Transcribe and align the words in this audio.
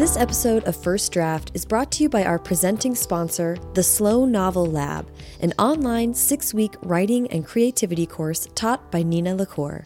This 0.00 0.16
episode 0.16 0.64
of 0.64 0.82
First 0.82 1.12
Draft 1.12 1.50
is 1.52 1.66
brought 1.66 1.92
to 1.92 2.02
you 2.02 2.08
by 2.08 2.24
our 2.24 2.38
presenting 2.38 2.94
sponsor, 2.94 3.58
the 3.74 3.82
Slow 3.82 4.24
Novel 4.24 4.64
Lab, 4.64 5.10
an 5.42 5.52
online 5.58 6.14
six 6.14 6.54
week 6.54 6.74
writing 6.80 7.30
and 7.30 7.44
creativity 7.44 8.06
course 8.06 8.48
taught 8.54 8.90
by 8.90 9.02
Nina 9.02 9.34
LaCour. 9.34 9.84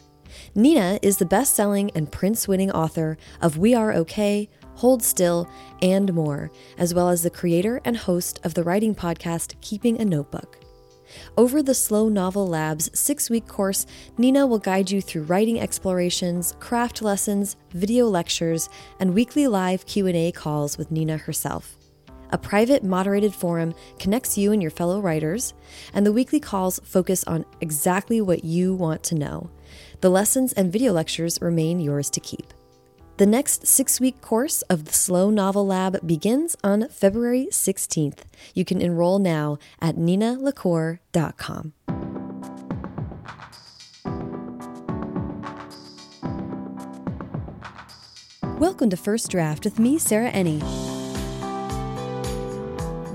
Nina 0.55 0.99
is 1.01 1.17
the 1.17 1.25
best 1.25 1.53
selling 1.53 1.91
and 1.95 2.09
Printz 2.09 2.47
winning 2.47 2.71
author 2.71 3.17
of 3.41 3.57
We 3.57 3.75
Are 3.75 3.91
Okay, 3.91 4.47
Hold 4.75 5.03
Still, 5.03 5.49
and 5.81 6.13
more, 6.13 6.49
as 6.77 6.93
well 6.93 7.09
as 7.09 7.23
the 7.23 7.29
creator 7.29 7.81
and 7.83 7.97
host 7.97 8.39
of 8.45 8.53
the 8.53 8.63
writing 8.63 8.95
podcast 8.95 9.59
Keeping 9.59 9.99
a 9.99 10.05
Notebook. 10.05 10.64
Over 11.37 11.61
the 11.61 11.73
Slow 11.73 12.09
Novel 12.09 12.47
Lab's 12.47 12.89
six 12.97 13.29
week 13.29 13.47
course, 13.47 13.85
Nina 14.17 14.47
will 14.47 14.59
guide 14.59 14.91
you 14.91 15.01
through 15.01 15.23
writing 15.23 15.59
explorations, 15.59 16.55
craft 16.59 17.01
lessons, 17.01 17.55
video 17.71 18.07
lectures, 18.07 18.69
and 18.99 19.13
weekly 19.13 19.47
live 19.47 19.85
Q&A 19.85 20.31
calls 20.31 20.77
with 20.77 20.91
Nina 20.91 21.17
herself. 21.17 21.77
A 22.31 22.37
private, 22.37 22.83
moderated 22.83 23.33
forum 23.33 23.75
connects 23.99 24.37
you 24.37 24.51
and 24.51 24.61
your 24.61 24.71
fellow 24.71 24.99
writers, 24.99 25.53
and 25.93 26.05
the 26.05 26.11
weekly 26.11 26.39
calls 26.39 26.79
focus 26.83 27.23
on 27.25 27.45
exactly 27.61 28.19
what 28.19 28.43
you 28.43 28.73
want 28.73 29.03
to 29.03 29.15
know. 29.15 29.49
The 30.01 30.09
lessons 30.09 30.51
and 30.53 30.71
video 30.71 30.91
lectures 30.91 31.41
remain 31.41 31.79
yours 31.79 32.09
to 32.09 32.19
keep. 32.19 32.53
The 33.17 33.25
next 33.25 33.65
six 33.65 34.01
week 34.01 34.19
course 34.19 34.61
of 34.63 34.83
the 34.83 34.91
Slow 34.91 35.29
Novel 35.29 35.65
Lab 35.65 36.05
begins 36.05 36.57
on 36.65 36.89
February 36.89 37.47
16th. 37.49 38.23
You 38.53 38.65
can 38.65 38.81
enroll 38.81 39.19
now 39.19 39.57
at 39.79 39.95
ninalacour.com. 39.95 41.71
Welcome 48.59 48.89
to 48.89 48.97
First 48.97 49.31
Draft 49.31 49.63
with 49.63 49.79
me, 49.79 49.97
Sarah 49.97 50.31
Enni. 50.31 50.59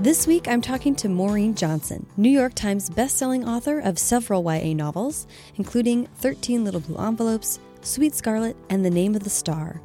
This 0.01 0.25
week, 0.25 0.47
I'm 0.47 0.63
talking 0.63 0.95
to 0.95 1.09
Maureen 1.09 1.53
Johnson, 1.53 2.07
New 2.17 2.31
York 2.31 2.55
Times 2.55 2.89
bestselling 2.89 3.47
author 3.47 3.77
of 3.77 3.99
several 3.99 4.51
YA 4.51 4.73
novels, 4.73 5.27
including 5.57 6.07
13 6.15 6.63
Little 6.63 6.79
Blue 6.79 6.97
Envelopes, 6.97 7.59
Suite 7.81 8.15
Scarlett, 8.15 8.57
and 8.71 8.83
The 8.83 8.89
Name 8.89 9.13
of 9.13 9.23
the 9.23 9.29
Star. 9.29 9.79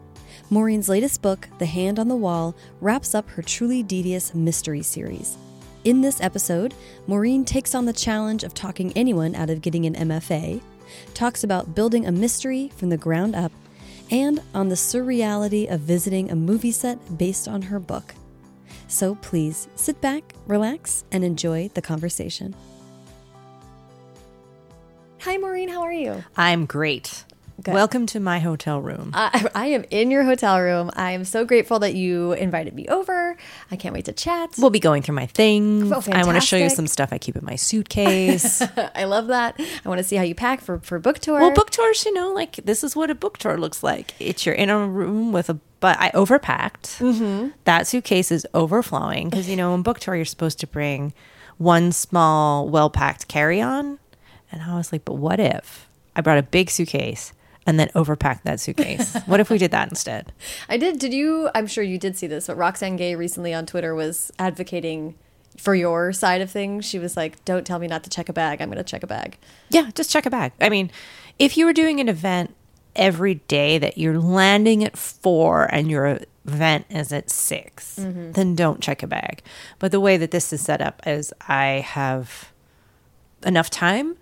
Maureen's 0.48 0.88
latest 0.88 1.22
book, 1.22 1.48
The 1.58 1.66
Hand 1.66 1.98
on 1.98 2.06
the 2.06 2.16
Wall, 2.16 2.54
wraps 2.80 3.16
up 3.16 3.28
her 3.30 3.42
truly 3.42 3.82
devious 3.82 4.32
mystery 4.32 4.82
series. 4.82 5.36
In 5.82 6.02
this 6.02 6.20
episode, 6.20 6.72
Maureen 7.08 7.44
takes 7.44 7.74
on 7.74 7.84
the 7.84 7.92
challenge 7.92 8.44
of 8.44 8.54
talking 8.54 8.92
anyone 8.92 9.34
out 9.34 9.50
of 9.50 9.60
getting 9.60 9.86
an 9.86 9.94
MFA, 9.94 10.60
talks 11.14 11.42
about 11.42 11.74
building 11.74 12.06
a 12.06 12.12
mystery 12.12 12.70
from 12.76 12.90
the 12.90 12.96
ground 12.96 13.34
up, 13.34 13.50
and 14.12 14.40
on 14.54 14.68
the 14.68 14.76
surreality 14.76 15.68
of 15.68 15.80
visiting 15.80 16.30
a 16.30 16.36
movie 16.36 16.70
set 16.70 17.18
based 17.18 17.48
on 17.48 17.62
her 17.62 17.80
book. 17.80 18.14
So 18.86 19.16
please 19.16 19.66
sit 19.74 20.00
back, 20.00 20.32
relax, 20.46 21.04
and 21.10 21.24
enjoy 21.24 21.70
the 21.74 21.82
conversation. 21.82 22.54
Hi, 25.22 25.38
Maureen. 25.38 25.68
How 25.68 25.82
are 25.82 25.92
you? 25.92 26.22
I'm 26.36 26.66
great. 26.66 27.25
Good. 27.62 27.72
Welcome 27.72 28.04
to 28.06 28.20
my 28.20 28.38
hotel 28.38 28.82
room. 28.82 29.12
I, 29.14 29.48
I, 29.54 29.66
am 29.68 29.86
in 29.90 30.10
your 30.10 30.24
hotel 30.24 30.60
room. 30.60 30.90
I 30.94 31.12
am 31.12 31.24
so 31.24 31.46
grateful 31.46 31.78
that 31.78 31.94
you 31.94 32.32
invited 32.32 32.74
me 32.74 32.86
over. 32.88 33.34
I 33.70 33.76
can't 33.76 33.94
wait 33.94 34.04
to 34.04 34.12
chat. 34.12 34.50
We'll 34.58 34.68
be 34.68 34.78
going 34.78 35.02
through 35.02 35.14
my 35.14 35.24
things. 35.24 35.90
Oh, 35.90 36.02
I 36.12 36.24
want 36.24 36.36
to 36.38 36.46
show 36.46 36.58
you 36.58 36.68
some 36.68 36.86
stuff 36.86 37.14
I 37.14 37.18
keep 37.18 37.34
in 37.34 37.44
my 37.46 37.56
suitcase. 37.56 38.60
I 38.94 39.04
love 39.04 39.28
that. 39.28 39.58
I 39.58 39.88
want 39.88 40.00
to 40.00 40.04
see 40.04 40.16
how 40.16 40.22
you 40.22 40.34
pack 40.34 40.60
for, 40.60 40.80
for 40.80 40.98
book 40.98 41.18
tour. 41.18 41.40
Well, 41.40 41.52
book 41.52 41.70
tours, 41.70 42.04
you 42.04 42.12
know, 42.12 42.30
like 42.30 42.56
this 42.56 42.84
is 42.84 42.94
what 42.94 43.10
a 43.10 43.14
book 43.14 43.38
tour 43.38 43.56
looks 43.56 43.82
like. 43.82 44.14
It's 44.20 44.44
you're 44.44 44.54
in 44.54 44.68
a 44.68 44.86
room 44.86 45.32
with 45.32 45.48
a 45.48 45.58
but 45.80 45.98
I 45.98 46.10
overpacked. 46.10 46.98
Mm-hmm. 46.98 47.48
That 47.64 47.86
suitcase 47.86 48.30
is 48.30 48.46
overflowing 48.52 49.30
because 49.30 49.48
you 49.48 49.56
know 49.56 49.74
in 49.74 49.82
book 49.82 49.98
tour 49.98 50.14
you're 50.14 50.24
supposed 50.26 50.60
to 50.60 50.66
bring 50.66 51.14
one 51.56 51.90
small 51.92 52.68
well 52.68 52.90
packed 52.90 53.28
carry 53.28 53.62
on, 53.62 53.98
and 54.52 54.60
I 54.62 54.76
was 54.76 54.92
like, 54.92 55.06
but 55.06 55.14
what 55.14 55.40
if 55.40 55.88
I 56.14 56.20
brought 56.20 56.38
a 56.38 56.42
big 56.42 56.70
suitcase 56.70 57.32
and 57.66 57.78
then 57.78 57.88
overpack 57.88 58.42
that 58.42 58.60
suitcase. 58.60 59.16
what 59.26 59.40
if 59.40 59.50
we 59.50 59.58
did 59.58 59.72
that 59.72 59.88
instead? 59.88 60.32
I 60.68 60.76
did. 60.76 60.98
Did 60.98 61.12
you? 61.12 61.50
I'm 61.54 61.66
sure 61.66 61.84
you 61.84 61.98
did 61.98 62.16
see 62.16 62.26
this, 62.26 62.46
but 62.46 62.56
Roxane 62.56 62.96
Gay 62.96 63.14
recently 63.14 63.52
on 63.52 63.66
Twitter 63.66 63.94
was 63.94 64.30
advocating 64.38 65.16
for 65.58 65.74
your 65.74 66.12
side 66.12 66.40
of 66.40 66.50
things. 66.50 66.84
She 66.84 66.98
was 66.98 67.16
like, 67.16 67.44
"Don't 67.44 67.66
tell 67.66 67.78
me 67.78 67.86
not 67.86 68.04
to 68.04 68.10
check 68.10 68.28
a 68.28 68.32
bag. 68.32 68.62
I'm 68.62 68.68
going 68.68 68.78
to 68.78 68.84
check 68.84 69.02
a 69.02 69.06
bag." 69.06 69.38
Yeah, 69.70 69.90
just 69.94 70.10
check 70.10 70.26
a 70.26 70.30
bag. 70.30 70.52
I 70.60 70.68
mean, 70.68 70.90
if 71.38 71.56
you 71.56 71.66
were 71.66 71.72
doing 71.72 72.00
an 72.00 72.08
event 72.08 72.54
every 72.94 73.34
day 73.34 73.78
that 73.78 73.98
you're 73.98 74.18
landing 74.18 74.82
at 74.82 74.96
four 74.96 75.64
and 75.72 75.90
your 75.90 76.18
event 76.46 76.86
is 76.88 77.12
at 77.12 77.30
6 77.30 77.98
mm 77.98 78.12
-hmm. 78.12 78.32
then 78.32 78.54
don't 78.54 78.80
check 78.80 79.02
a 79.02 79.06
bag. 79.06 79.42
But 79.78 79.90
the 79.90 80.00
way 80.00 80.16
that 80.16 80.30
this 80.30 80.52
is 80.52 80.62
set 80.62 80.80
up 80.80 81.06
is 81.06 81.32
I 81.48 81.84
have 81.84 82.52
enough 83.44 83.68
time 83.68 84.16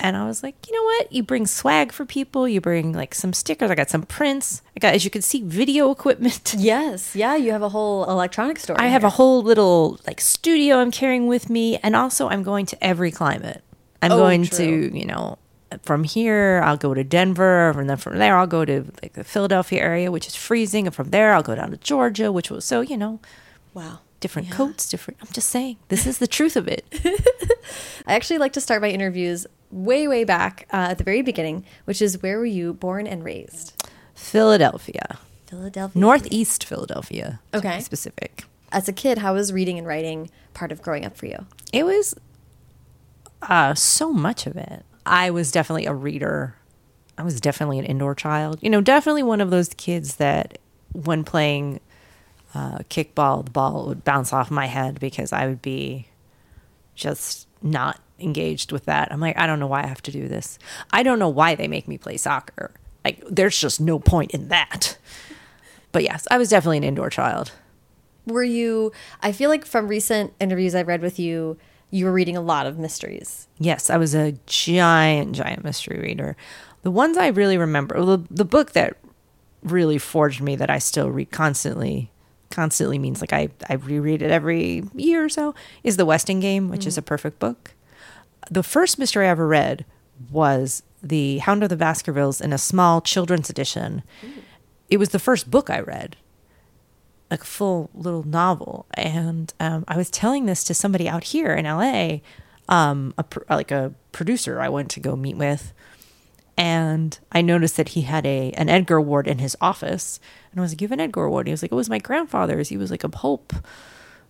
and 0.00 0.16
I 0.16 0.24
was 0.24 0.42
like, 0.42 0.66
you 0.66 0.74
know 0.74 0.82
what? 0.82 1.12
You 1.12 1.22
bring 1.22 1.46
swag 1.46 1.92
for 1.92 2.06
people. 2.06 2.48
You 2.48 2.60
bring 2.60 2.94
like 2.94 3.14
some 3.14 3.34
stickers. 3.34 3.70
I 3.70 3.74
got 3.74 3.90
some 3.90 4.02
prints. 4.02 4.62
I 4.74 4.80
got, 4.80 4.94
as 4.94 5.04
you 5.04 5.10
can 5.10 5.20
see, 5.20 5.42
video 5.42 5.90
equipment. 5.90 6.54
Yes. 6.60 7.14
Yeah. 7.14 7.36
You 7.36 7.52
have 7.52 7.62
a 7.62 7.68
whole 7.68 8.08
electronic 8.08 8.58
store. 8.58 8.80
I 8.80 8.86
have 8.86 9.02
here. 9.02 9.08
a 9.08 9.10
whole 9.10 9.42
little 9.42 9.98
like 10.06 10.20
studio 10.20 10.78
I'm 10.78 10.90
carrying 10.90 11.26
with 11.26 11.50
me. 11.50 11.78
And 11.78 11.94
also, 11.94 12.28
I'm 12.28 12.42
going 12.42 12.66
to 12.66 12.84
every 12.84 13.10
climate. 13.10 13.62
I'm 14.02 14.12
oh, 14.12 14.16
going 14.16 14.44
true. 14.44 14.90
to, 14.90 14.98
you 14.98 15.04
know, 15.04 15.38
from 15.82 16.04
here, 16.04 16.62
I'll 16.64 16.76
go 16.76 16.94
to 16.94 17.04
Denver. 17.04 17.70
And 17.70 17.88
then 17.88 17.96
from 17.98 18.18
there, 18.18 18.36
I'll 18.38 18.46
go 18.46 18.64
to 18.64 18.86
like 19.02 19.12
the 19.12 19.24
Philadelphia 19.24 19.80
area, 19.82 20.10
which 20.10 20.26
is 20.26 20.34
freezing. 20.34 20.86
And 20.86 20.94
from 20.94 21.10
there, 21.10 21.34
I'll 21.34 21.42
go 21.42 21.54
down 21.54 21.70
to 21.70 21.76
Georgia, 21.76 22.32
which 22.32 22.50
was 22.50 22.64
so, 22.64 22.80
you 22.80 22.96
know. 22.96 23.20
Wow 23.74 24.00
different 24.20 24.48
yeah. 24.48 24.54
coats, 24.54 24.86
different. 24.88 25.18
I'm 25.22 25.32
just 25.32 25.48
saying, 25.48 25.78
this 25.88 26.06
is 26.06 26.18
the 26.18 26.26
truth 26.26 26.54
of 26.54 26.68
it. 26.68 26.84
I 28.06 28.14
actually 28.14 28.36
like 28.36 28.52
to 28.52 28.60
start 28.60 28.82
my 28.82 28.90
interviews 28.90 29.46
way, 29.70 30.08
way 30.08 30.24
back 30.24 30.66
uh, 30.72 30.88
at 30.90 30.98
the 30.98 31.04
very 31.04 31.22
beginning, 31.22 31.64
which 31.84 32.02
is 32.02 32.22
where 32.22 32.38
were 32.38 32.46
you 32.46 32.72
born 32.72 33.06
and 33.06 33.24
raised? 33.24 33.82
Philadelphia. 34.14 35.18
Philadelphia. 35.46 36.00
Northeast 36.00 36.64
Philadelphia. 36.64 37.40
Okay. 37.54 37.80
specific. 37.80 38.44
As 38.72 38.88
a 38.88 38.92
kid, 38.92 39.18
how 39.18 39.34
was 39.34 39.52
reading 39.52 39.78
and 39.78 39.86
writing 39.86 40.30
part 40.54 40.70
of 40.70 40.80
growing 40.80 41.04
up 41.04 41.16
for 41.16 41.26
you? 41.26 41.46
It 41.72 41.84
was 41.84 42.14
uh, 43.42 43.74
so 43.74 44.12
much 44.12 44.46
of 44.46 44.56
it. 44.56 44.84
I 45.04 45.30
was 45.30 45.50
definitely 45.50 45.86
a 45.86 45.94
reader. 45.94 46.54
I 47.18 47.22
was 47.22 47.40
definitely 47.40 47.78
an 47.78 47.84
indoor 47.84 48.14
child. 48.14 48.58
You 48.62 48.70
know, 48.70 48.80
definitely 48.80 49.22
one 49.22 49.40
of 49.40 49.50
those 49.50 49.70
kids 49.70 50.16
that 50.16 50.58
when 50.92 51.24
playing 51.24 51.80
uh, 52.54 52.78
kickball, 52.90 53.44
the 53.44 53.50
ball 53.50 53.86
would 53.86 54.04
bounce 54.04 54.32
off 54.32 54.50
my 54.50 54.66
head 54.66 55.00
because 55.00 55.32
I 55.32 55.46
would 55.46 55.62
be 55.62 56.08
just 56.94 57.48
not 57.62 58.00
engaged 58.20 58.72
with 58.72 58.84
that. 58.86 59.12
I'm 59.12 59.20
like, 59.20 59.38
I 59.38 59.46
don't 59.46 59.60
know 59.60 59.66
why 59.66 59.82
I 59.82 59.86
have 59.86 60.02
to 60.02 60.12
do 60.12 60.28
this. 60.28 60.58
I 60.92 61.02
don't 61.02 61.18
know 61.18 61.28
why 61.28 61.54
they 61.54 61.68
make 61.68 61.88
me 61.88 61.98
play 61.98 62.16
soccer. 62.16 62.72
Like, 63.04 63.22
there's 63.28 63.58
just 63.58 63.80
no 63.80 63.98
point 63.98 64.32
in 64.32 64.48
that. 64.48 64.98
But 65.92 66.02
yes, 66.02 66.26
I 66.30 66.38
was 66.38 66.48
definitely 66.48 66.78
an 66.78 66.84
indoor 66.84 67.10
child. 67.10 67.52
Were 68.26 68.44
you, 68.44 68.92
I 69.22 69.32
feel 69.32 69.50
like 69.50 69.64
from 69.64 69.88
recent 69.88 70.32
interviews 70.38 70.74
I've 70.74 70.86
read 70.86 71.02
with 71.02 71.18
you, 71.18 71.56
you 71.90 72.04
were 72.04 72.12
reading 72.12 72.36
a 72.36 72.40
lot 72.40 72.66
of 72.66 72.78
mysteries. 72.78 73.48
Yes, 73.58 73.90
I 73.90 73.96
was 73.96 74.14
a 74.14 74.32
giant, 74.46 75.34
giant 75.34 75.64
mystery 75.64 75.98
reader. 75.98 76.36
The 76.82 76.90
ones 76.90 77.16
I 77.16 77.28
really 77.28 77.58
remember, 77.58 78.00
the, 78.04 78.18
the 78.30 78.44
book 78.44 78.72
that 78.72 78.96
really 79.62 79.98
forged 79.98 80.40
me 80.40 80.56
that 80.56 80.70
I 80.70 80.78
still 80.78 81.10
read 81.10 81.30
constantly 81.30 82.10
constantly 82.50 82.98
means 82.98 83.20
like 83.20 83.32
I, 83.32 83.48
I 83.68 83.74
reread 83.74 84.22
it 84.22 84.30
every 84.32 84.82
year 84.94 85.24
or 85.24 85.28
so 85.28 85.54
is 85.84 85.96
The 85.96 86.04
Westing 86.04 86.40
Game, 86.40 86.68
which 86.68 86.82
mm. 86.82 86.88
is 86.88 86.98
a 86.98 87.02
perfect 87.02 87.38
book 87.38 87.74
the 88.50 88.62
first 88.62 88.98
mystery 88.98 89.26
I 89.26 89.30
ever 89.30 89.46
read 89.46 89.84
was 90.30 90.82
The 91.02 91.38
Hound 91.38 91.62
of 91.62 91.68
the 91.68 91.76
Baskervilles 91.76 92.40
in 92.40 92.52
a 92.52 92.58
small 92.58 93.00
children's 93.00 93.50
edition. 93.50 94.02
Ooh. 94.24 94.42
It 94.88 94.98
was 94.98 95.10
the 95.10 95.18
first 95.18 95.50
book 95.50 95.70
I 95.70 95.80
read, 95.80 96.16
like 97.30 97.42
a 97.42 97.46
full 97.46 97.90
little 97.94 98.24
novel. 98.24 98.86
And 98.94 99.52
um, 99.60 99.84
I 99.86 99.96
was 99.96 100.10
telling 100.10 100.46
this 100.46 100.64
to 100.64 100.74
somebody 100.74 101.08
out 101.08 101.24
here 101.24 101.54
in 101.54 101.64
LA, 101.64 102.18
um, 102.68 103.14
a, 103.16 103.24
like 103.48 103.70
a 103.70 103.94
producer 104.12 104.60
I 104.60 104.68
went 104.68 104.90
to 104.90 105.00
go 105.00 105.16
meet 105.16 105.36
with. 105.36 105.72
And 106.56 107.18
I 107.32 107.40
noticed 107.40 107.76
that 107.78 107.90
he 107.90 108.02
had 108.02 108.26
a 108.26 108.50
an 108.52 108.68
Edgar 108.68 108.96
Award 108.96 109.26
in 109.26 109.38
his 109.38 109.56
office. 109.62 110.20
And 110.50 110.60
I 110.60 110.62
was 110.62 110.72
like, 110.72 110.80
You 110.82 110.88
have 110.88 110.92
an 110.92 111.00
Edgar 111.00 111.24
Award? 111.24 111.46
And 111.46 111.48
he 111.48 111.52
was 111.52 111.62
like, 111.62 111.72
It 111.72 111.76
was 111.76 111.88
my 111.88 111.98
grandfather's. 111.98 112.68
He 112.68 112.76
was 112.76 112.90
like 112.90 113.04
a 113.04 113.08
pulp 113.08 113.54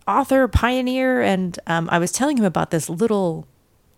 author, 0.06 0.46
pioneer. 0.46 1.22
And 1.22 1.58
um, 1.66 1.88
I 1.90 1.98
was 1.98 2.12
telling 2.12 2.36
him 2.36 2.44
about 2.44 2.70
this 2.70 2.88
little 2.88 3.48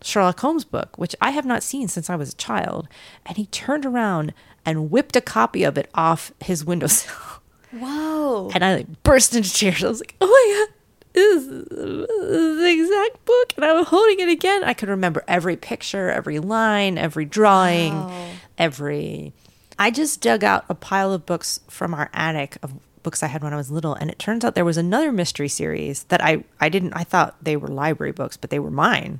Sherlock 0.05 0.39
Holmes 0.39 0.65
book, 0.65 0.97
which 0.97 1.15
I 1.21 1.31
have 1.31 1.45
not 1.45 1.63
seen 1.63 1.87
since 1.87 2.09
I 2.09 2.15
was 2.15 2.33
a 2.33 2.37
child. 2.37 2.87
And 3.25 3.37
he 3.37 3.45
turned 3.47 3.85
around 3.85 4.33
and 4.65 4.91
whipped 4.91 5.15
a 5.15 5.21
copy 5.21 5.63
of 5.63 5.77
it 5.77 5.89
off 5.93 6.31
his 6.39 6.63
windowsill. 6.63 7.15
Whoa. 7.71 8.51
And 8.53 8.63
I 8.63 8.75
like 8.75 9.03
burst 9.03 9.35
into 9.35 9.51
tears. 9.51 9.83
I 9.83 9.89
was 9.89 9.99
like, 9.99 10.15
oh 10.21 10.27
my 10.27 10.65
God, 10.67 10.75
this 11.13 11.43
is 11.43 11.67
the 11.67 12.69
exact 12.69 13.25
book. 13.25 13.53
And 13.55 13.65
I 13.65 13.73
was 13.73 13.87
holding 13.87 14.19
it 14.19 14.29
again. 14.29 14.63
I 14.63 14.73
could 14.73 14.89
remember 14.89 15.23
every 15.27 15.55
picture, 15.55 16.09
every 16.09 16.39
line, 16.39 16.97
every 16.97 17.25
drawing, 17.25 17.93
wow. 17.93 18.29
every. 18.57 19.33
I 19.79 19.89
just 19.89 20.21
dug 20.21 20.43
out 20.43 20.65
a 20.69 20.75
pile 20.75 21.13
of 21.13 21.25
books 21.25 21.59
from 21.67 21.93
our 21.93 22.09
attic 22.13 22.57
of 22.61 22.73
books 23.03 23.21
I 23.21 23.27
had 23.27 23.43
when 23.43 23.53
I 23.53 23.57
was 23.57 23.69
little, 23.69 23.93
and 23.93 24.09
it 24.09 24.17
turns 24.17 24.43
out 24.43 24.55
there 24.55 24.65
was 24.65 24.77
another 24.77 25.11
mystery 25.11 25.49
series 25.49 26.03
that 26.05 26.23
I 26.23 26.43
I 26.59 26.69
didn't 26.69 26.93
I 26.93 27.03
thought 27.03 27.35
they 27.43 27.57
were 27.57 27.67
library 27.67 28.13
books, 28.13 28.37
but 28.37 28.49
they 28.49 28.59
were 28.59 28.71
mine, 28.71 29.19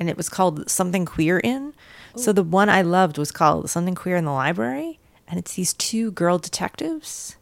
and 0.00 0.08
it 0.10 0.16
was 0.16 0.28
called 0.28 0.68
Something 0.70 1.04
Queer 1.04 1.38
in. 1.38 1.74
So 2.16 2.32
the 2.32 2.42
one 2.42 2.68
I 2.68 2.82
loved 2.82 3.18
was 3.18 3.30
called 3.30 3.70
Something 3.70 3.94
Queer 3.94 4.16
in 4.16 4.24
the 4.24 4.32
Library, 4.32 4.98
and 5.28 5.38
it's 5.38 5.54
these 5.54 5.72
two 5.74 6.10
girl 6.10 6.38
detectives, 6.38 7.36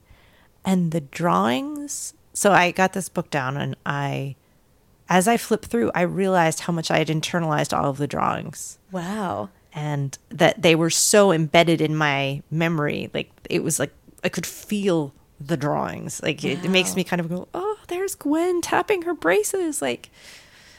and 0.65 0.91
the 0.93 1.01
drawings. 1.01 2.13
So 2.35 2.53
I 2.53 2.71
got 2.73 2.93
this 2.93 3.09
book 3.09 3.31
down, 3.31 3.57
and 3.57 3.77
I, 3.87 4.37
as 5.09 5.27
I 5.27 5.39
flipped 5.39 5.67
through, 5.67 5.91
I 5.95 6.03
realized 6.03 6.61
how 6.61 6.73
much 6.75 6.91
I 6.91 6.99
had 6.99 7.09
internalized 7.09 7.75
all 7.77 7.89
of 7.89 7.97
the 7.97 8.07
drawings 8.07 8.79
Wow. 8.93 9.49
and 9.73 10.19
that 10.29 10.61
they 10.61 10.75
were 10.75 10.91
so 10.91 11.33
embedded 11.33 11.81
in 11.81 11.95
my 11.97 12.43
memory 12.51 13.11
like 13.15 13.31
it 13.49 13.63
was 13.63 13.79
like 13.79 13.93
i 14.25 14.29
could 14.29 14.47
feel 14.47 15.13
the 15.41 15.57
drawings 15.57 16.21
like 16.23 16.43
it, 16.45 16.65
it 16.65 16.71
makes 16.71 16.97
me 16.97 17.05
kind 17.05 17.21
of 17.21 17.29
go 17.29 17.47
oh 17.55 17.79
there's 17.89 18.15
gwen 18.15 18.61
tapping 18.61 19.03
her 19.03 19.15
braces 19.15 19.81
like 19.83 20.11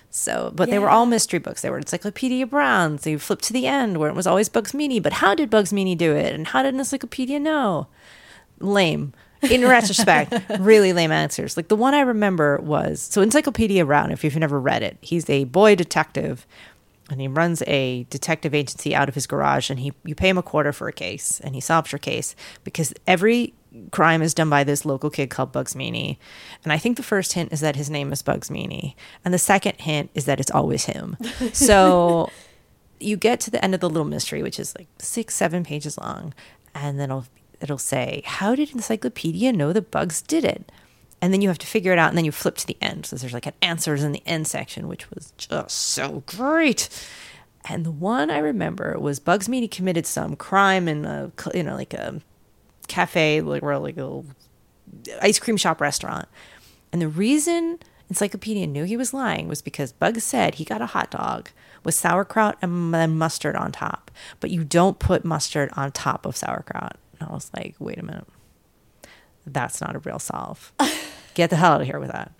so 0.09 0.51
but 0.56 0.69
they 0.69 0.79
were 0.79 0.89
all 0.89 1.06
mystery 1.06 1.39
books. 1.39 1.61
They 1.61 1.69
were 1.69 1.77
encyclopedia 1.77 2.47
Brown. 2.47 2.97
So 2.97 3.11
you 3.11 3.19
flip 3.19 3.41
to 3.41 3.53
the 3.53 3.67
end 3.67 3.97
where 3.97 4.09
it 4.09 4.15
was 4.15 4.27
always 4.27 4.50
bugs 4.50 4.73
meany. 4.73 5.00
But 5.00 5.13
how 5.13 5.35
did 5.35 5.50
bugs 5.50 5.71
meany 5.71 5.95
do 5.95 6.15
it? 6.15 6.33
And 6.33 6.47
how 6.47 6.63
did 6.63 6.73
an 6.73 6.79
encyclopedia 6.79 7.39
know? 7.39 7.88
Lame. 8.59 9.13
In 9.50 9.65
retrospect 9.65 10.33
really 10.59 10.91
lame 10.91 11.11
answers. 11.11 11.56
Like 11.56 11.69
the 11.69 11.75
one 11.75 11.94
i 11.94 12.01
remember 12.01 12.57
was 12.57 13.01
so 13.01 13.21
encyclopedia 13.21 13.85
brown 13.85 14.11
if 14.11 14.23
you've 14.23 14.35
never 14.35 14.59
read 14.59 14.83
it 14.83 14.97
he's 15.01 15.29
a 15.29 15.45
boy 15.45 15.75
detective 15.75 16.45
and 17.09 17.21
he 17.21 17.27
runs 17.27 17.63
a 17.65 18.06
detective 18.09 18.53
agency 18.53 18.94
out 18.94 19.09
of 19.09 19.15
his 19.15 19.27
garage 19.27 19.69
and 19.69 19.79
he 19.79 19.94
you 20.03 20.15
pay 20.15 20.29
him 20.29 20.38
a 20.38 20.44
quarter 20.44 20.71
for 20.71 20.88
a 20.88 20.94
case 20.94 21.39
and 21.41 21.56
he 21.56 21.61
solves 21.61 21.91
your 21.91 22.00
case 22.00 22.35
because 22.63 22.94
every 23.07 23.53
crime 23.91 24.21
is 24.21 24.33
done 24.33 24.49
by 24.49 24.63
this 24.63 24.85
local 24.85 25.09
kid 25.09 25.29
called 25.29 25.51
Bugs 25.51 25.75
Meany. 25.75 26.19
And 26.63 26.73
I 26.73 26.77
think 26.77 26.97
the 26.97 27.03
first 27.03 27.33
hint 27.33 27.51
is 27.53 27.59
that 27.61 27.75
his 27.75 27.89
name 27.89 28.11
is 28.11 28.21
Bugs 28.21 28.49
Meany. 28.49 28.95
And 29.23 29.33
the 29.33 29.39
second 29.39 29.79
hint 29.79 30.09
is 30.13 30.25
that 30.25 30.39
it's 30.39 30.51
always 30.51 30.85
him. 30.85 31.17
So 31.53 32.31
you 32.99 33.17
get 33.17 33.39
to 33.41 33.51
the 33.51 33.63
end 33.63 33.73
of 33.73 33.81
the 33.81 33.89
little 33.89 34.07
mystery, 34.07 34.43
which 34.43 34.59
is 34.59 34.75
like 34.77 34.87
six, 34.99 35.35
seven 35.35 35.63
pages 35.63 35.97
long, 35.97 36.33
and 36.75 36.99
then 36.99 37.09
it'll 37.09 37.25
it'll 37.61 37.77
say, 37.77 38.21
How 38.25 38.55
did 38.55 38.71
Encyclopedia 38.71 39.51
know 39.51 39.73
the 39.73 39.81
bugs 39.81 40.21
did 40.21 40.43
it? 40.43 40.71
And 41.21 41.33
then 41.33 41.41
you 41.41 41.49
have 41.49 41.57
to 41.59 41.67
figure 41.67 41.91
it 41.91 41.99
out, 41.99 42.09
and 42.09 42.17
then 42.17 42.25
you 42.25 42.31
flip 42.31 42.55
to 42.57 42.67
the 42.67 42.77
end. 42.81 43.05
So 43.05 43.15
there's 43.15 43.33
like 43.33 43.45
an 43.45 43.53
answers 43.61 44.03
in 44.03 44.13
the 44.13 44.23
end 44.25 44.47
section, 44.47 44.87
which 44.87 45.09
was 45.11 45.33
just 45.37 45.75
so 45.75 46.23
great. 46.25 46.87
And 47.67 47.85
the 47.85 47.91
one 47.91 48.31
I 48.31 48.37
remember 48.37 48.97
was 48.97 49.19
Bugs 49.19 49.49
Meany 49.49 49.67
committed 49.67 50.05
some 50.05 50.35
crime 50.35 50.87
in 50.87 51.05
a 51.05 51.31
you 51.53 51.63
know 51.63 51.75
like 51.75 51.93
a 51.93 52.21
cafe, 52.89 53.41
like 53.41 53.63
or 53.63 53.77
like 53.77 53.97
a 53.97 54.01
little 54.01 54.25
ice 55.21 55.39
cream 55.39 55.57
shop 55.57 55.80
restaurant. 55.80 56.27
And 56.91 57.01
the 57.01 57.07
reason 57.07 57.80
Encyclopedia 58.09 58.65
knew 58.65 58.83
he 58.86 58.97
was 58.97 59.13
lying 59.13 59.47
was 59.47 59.62
because 59.62 59.91
Bugs 59.91 60.24
said 60.24 60.56
he 60.56 60.65
got 60.65 60.81
a 60.81 60.88
hot 60.88 61.12
dog 61.12 61.50
with 61.83 61.94
sauerkraut 61.95 62.57
and 62.62 62.94
then 62.94 63.18
mustard 63.18 63.56
on 63.56 63.71
top, 63.71 64.12
but 64.39 64.50
you 64.50 64.63
don't 64.63 65.00
put 65.00 65.24
mustard 65.24 65.69
on 65.77 65.91
top 65.91 66.25
of 66.25 66.36
sauerkraut. 66.36 66.97
And 67.19 67.30
I 67.30 67.33
was 67.33 67.51
like, 67.56 67.75
wait 67.80 68.00
a 68.00 68.03
minute, 68.03 68.27
that's 69.45 69.80
not 69.80 69.95
a 69.95 70.00
real 70.00 70.19
solve. 70.19 70.74
Get 71.35 71.51
the 71.51 71.56
hell 71.56 71.74
out 71.74 71.81
of 71.81 71.88
here 71.88 72.00
with 72.00 72.12
that. 72.12 72.31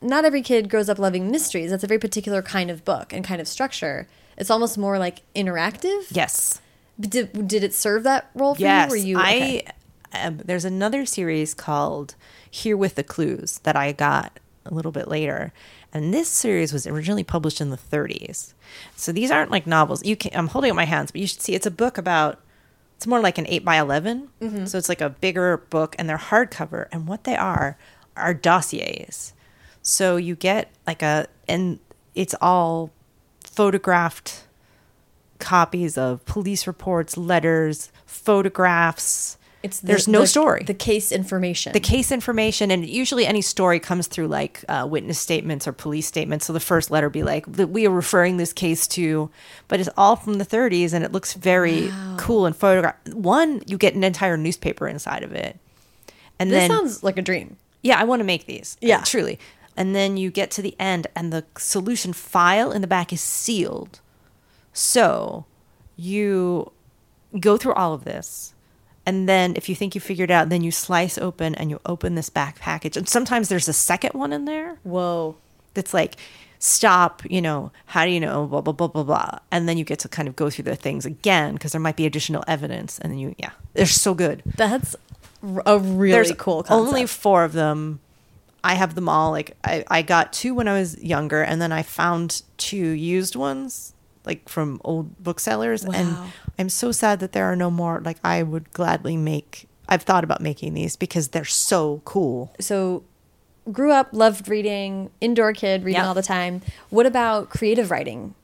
Not 0.00 0.24
every 0.24 0.42
kid 0.42 0.70
grows 0.70 0.88
up 0.88 0.98
loving 0.98 1.30
mysteries. 1.30 1.70
That's 1.70 1.84
a 1.84 1.88
very 1.88 1.98
particular 2.00 2.40
kind 2.40 2.70
of 2.70 2.84
book 2.84 3.12
and 3.12 3.24
kind 3.24 3.40
of 3.40 3.48
structure. 3.48 4.08
It's 4.36 4.50
almost 4.50 4.78
more 4.78 4.98
like 4.98 5.22
interactive. 5.34 6.06
Yes. 6.10 6.60
But 6.98 7.10
Did, 7.10 7.48
did 7.48 7.64
it 7.64 7.74
serve 7.74 8.04
that 8.04 8.30
role 8.34 8.54
for 8.54 8.60
Yes, 8.60 8.90
you? 8.90 8.90
Were 8.90 8.96
you 8.96 9.18
I. 9.18 9.62
Um, 10.12 10.38
there's 10.44 10.64
another 10.64 11.04
series 11.06 11.54
called 11.54 12.14
Herewith 12.50 12.94
the 12.94 13.04
Clues 13.04 13.58
that 13.64 13.76
I 13.76 13.92
got 13.92 14.38
a 14.64 14.72
little 14.74 14.92
bit 14.92 15.08
later, 15.08 15.52
and 15.92 16.12
this 16.12 16.28
series 16.28 16.72
was 16.72 16.86
originally 16.86 17.24
published 17.24 17.60
in 17.60 17.70
the 17.70 17.76
30s. 17.78 18.52
So 18.96 19.12
these 19.12 19.30
aren't 19.30 19.50
like 19.50 19.66
novels. 19.66 20.04
You 20.04 20.16
can 20.16 20.30
I'm 20.34 20.48
holding 20.48 20.70
up 20.70 20.76
my 20.76 20.84
hands, 20.84 21.10
but 21.10 21.20
you 21.20 21.26
should 21.26 21.40
see 21.42 21.54
it's 21.54 21.66
a 21.66 21.70
book 21.70 21.98
about. 21.98 22.40
It's 22.96 23.06
more 23.06 23.20
like 23.20 23.38
an 23.38 23.46
eight 23.48 23.64
by 23.64 23.76
11 23.76 24.28
Mm-hmm. 24.40 24.64
so 24.66 24.76
it's 24.76 24.88
like 24.88 25.00
a 25.00 25.08
bigger 25.10 25.56
book, 25.70 25.94
and 25.98 26.08
they're 26.08 26.18
hardcover. 26.18 26.88
And 26.90 27.06
what 27.06 27.24
they 27.24 27.36
are 27.36 27.78
are 28.16 28.34
dossiers. 28.34 29.32
So 29.82 30.16
you 30.16 30.34
get 30.34 30.70
like 30.86 31.02
a, 31.02 31.28
and 31.46 31.78
it's 32.16 32.34
all 32.40 32.90
photographed 33.44 34.44
copies 35.38 35.96
of 35.96 36.24
police 36.26 36.66
reports, 36.66 37.16
letters, 37.16 37.92
photographs. 38.04 39.37
It's 39.62 39.80
the- 39.80 39.88
there's 39.88 40.06
no 40.06 40.20
the- 40.20 40.26
story. 40.28 40.62
The 40.64 40.72
case 40.74 41.10
information. 41.10 41.72
the 41.72 41.80
case 41.80 42.12
information, 42.12 42.70
and 42.70 42.86
usually 42.86 43.26
any 43.26 43.42
story 43.42 43.80
comes 43.80 44.06
through 44.06 44.28
like 44.28 44.64
uh, 44.68 44.86
witness 44.88 45.18
statements 45.18 45.66
or 45.66 45.72
police 45.72 46.06
statements. 46.06 46.46
So 46.46 46.52
the 46.52 46.60
first 46.60 46.90
letter 46.90 47.10
be 47.10 47.22
like, 47.24 47.44
"We 47.48 47.86
are 47.86 47.90
referring 47.90 48.36
this 48.36 48.52
case 48.52 48.86
to," 48.88 49.30
but 49.66 49.80
it's 49.80 49.88
all 49.96 50.14
from 50.16 50.34
the 50.34 50.44
30s, 50.46 50.92
and 50.92 51.04
it 51.04 51.10
looks 51.12 51.34
very 51.34 51.90
cool 52.18 52.46
and 52.46 52.54
photograph. 52.54 52.94
One, 53.12 53.62
you 53.66 53.76
get 53.78 53.94
an 53.94 54.04
entire 54.04 54.36
newspaper 54.36 54.86
inside 54.86 55.24
of 55.24 55.32
it, 55.32 55.58
and 56.38 56.50
this 56.52 56.60
then 56.60 56.70
sounds 56.70 57.02
like 57.02 57.18
a 57.18 57.22
dream. 57.22 57.56
yeah, 57.82 57.98
I 57.98 58.04
want 58.04 58.20
to 58.20 58.24
make 58.24 58.46
these. 58.46 58.76
Yeah. 58.80 58.98
Uh, 58.98 59.04
truly. 59.04 59.38
And 59.76 59.94
then 59.94 60.16
you 60.16 60.30
get 60.30 60.50
to 60.52 60.62
the 60.62 60.74
end, 60.80 61.06
and 61.16 61.32
the 61.32 61.44
solution 61.56 62.12
file 62.12 62.70
in 62.72 62.80
the 62.80 62.86
back 62.88 63.12
is 63.12 63.20
sealed. 63.20 64.00
So 64.72 65.46
you 65.96 66.70
go 67.40 67.56
through 67.56 67.74
all 67.74 67.92
of 67.92 68.04
this. 68.04 68.54
And 69.08 69.26
then 69.26 69.54
if 69.56 69.70
you 69.70 69.74
think 69.74 69.94
you 69.94 70.02
figured 70.02 70.30
it 70.30 70.34
out, 70.34 70.50
then 70.50 70.62
you 70.62 70.70
slice 70.70 71.16
open 71.16 71.54
and 71.54 71.70
you 71.70 71.80
open 71.86 72.14
this 72.14 72.28
back 72.28 72.58
package. 72.58 72.94
And 72.94 73.08
sometimes 73.08 73.48
there's 73.48 73.66
a 73.66 73.72
second 73.72 74.12
one 74.12 74.34
in 74.34 74.44
there 74.44 74.76
Whoa. 74.82 75.34
that's 75.72 75.94
like, 75.94 76.16
stop, 76.58 77.22
you 77.24 77.40
know, 77.40 77.72
how 77.86 78.04
do 78.04 78.10
you 78.10 78.20
know, 78.20 78.46
blah, 78.46 78.60
blah, 78.60 78.74
blah, 78.74 78.88
blah, 78.88 79.04
blah. 79.04 79.38
And 79.50 79.66
then 79.66 79.78
you 79.78 79.84
get 79.84 80.00
to 80.00 80.10
kind 80.10 80.28
of 80.28 80.36
go 80.36 80.50
through 80.50 80.64
the 80.64 80.76
things 80.76 81.06
again 81.06 81.54
because 81.54 81.72
there 81.72 81.80
might 81.80 81.96
be 81.96 82.04
additional 82.04 82.44
evidence. 82.46 82.98
And 82.98 83.10
then 83.10 83.18
you, 83.18 83.34
yeah, 83.38 83.52
they're 83.72 83.86
so 83.86 84.12
good 84.12 84.42
That's 84.56 84.94
a 85.64 85.78
really 85.78 86.12
there's 86.12 86.32
cool 86.32 86.62
concept. 86.62 86.72
only 86.72 87.06
four 87.06 87.44
of 87.44 87.52
them 87.52 88.00
i 88.64 88.74
have 88.74 88.96
them 88.96 89.08
all 89.08 89.30
like 89.30 89.56
I, 89.62 89.84
I 89.88 90.02
got 90.02 90.32
two 90.32 90.52
when 90.52 90.66
i 90.66 90.76
was 90.76 91.00
younger 91.00 91.42
and 91.42 91.62
then 91.62 91.70
i 91.70 91.84
found 91.84 92.42
two 92.56 92.76
used 92.76 93.36
ones 93.36 93.94
like 94.28 94.48
from 94.48 94.80
old 94.84 95.18
booksellers 95.22 95.82
and 95.84 96.16
i'm 96.58 96.68
so 96.68 96.92
sad 96.92 97.18
that 97.18 97.32
there 97.32 97.46
are 97.46 97.56
no 97.56 97.70
more 97.70 98.00
like 98.04 98.18
i 98.22 98.42
would 98.42 98.70
gladly 98.72 99.16
make 99.16 99.66
i've 99.88 100.02
thought 100.02 100.22
about 100.22 100.40
making 100.40 100.74
these 100.74 100.94
because 100.94 101.28
they're 101.28 101.44
so 101.44 102.00
cool 102.04 102.52
so 102.60 103.02
grew 103.70 103.92
up, 103.92 104.08
loved 104.12 104.48
reading, 104.48 105.10
indoor 105.20 105.52
kid, 105.52 105.84
reading 105.84 106.00
Yeah. 106.00 106.08
all 106.08 106.14
the 106.14 106.22
time. 106.22 106.62
What 106.88 107.04
about 107.04 107.50
creative 107.50 107.90
writing? 107.90 108.34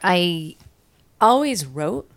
I 0.00 0.54
always 1.20 1.66
wrote. 1.66 2.08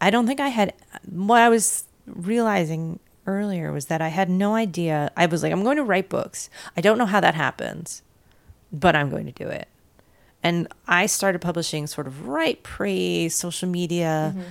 I 0.00 0.10
don't 0.10 0.26
think 0.26 0.40
I 0.40 0.48
had 0.48 0.72
what 1.08 1.40
I 1.42 1.48
was 1.48 1.84
realizing 2.06 2.98
earlier 3.24 3.70
was 3.70 3.86
that 3.86 4.00
I 4.02 4.08
had 4.08 4.28
no 4.28 4.56
idea. 4.56 5.12
I 5.16 5.26
was 5.26 5.44
like, 5.44 5.52
I'm 5.52 5.62
going 5.62 5.76
to 5.76 5.84
write 5.84 6.08
books. 6.08 6.50
I 6.76 6.80
don't 6.80 6.98
know 6.98 7.06
how 7.06 7.20
that 7.20 7.36
happens, 7.36 8.02
but 8.72 8.96
I'm 8.96 9.08
going 9.08 9.26
to 9.26 9.32
do 9.32 9.46
it. 9.48 9.68
And 10.46 10.68
I 10.86 11.06
started 11.06 11.40
publishing 11.40 11.88
sort 11.88 12.06
of 12.06 12.28
right 12.28 12.62
pre 12.62 13.28
social 13.28 13.68
media. 13.68 14.32
Mm-hmm. 14.32 14.48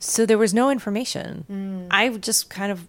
So 0.00 0.26
there 0.26 0.38
was 0.38 0.52
no 0.52 0.70
information. 0.70 1.46
Mm. 1.48 1.86
I 1.88 2.08
just 2.18 2.50
kind 2.50 2.72
of 2.72 2.88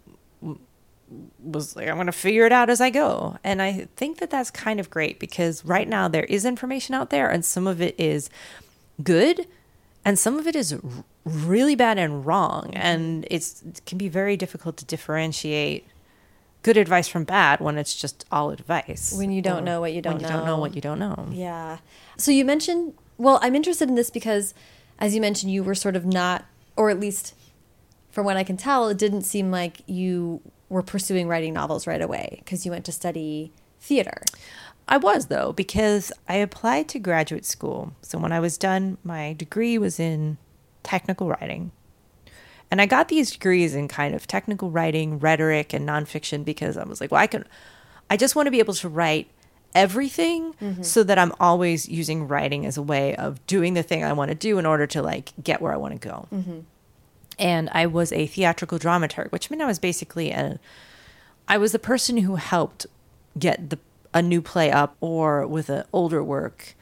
was 1.39 1.75
like, 1.75 1.87
I'm 1.87 1.95
going 1.95 2.07
to 2.07 2.11
figure 2.11 2.47
it 2.47 2.51
out 2.51 2.71
as 2.71 2.81
I 2.81 2.89
go. 2.89 3.37
And 3.43 3.61
I 3.61 3.87
think 3.95 4.17
that 4.17 4.31
that's 4.31 4.49
kind 4.49 4.79
of 4.79 4.89
great 4.89 5.19
because 5.19 5.63
right 5.63 5.87
now 5.87 6.07
there 6.07 6.23
is 6.23 6.45
information 6.45 6.95
out 6.95 7.11
there, 7.11 7.29
and 7.29 7.45
some 7.45 7.67
of 7.67 7.79
it 7.79 7.93
is 7.99 8.27
good, 9.03 9.45
and 10.03 10.17
some 10.17 10.39
of 10.39 10.47
it 10.47 10.55
is 10.55 10.75
really 11.25 11.75
bad 11.75 11.99
and 11.99 12.25
wrong. 12.25 12.69
Mm-hmm. 12.69 12.77
And 12.77 13.27
it's, 13.29 13.61
it 13.61 13.81
can 13.85 13.99
be 13.99 14.09
very 14.09 14.35
difficult 14.35 14.77
to 14.77 14.85
differentiate 14.85 15.85
good 16.67 16.75
advice 16.75 17.07
from 17.07 17.23
bad 17.23 17.61
when 17.61 17.77
it's 17.77 17.95
just 17.95 18.25
all 18.29 18.49
advice. 18.49 19.13
When 19.17 19.31
you 19.31 19.41
don't 19.41 19.63
know 19.63 19.79
what 19.79 19.93
you 19.93 20.01
don't 20.01 20.15
when 20.15 20.21
you 20.21 20.27
don't 20.27 20.45
know 20.45 20.57
know. 20.57 20.59
what 20.59 20.75
you 20.75 20.81
don't 20.81 20.99
know. 20.99 21.29
Yeah. 21.31 21.77
So 22.17 22.29
you 22.29 22.43
mentioned, 22.43 22.93
well, 23.17 23.39
I'm 23.41 23.55
interested 23.55 23.87
in 23.87 23.95
this 23.95 24.09
because, 24.09 24.53
as 24.99 25.15
you 25.15 25.21
mentioned, 25.21 25.53
you 25.53 25.63
were 25.63 25.75
sort 25.75 25.95
of 25.95 26.05
not, 26.05 26.43
or 26.75 26.89
at 26.89 26.99
least 26.99 27.33
from 28.11 28.25
what 28.25 28.35
I 28.35 28.43
can 28.43 28.57
tell, 28.57 28.89
it 28.89 28.97
didn't 28.97 29.21
seem 29.21 29.49
like 29.49 29.79
you 29.87 30.41
were 30.67 30.83
pursuing 30.83 31.29
writing 31.29 31.53
novels 31.53 31.87
right 31.87 32.01
away 32.01 32.35
because 32.39 32.65
you 32.65 32.71
went 32.73 32.83
to 32.83 32.91
study 32.91 33.53
theater. 33.79 34.21
I 34.89 34.97
was 34.97 35.27
though 35.27 35.53
because 35.53 36.11
I 36.27 36.35
applied 36.35 36.89
to 36.89 36.99
graduate 36.99 37.45
school. 37.45 37.93
So 38.01 38.17
when 38.17 38.33
I 38.33 38.41
was 38.41 38.57
done, 38.57 38.97
my 39.05 39.31
degree 39.31 39.77
was 39.77 40.01
in 40.01 40.37
technical 40.83 41.29
writing. 41.29 41.71
And 42.69 42.81
I 42.81 42.85
got 42.85 43.07
these 43.07 43.31
degrees 43.31 43.75
in 43.75 43.87
kind 43.87 44.13
of 44.13 44.27
technical 44.27 44.69
writing, 44.69 45.19
rhetoric, 45.19 45.73
and 45.73 45.87
nonfiction 45.87 46.43
because 46.43 46.77
I 46.77 46.83
was 46.83 46.99
like, 46.99 47.11
well, 47.11 47.21
I 47.21 47.27
can, 47.27 47.45
I 48.09 48.17
just 48.17 48.35
want 48.35 48.47
to 48.47 48.51
be 48.51 48.59
able 48.59 48.73
to 48.75 48.89
write 48.89 49.29
everything 49.73 50.53
mm-hmm. 50.53 50.81
so 50.81 51.03
that 51.03 51.17
I'm 51.17 51.33
always 51.39 51.87
using 51.87 52.27
writing 52.27 52.65
as 52.65 52.77
a 52.77 52.81
way 52.81 53.15
of 53.15 53.45
doing 53.47 53.73
the 53.73 53.83
thing 53.83 54.03
I 54.03 54.13
want 54.13 54.29
to 54.29 54.35
do 54.35 54.57
in 54.57 54.65
order 54.65 54.87
to 54.87 55.01
like 55.01 55.31
get 55.41 55.61
where 55.61 55.73
I 55.73 55.77
want 55.77 56.01
to 56.01 56.07
go. 56.07 56.27
Mm-hmm. 56.33 56.59
And 57.39 57.69
I 57.71 57.85
was 57.85 58.11
a 58.11 58.25
theatrical 58.25 58.79
dramaturg, 58.79 59.31
which 59.31 59.49
meant 59.49 59.61
I 59.61 59.67
was 59.67 59.79
basically 59.79 60.31
a 60.31 60.59
I 61.47 61.57
was 61.57 61.71
the 61.71 61.79
person 61.79 62.17
who 62.17 62.35
helped 62.35 62.87
get 63.37 63.69
the 63.69 63.79
a 64.13 64.21
new 64.21 64.41
play 64.41 64.71
up 64.71 64.95
or 64.99 65.45
with 65.45 65.69
an 65.69 65.83
older 65.93 66.23
work, 66.23 66.75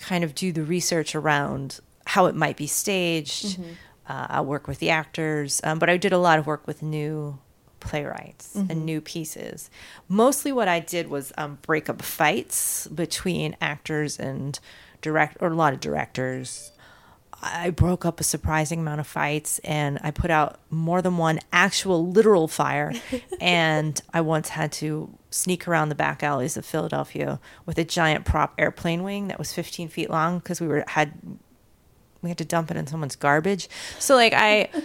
kind 0.00 0.24
of 0.24 0.34
do 0.34 0.50
the 0.50 0.64
research 0.64 1.14
around 1.14 1.78
how 2.06 2.26
it 2.26 2.34
might 2.34 2.56
be 2.56 2.66
staged. 2.66 3.58
Mm-hmm. 3.58 3.72
Uh, 4.10 4.26
I'll 4.28 4.44
work 4.44 4.66
with 4.66 4.80
the 4.80 4.90
actors, 4.90 5.60
um, 5.62 5.78
but 5.78 5.88
I 5.88 5.96
did 5.96 6.12
a 6.12 6.18
lot 6.18 6.40
of 6.40 6.46
work 6.46 6.66
with 6.66 6.82
new 6.82 7.38
playwrights 7.78 8.56
and 8.56 8.84
new 8.84 9.00
pieces. 9.00 9.70
Mostly, 10.08 10.50
what 10.50 10.66
I 10.66 10.80
did 10.80 11.08
was 11.08 11.32
um, 11.38 11.58
break 11.62 11.88
up 11.88 12.02
fights 12.02 12.88
between 12.88 13.56
actors 13.60 14.18
and 14.18 14.58
direct, 15.00 15.36
or 15.38 15.46
a 15.46 15.54
lot 15.54 15.74
of 15.74 15.78
directors. 15.78 16.72
I 17.40 17.70
broke 17.70 18.04
up 18.04 18.18
a 18.18 18.24
surprising 18.24 18.80
amount 18.80 18.98
of 18.98 19.06
fights 19.06 19.60
and 19.60 20.00
I 20.02 20.10
put 20.10 20.32
out 20.32 20.58
more 20.70 21.00
than 21.00 21.16
one 21.16 21.38
actual 21.52 22.10
literal 22.10 22.48
fire. 22.48 22.92
and 23.40 24.02
I 24.12 24.22
once 24.22 24.48
had 24.48 24.72
to 24.72 25.16
sneak 25.30 25.68
around 25.68 25.88
the 25.88 25.94
back 25.94 26.24
alleys 26.24 26.56
of 26.56 26.66
Philadelphia 26.66 27.38
with 27.64 27.78
a 27.78 27.84
giant 27.84 28.24
prop 28.24 28.54
airplane 28.58 29.04
wing 29.04 29.28
that 29.28 29.38
was 29.38 29.52
15 29.52 29.88
feet 29.88 30.10
long 30.10 30.40
because 30.40 30.60
we 30.60 30.66
were 30.66 30.84
had 30.88 31.12
we 32.22 32.28
had 32.30 32.38
to 32.38 32.44
dump 32.44 32.70
it 32.70 32.76
in 32.76 32.86
someone's 32.86 33.16
garbage. 33.16 33.68
So 33.98 34.14
like 34.14 34.32
I 34.34 34.68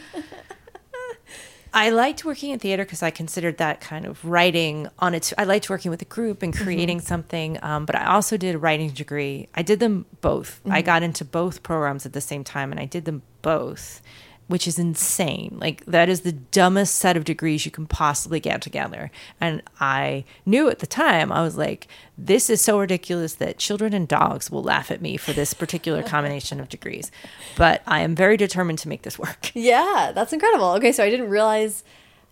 I 1.75 1.89
liked 1.89 2.23
working 2.23 2.51
in 2.51 2.59
theater 2.59 2.85
because 2.85 3.03
I 3.03 3.11
considered 3.11 3.57
that 3.57 3.81
kind 3.81 4.05
of 4.05 4.23
writing 4.23 4.87
on 4.99 5.13
its. 5.13 5.33
I 5.37 5.43
liked 5.43 5.69
working 5.69 5.91
with 5.91 6.01
a 6.01 6.05
group 6.05 6.41
and 6.41 6.55
creating 6.55 7.01
something. 7.01 7.61
Um, 7.61 7.85
but 7.85 7.97
I 7.97 8.05
also 8.05 8.37
did 8.37 8.55
a 8.55 8.57
writing 8.57 8.91
degree. 8.91 9.49
I 9.53 9.61
did 9.61 9.81
them 9.81 10.05
both. 10.21 10.61
I 10.69 10.81
got 10.81 11.03
into 11.03 11.25
both 11.25 11.63
programs 11.63 12.05
at 12.05 12.13
the 12.13 12.21
same 12.21 12.45
time, 12.45 12.71
and 12.71 12.79
I 12.79 12.85
did 12.85 13.03
them 13.03 13.23
both, 13.41 14.01
which 14.47 14.67
is 14.67 14.77
insane. 14.77 15.57
Like 15.59 15.83
that 15.85 16.09
is 16.09 16.21
the 16.21 16.31
dumbest 16.31 16.95
set 16.95 17.17
of 17.17 17.23
degrees 17.23 17.65
you 17.65 17.71
can 17.71 17.87
possibly 17.87 18.39
get 18.39 18.61
together. 18.61 19.09
And 19.41 19.63
I 19.79 20.23
knew 20.45 20.69
at 20.69 20.79
the 20.79 20.87
time 20.87 21.31
I 21.31 21.41
was 21.41 21.57
like, 21.57 21.87
this 22.17 22.49
is 22.49 22.61
so 22.61 22.79
ridiculous 22.79 23.35
that 23.35 23.57
children 23.57 23.93
and 23.93 24.07
dogs 24.07 24.51
will 24.51 24.63
laugh 24.63 24.91
at 24.91 25.01
me 25.01 25.17
for 25.17 25.33
this 25.33 25.53
particular 25.53 26.03
combination 26.15 26.59
of 26.59 26.69
degrees. 26.69 27.11
But 27.57 27.81
I 27.87 28.01
am 28.01 28.15
very 28.15 28.37
determined 28.37 28.79
to 28.79 28.89
make 28.89 29.01
this 29.01 29.19
work. 29.19 29.51
Yeah, 29.65 30.11
that's 30.13 30.31
incredible. 30.31 30.71
Okay, 30.73 30.91
so 30.91 31.03
I 31.03 31.09
didn't 31.09 31.29
realize 31.29 31.83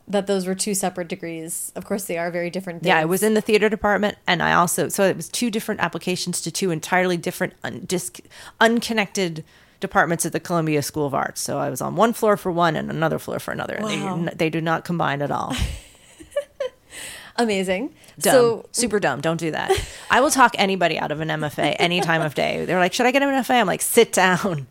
that 0.07 0.27
those 0.27 0.45
were 0.45 0.55
two 0.55 0.73
separate 0.75 1.07
degrees. 1.07 1.71
Of 1.75 1.85
course, 1.85 2.05
they 2.05 2.17
are 2.17 2.29
very 2.29 2.49
different. 2.49 2.81
Things. 2.81 2.89
Yeah, 2.89 2.99
I 2.99 3.05
was 3.05 3.23
in 3.23 3.33
the 3.33 3.41
theater 3.41 3.69
department, 3.69 4.17
and 4.27 4.43
I 4.43 4.53
also 4.53 4.89
so 4.89 5.03
it 5.03 5.15
was 5.15 5.29
two 5.29 5.49
different 5.49 5.81
applications 5.81 6.41
to 6.41 6.51
two 6.51 6.69
entirely 6.69 7.17
different, 7.17 7.53
un, 7.63 7.83
dis, 7.85 8.11
unconnected 8.59 9.43
departments 9.83 10.25
at 10.25 10.31
the 10.31 10.39
Columbia 10.39 10.81
School 10.81 11.05
of 11.05 11.13
Arts. 11.13 11.39
So 11.39 11.59
I 11.59 11.69
was 11.69 11.79
on 11.81 11.95
one 11.95 12.13
floor 12.13 12.37
for 12.37 12.51
one 12.51 12.75
and 12.75 12.89
another 12.89 13.19
floor 13.19 13.37
for 13.39 13.51
another. 13.51 13.75
and 13.75 13.85
Wow. 13.85 14.15
They, 14.25 14.31
they 14.35 14.49
do 14.49 14.61
not 14.61 14.83
combine 14.85 15.21
at 15.21 15.29
all. 15.29 15.53
amazing. 17.37 17.93
Dumb, 18.19 18.31
So 18.33 18.65
super 18.71 18.99
dumb. 18.99 19.21
Don't 19.21 19.39
do 19.39 19.51
that. 19.51 19.71
I 20.09 20.21
will 20.21 20.31
talk 20.31 20.55
anybody 20.57 20.97
out 20.97 21.11
of 21.11 21.19
an 21.21 21.27
MFA 21.29 21.75
any 21.79 22.01
time 22.01 22.21
of 22.21 22.33
day. 22.35 22.65
They're 22.65 22.79
like, 22.79 22.93
"Should 22.93 23.05
I 23.05 23.11
get 23.11 23.21
an 23.21 23.29
MFA?" 23.29 23.59
I'm 23.59 23.67
like, 23.67 23.81
"Sit 23.81 24.13
down." 24.13 24.67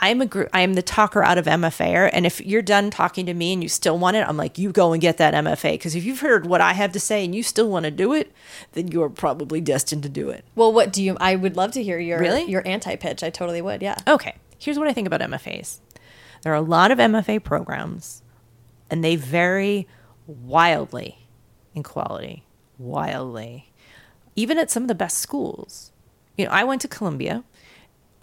I'm 0.00 0.20
a 0.20 0.26
gr- 0.26 0.44
I 0.52 0.62
am 0.62 0.74
the 0.74 0.82
talker 0.82 1.22
out 1.22 1.38
of 1.38 1.46
MFA, 1.46 2.10
and 2.12 2.26
if 2.26 2.40
you're 2.40 2.60
done 2.62 2.90
talking 2.90 3.24
to 3.26 3.34
me 3.34 3.52
and 3.52 3.62
you 3.62 3.68
still 3.68 3.96
want 3.98 4.16
it, 4.16 4.26
I'm 4.26 4.36
like, 4.36 4.58
you 4.58 4.72
go 4.72 4.92
and 4.92 5.00
get 5.00 5.16
that 5.18 5.32
MFA 5.32 5.72
because 5.74 5.94
if 5.94 6.04
you've 6.04 6.20
heard 6.20 6.44
what 6.46 6.60
I 6.60 6.72
have 6.72 6.90
to 6.92 7.00
say 7.00 7.24
and 7.24 7.34
you 7.34 7.44
still 7.44 7.68
want 7.70 7.84
to 7.84 7.90
do 7.92 8.12
it, 8.12 8.32
then 8.72 8.88
you're 8.88 9.08
probably 9.08 9.60
destined 9.60 10.02
to 10.02 10.08
do 10.08 10.28
it. 10.30 10.44
well, 10.56 10.72
what 10.72 10.92
do 10.92 11.02
you? 11.02 11.16
I 11.20 11.36
would 11.36 11.56
love 11.56 11.70
to 11.72 11.82
hear 11.82 12.00
your 12.00 12.18
Really? 12.18 12.44
your 12.44 12.66
anti 12.66 12.96
pitch. 12.96 13.22
I 13.22 13.30
totally 13.30 13.62
would. 13.62 13.80
Yeah. 13.80 13.96
Okay, 14.08 14.34
here's 14.58 14.78
what 14.78 14.88
I 14.88 14.92
think 14.92 15.06
about 15.06 15.20
MFAs. 15.20 15.78
There 16.42 16.52
are 16.52 16.56
a 16.56 16.60
lot 16.60 16.90
of 16.90 16.98
MFA 16.98 17.42
programs, 17.44 18.22
and 18.90 19.04
they 19.04 19.14
vary 19.14 19.86
wildly 20.26 21.28
in 21.74 21.84
quality. 21.84 22.44
Wildly. 22.78 23.70
Even 24.34 24.58
at 24.58 24.70
some 24.70 24.82
of 24.82 24.88
the 24.88 24.94
best 24.94 25.18
schools. 25.18 25.92
You 26.36 26.46
know, 26.46 26.50
I 26.50 26.64
went 26.64 26.80
to 26.80 26.88
Columbia, 26.88 27.44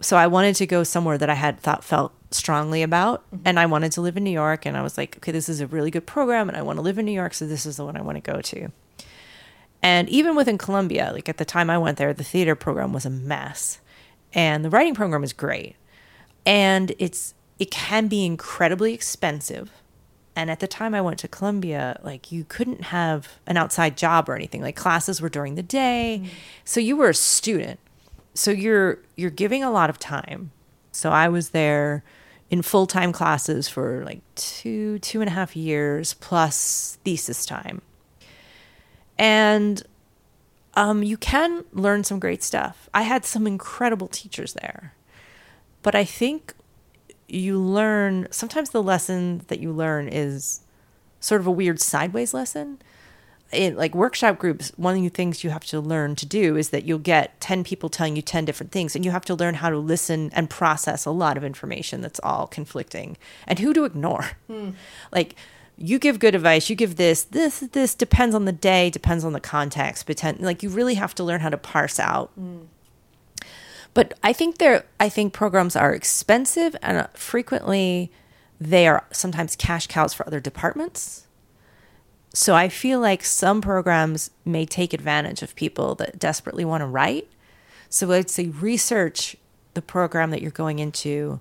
so 0.00 0.16
I 0.16 0.26
wanted 0.26 0.56
to 0.56 0.66
go 0.66 0.82
somewhere 0.84 1.18
that 1.18 1.30
I 1.30 1.34
had 1.34 1.60
thought 1.60 1.84
felt 1.84 2.12
strongly 2.30 2.82
about, 2.82 3.24
mm-hmm. 3.26 3.42
and 3.44 3.60
I 3.60 3.66
wanted 3.66 3.92
to 3.92 4.00
live 4.00 4.16
in 4.16 4.24
New 4.24 4.30
York, 4.30 4.66
and 4.66 4.76
I 4.76 4.82
was 4.82 4.96
like, 4.96 5.16
okay, 5.18 5.32
this 5.32 5.48
is 5.48 5.60
a 5.60 5.66
really 5.66 5.90
good 5.90 6.06
program, 6.06 6.48
and 6.48 6.56
I 6.56 6.62
want 6.62 6.78
to 6.78 6.82
live 6.82 6.98
in 6.98 7.04
New 7.04 7.12
York, 7.12 7.34
so 7.34 7.46
this 7.46 7.66
is 7.66 7.76
the 7.76 7.84
one 7.84 7.96
I 7.96 8.02
want 8.02 8.22
to 8.22 8.32
go 8.32 8.40
to. 8.40 8.70
And 9.82 10.08
even 10.08 10.36
within 10.36 10.58
Columbia, 10.58 11.10
like 11.12 11.28
at 11.28 11.38
the 11.38 11.44
time 11.44 11.70
I 11.70 11.78
went 11.78 11.98
there, 11.98 12.12
the 12.12 12.24
theater 12.24 12.54
program 12.54 12.92
was 12.92 13.06
a 13.06 13.10
mess. 13.10 13.80
And 14.32 14.64
the 14.64 14.70
writing 14.70 14.94
program 14.94 15.24
is 15.24 15.32
great. 15.32 15.76
And 16.46 16.92
it's 16.98 17.34
it 17.58 17.70
can 17.70 18.08
be 18.08 18.24
incredibly 18.24 18.94
expensive. 18.94 19.70
And 20.36 20.50
at 20.50 20.60
the 20.60 20.68
time 20.68 20.94
I 20.94 21.00
went 21.00 21.18
to 21.20 21.28
Columbia, 21.28 22.00
like 22.02 22.30
you 22.32 22.44
couldn't 22.44 22.84
have 22.84 23.38
an 23.46 23.56
outside 23.56 23.96
job 23.96 24.28
or 24.28 24.34
anything. 24.34 24.62
Like 24.62 24.76
classes 24.76 25.20
were 25.20 25.28
during 25.28 25.54
the 25.54 25.62
day. 25.62 26.20
Mm-hmm. 26.22 26.34
So 26.64 26.80
you 26.80 26.96
were 26.96 27.10
a 27.10 27.14
student. 27.14 27.80
So 28.34 28.50
you're 28.50 28.98
you're 29.16 29.30
giving 29.30 29.62
a 29.62 29.70
lot 29.70 29.90
of 29.90 29.98
time. 29.98 30.52
So 30.92 31.10
I 31.10 31.28
was 31.28 31.50
there 31.50 32.02
in 32.48 32.62
full 32.62 32.86
time 32.86 33.12
classes 33.12 33.68
for 33.68 34.04
like 34.04 34.22
two, 34.34 34.98
two 35.00 35.20
and 35.20 35.28
a 35.28 35.32
half 35.32 35.54
years 35.56 36.14
plus 36.14 36.98
thesis 37.04 37.46
time 37.46 37.82
and 39.20 39.82
um, 40.74 41.02
you 41.02 41.18
can 41.18 41.64
learn 41.72 42.04
some 42.04 42.18
great 42.18 42.42
stuff. 42.42 42.88
I 42.94 43.02
had 43.02 43.26
some 43.26 43.46
incredible 43.46 44.08
teachers 44.08 44.54
there, 44.54 44.94
but 45.82 45.94
I 45.94 46.04
think 46.04 46.54
you 47.28 47.58
learn 47.58 48.28
sometimes 48.30 48.70
the 48.70 48.82
lesson 48.82 49.42
that 49.48 49.60
you 49.60 49.72
learn 49.72 50.08
is 50.08 50.62
sort 51.20 51.42
of 51.42 51.46
a 51.46 51.50
weird 51.50 51.80
sideways 51.80 52.32
lesson. 52.32 52.80
In 53.52 53.76
like 53.76 53.94
workshop 53.94 54.38
groups, 54.38 54.72
one 54.76 54.96
of 54.96 55.02
the 55.02 55.08
things 55.08 55.42
you 55.42 55.50
have 55.50 55.64
to 55.66 55.80
learn 55.80 56.14
to 56.16 56.26
do 56.26 56.56
is 56.56 56.70
that 56.70 56.84
you'll 56.84 56.98
get 57.00 57.40
10 57.40 57.64
people 57.64 57.88
telling 57.88 58.14
you 58.14 58.22
10 58.22 58.44
different 58.44 58.70
things, 58.70 58.94
and 58.94 59.04
you 59.04 59.10
have 59.10 59.24
to 59.24 59.34
learn 59.34 59.54
how 59.54 59.70
to 59.70 59.78
listen 59.78 60.30
and 60.34 60.48
process 60.48 61.04
a 61.04 61.10
lot 61.10 61.36
of 61.36 61.42
information 61.42 62.00
that's 62.00 62.20
all 62.22 62.46
conflicting 62.46 63.16
and 63.46 63.58
who 63.58 63.72
to 63.74 63.84
ignore. 63.84 64.30
Like, 65.12 65.34
you 65.76 65.98
give 65.98 66.18
good 66.18 66.34
advice, 66.34 66.68
you 66.68 66.76
give 66.76 66.96
this, 66.96 67.22
this, 67.24 67.60
this 67.60 67.94
depends 67.94 68.34
on 68.34 68.44
the 68.44 68.52
day, 68.52 68.90
depends 68.90 69.24
on 69.24 69.32
the 69.32 69.40
context. 69.40 70.04
Pretend 70.04 70.40
like 70.40 70.62
you 70.62 70.68
really 70.68 70.94
have 70.94 71.14
to 71.14 71.24
learn 71.24 71.40
how 71.40 71.48
to 71.48 71.56
parse 71.56 71.98
out. 71.98 72.30
But 73.94 74.12
I 74.22 74.32
think 74.34 74.58
they're, 74.58 74.84
I 75.00 75.08
think 75.08 75.32
programs 75.32 75.74
are 75.74 75.94
expensive 75.94 76.76
and 76.82 76.98
uh, 76.98 77.06
frequently 77.14 78.12
they 78.60 78.86
are 78.86 79.06
sometimes 79.10 79.56
cash 79.56 79.86
cows 79.86 80.12
for 80.12 80.26
other 80.26 80.38
departments. 80.38 81.26
So 82.32 82.54
I 82.54 82.68
feel 82.68 83.00
like 83.00 83.24
some 83.24 83.60
programs 83.60 84.30
may 84.44 84.64
take 84.64 84.92
advantage 84.92 85.42
of 85.42 85.54
people 85.56 85.94
that 85.96 86.18
desperately 86.18 86.64
want 86.64 86.82
to 86.82 86.86
write. 86.86 87.28
So 87.88 88.10
I'd 88.12 88.30
say 88.30 88.46
research 88.46 89.36
the 89.74 89.82
program 89.82 90.30
that 90.30 90.40
you're 90.40 90.50
going 90.50 90.78
into. 90.78 91.40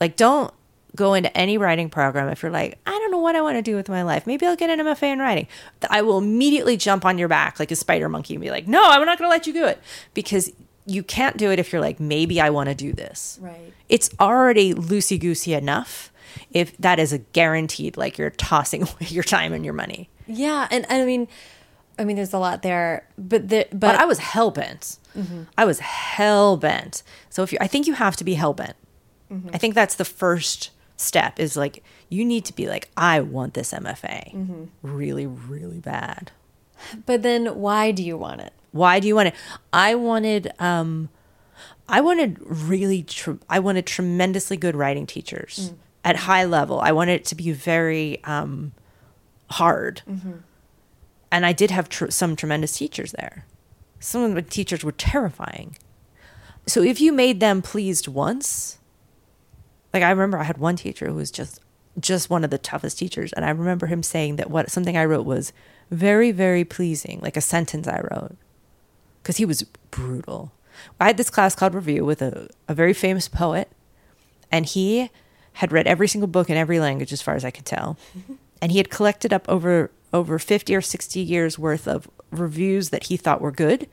Like, 0.00 0.16
don't 0.16 0.52
go 0.94 1.14
into 1.14 1.36
any 1.36 1.58
writing 1.58 1.90
program 1.90 2.28
if 2.28 2.42
you're 2.42 2.52
like, 2.52 2.78
I 2.86 2.90
don't 2.90 3.10
know 3.10 3.18
what 3.18 3.36
I 3.36 3.42
want 3.42 3.56
to 3.56 3.62
do 3.62 3.76
with 3.76 3.88
my 3.88 4.02
life. 4.02 4.26
Maybe 4.26 4.46
I'll 4.46 4.56
get 4.56 4.70
an 4.70 4.78
MFA 4.84 5.12
in 5.12 5.18
writing. 5.18 5.48
I 5.90 6.02
will 6.02 6.18
immediately 6.18 6.76
jump 6.76 7.04
on 7.04 7.18
your 7.18 7.28
back 7.28 7.58
like 7.58 7.70
a 7.70 7.76
spider 7.76 8.08
monkey 8.08 8.34
and 8.34 8.42
be 8.42 8.50
like, 8.50 8.68
no, 8.68 8.82
I'm 8.82 9.04
not 9.04 9.18
going 9.18 9.28
to 9.28 9.30
let 9.30 9.46
you 9.46 9.52
do 9.52 9.66
it 9.66 9.80
because 10.14 10.52
you 10.86 11.02
can't 11.02 11.36
do 11.36 11.50
it 11.50 11.58
if 11.58 11.72
you're 11.72 11.82
like, 11.82 12.00
maybe 12.00 12.40
I 12.40 12.50
want 12.50 12.68
to 12.68 12.74
do 12.74 12.92
this. 12.92 13.38
Right. 13.40 13.72
It's 13.88 14.10
already 14.18 14.74
loosey 14.74 15.20
goosey 15.20 15.54
enough 15.54 16.12
if 16.50 16.76
that 16.78 16.98
is 16.98 17.12
a 17.12 17.18
guaranteed, 17.18 17.96
like 17.96 18.18
you're 18.18 18.30
tossing 18.30 18.82
away 18.88 19.06
your 19.08 19.24
time 19.24 19.52
and 19.52 19.64
your 19.64 19.74
money. 19.74 20.08
Yeah, 20.26 20.68
and, 20.70 20.84
and 20.90 21.02
I 21.02 21.04
mean, 21.04 21.28
I 21.98 22.04
mean, 22.04 22.16
there's 22.16 22.32
a 22.32 22.38
lot 22.38 22.62
there, 22.62 23.08
but 23.16 23.48
the, 23.48 23.66
but, 23.70 23.80
But 23.80 23.94
I 23.96 24.04
was 24.04 24.18
hell 24.18 24.50
bent. 24.50 24.98
Mm-hmm. 25.16 25.44
I 25.56 25.64
was 25.64 25.80
hell 25.80 26.56
bent. 26.56 27.02
So 27.28 27.42
if 27.42 27.52
you, 27.52 27.58
I 27.60 27.66
think 27.66 27.86
you 27.86 27.94
have 27.94 28.16
to 28.16 28.24
be 28.24 28.34
hell 28.34 28.54
bent. 28.54 28.76
Mm-hmm. 29.32 29.50
I 29.52 29.58
think 29.58 29.74
that's 29.74 29.96
the 29.96 30.04
first 30.04 30.70
step. 30.96 31.40
Is 31.40 31.56
like 31.56 31.82
you 32.08 32.24
need 32.24 32.44
to 32.46 32.54
be 32.54 32.68
like, 32.68 32.90
I 32.96 33.20
want 33.20 33.54
this 33.54 33.72
MFA 33.72 34.34
mm-hmm. 34.34 34.64
really, 34.82 35.26
really 35.26 35.80
bad. 35.80 36.30
but 37.06 37.22
then 37.22 37.46
why 37.46 37.90
do 37.90 38.02
you 38.02 38.16
want 38.16 38.40
it? 38.40 38.52
Why 38.72 39.00
do 39.00 39.08
you 39.08 39.14
want 39.14 39.28
it? 39.28 39.34
I 39.72 39.94
wanted, 39.94 40.52
um, 40.58 41.08
I 41.88 42.00
wanted 42.00 42.38
really, 42.40 43.02
tr- 43.02 43.32
I 43.48 43.58
wanted 43.58 43.86
tremendously 43.86 44.56
good 44.56 44.76
writing 44.76 45.06
teachers 45.06 45.72
mm. 45.72 45.78
At 46.08 46.16
high 46.16 46.44
level. 46.44 46.80
I 46.80 46.90
wanted 46.90 47.12
it 47.20 47.24
to 47.26 47.34
be 47.34 47.52
very 47.52 48.24
um, 48.24 48.72
hard, 49.50 50.00
and 51.30 51.44
I 51.44 51.52
did 51.52 51.70
have 51.70 51.90
tr- 51.90 52.08
some 52.08 52.34
tremendous 52.34 52.78
teachers 52.78 53.12
there. 53.12 53.44
Some 54.00 54.22
of 54.22 54.34
the 54.34 54.40
teachers 54.40 54.82
were 54.82 54.92
terrifying. 54.92 55.76
So 56.66 56.82
if 56.82 56.98
you 56.98 57.12
made 57.12 57.40
them 57.40 57.60
pleased 57.60 58.08
once, 58.08 58.78
like 59.92 60.02
I 60.02 60.08
remember 60.08 60.38
I 60.38 60.44
had 60.44 60.56
one 60.56 60.76
teacher 60.76 61.08
who 61.08 61.14
was 61.14 61.30
just 61.30 61.60
just 62.00 62.30
one 62.30 62.44
of 62.44 62.50
the 62.50 62.58
toughest 62.58 62.98
teachers 62.98 63.32
and 63.32 63.44
I 63.44 63.50
remember 63.50 63.86
him 63.86 64.04
saying 64.04 64.36
that 64.36 64.50
what 64.50 64.70
something 64.70 64.96
I 64.96 65.04
wrote 65.04 65.26
was 65.26 65.52
very 65.90 66.30
very 66.30 66.64
pleasing, 66.64 67.18
like 67.22 67.36
a 67.36 67.40
sentence 67.42 67.88
I 67.88 68.00
wrote. 68.00 68.36
Cuz 69.24 69.38
he 69.38 69.44
was 69.44 69.62
brutal. 69.90 70.52
I 71.00 71.08
had 71.08 71.16
this 71.16 71.30
class 71.30 71.54
called 71.54 71.74
review 71.74 72.04
with 72.04 72.22
a, 72.22 72.48
a 72.68 72.74
very 72.74 72.94
famous 72.94 73.28
poet 73.28 73.70
and 74.52 74.64
he 74.64 75.10
had 75.58 75.72
read 75.72 75.88
every 75.88 76.06
single 76.06 76.28
book 76.28 76.48
in 76.48 76.56
every 76.56 76.78
language 76.78 77.12
as 77.12 77.20
far 77.20 77.34
as 77.34 77.44
I 77.44 77.50
could 77.50 77.66
tell. 77.66 77.98
Mm-hmm. 78.16 78.34
And 78.62 78.70
he 78.70 78.78
had 78.78 78.90
collected 78.90 79.32
up 79.32 79.44
over 79.48 79.90
over 80.12 80.38
50 80.38 80.74
or 80.74 80.80
60 80.80 81.18
years 81.18 81.58
worth 81.58 81.88
of 81.88 82.08
reviews 82.30 82.90
that 82.90 83.04
he 83.04 83.16
thought 83.16 83.40
were 83.40 83.50
good. 83.50 83.88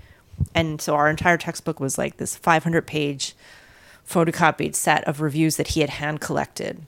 And 0.53 0.79
so 0.79 0.93
our 0.93 1.09
entire 1.09 1.37
textbook 1.37 1.79
was 1.79 1.97
like 1.97 2.17
this 2.17 2.35
500 2.35 2.85
page 2.85 3.35
photocopied 4.07 4.75
set 4.75 5.03
of 5.05 5.21
reviews 5.21 5.57
that 5.57 5.69
he 5.69 5.81
had 5.81 5.89
hand 5.89 6.21
collected 6.21 6.85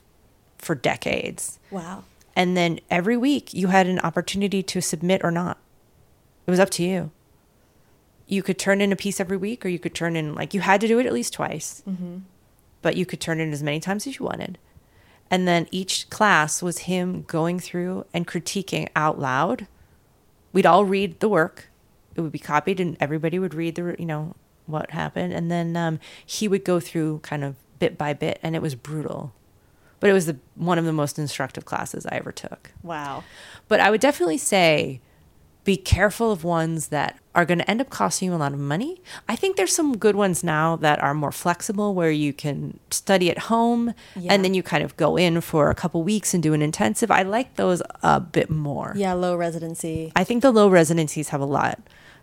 for 0.59 0.75
decades. 0.75 1.57
Wow. 1.71 2.03
And 2.35 2.55
then 2.55 2.79
every 2.91 3.17
week 3.17 3.55
you 3.55 3.67
had 3.67 3.87
an 3.87 3.97
opportunity 3.99 4.61
to 4.61 4.79
submit 4.79 5.23
or 5.23 5.31
not. 5.31 5.57
It 6.45 6.51
was 6.51 6.59
up 6.59 6.69
to 6.71 6.83
you. 6.83 7.09
You 8.27 8.43
could 8.43 8.59
turn 8.59 8.79
in 8.79 8.91
a 8.91 8.95
piece 8.95 9.19
every 9.19 9.37
week, 9.37 9.65
or 9.65 9.69
you 9.69 9.79
could 9.79 9.95
turn 9.95 10.15
in, 10.15 10.35
like, 10.35 10.53
you 10.53 10.61
had 10.61 10.81
to 10.81 10.87
do 10.87 10.99
it 10.99 11.05
at 11.05 11.13
least 11.13 11.33
twice, 11.33 11.81
mm-hmm. 11.89 12.17
but 12.81 12.95
you 12.95 13.05
could 13.05 13.21
turn 13.21 13.39
in 13.39 13.53
as 13.53 13.63
many 13.63 13.79
times 13.79 14.05
as 14.05 14.19
you 14.19 14.25
wanted. 14.25 14.59
And 15.29 15.47
then 15.47 15.67
each 15.71 16.09
class 16.09 16.61
was 16.61 16.79
him 16.79 17.23
going 17.23 17.59
through 17.59 18.05
and 18.13 18.27
critiquing 18.27 18.89
out 18.95 19.19
loud. 19.19 19.67
We'd 20.53 20.65
all 20.65 20.85
read 20.85 21.19
the 21.19 21.29
work, 21.29 21.69
it 22.15 22.21
would 22.21 22.31
be 22.31 22.39
copied, 22.39 22.79
and 22.79 22.97
everybody 22.99 23.37
would 23.37 23.53
read 23.53 23.75
the, 23.75 23.95
you 23.99 24.05
know, 24.05 24.35
what 24.65 24.91
happened. 24.91 25.33
And 25.33 25.51
then 25.51 25.75
um, 25.75 25.99
he 26.25 26.47
would 26.47 26.63
go 26.63 26.79
through 26.79 27.19
kind 27.19 27.43
of 27.43 27.55
bit 27.79 27.97
by 27.97 28.13
bit, 28.13 28.39
and 28.41 28.55
it 28.55 28.61
was 28.61 28.75
brutal. 28.75 29.33
But 29.99 30.09
it 30.09 30.13
was 30.13 30.25
the, 30.27 30.37
one 30.55 30.77
of 30.77 30.85
the 30.85 30.93
most 30.93 31.19
instructive 31.19 31.65
classes 31.65 32.05
I 32.05 32.15
ever 32.15 32.31
took. 32.31 32.71
Wow. 32.83 33.23
But 33.67 33.79
I 33.79 33.91
would 33.91 34.01
definitely 34.01 34.37
say 34.37 35.01
be 35.67 35.75
careful 35.77 36.31
of 36.31 36.45
ones 36.45 36.87
that 36.87 37.19
are 37.35 37.43
going 37.45 37.57
to 37.59 37.69
end 37.69 37.81
up 37.81 37.89
costing 37.89 38.29
you 38.29 38.33
a 38.33 38.37
lot 38.37 38.53
of 38.53 38.59
money. 38.59 39.01
I 39.27 39.35
think 39.35 39.57
there's 39.57 39.75
some 39.75 39.97
good 39.97 40.15
ones 40.15 40.41
now 40.41 40.77
that 40.77 41.03
are 41.03 41.13
more 41.13 41.33
flexible 41.33 41.93
where 41.93 42.09
you 42.09 42.31
can 42.31 42.79
study 42.89 43.29
at 43.29 43.37
home 43.37 43.93
Yeah. 44.15 44.31
and 44.33 44.45
then 44.45 44.53
you 44.53 44.63
kind 44.63 44.81
of 44.81 44.95
go 44.95 45.17
in 45.17 45.41
for 45.41 45.69
a 45.69 45.75
couple 45.75 46.01
weeks 46.03 46.33
and 46.33 46.41
do 46.41 46.53
an 46.53 46.61
intensive. 46.61 47.11
I 47.11 47.23
like 47.23 47.57
those 47.57 47.81
a 48.01 48.21
bit 48.21 48.49
more. 48.49 48.93
Yeah, 48.95 49.11
low 49.11 49.35
residency. 49.35 50.13
I 50.15 50.23
think 50.23 50.41
the 50.41 50.51
low 50.51 50.69
residencies 50.69 51.29
have 51.29 51.41
a 51.41 51.45
lot 51.45 51.79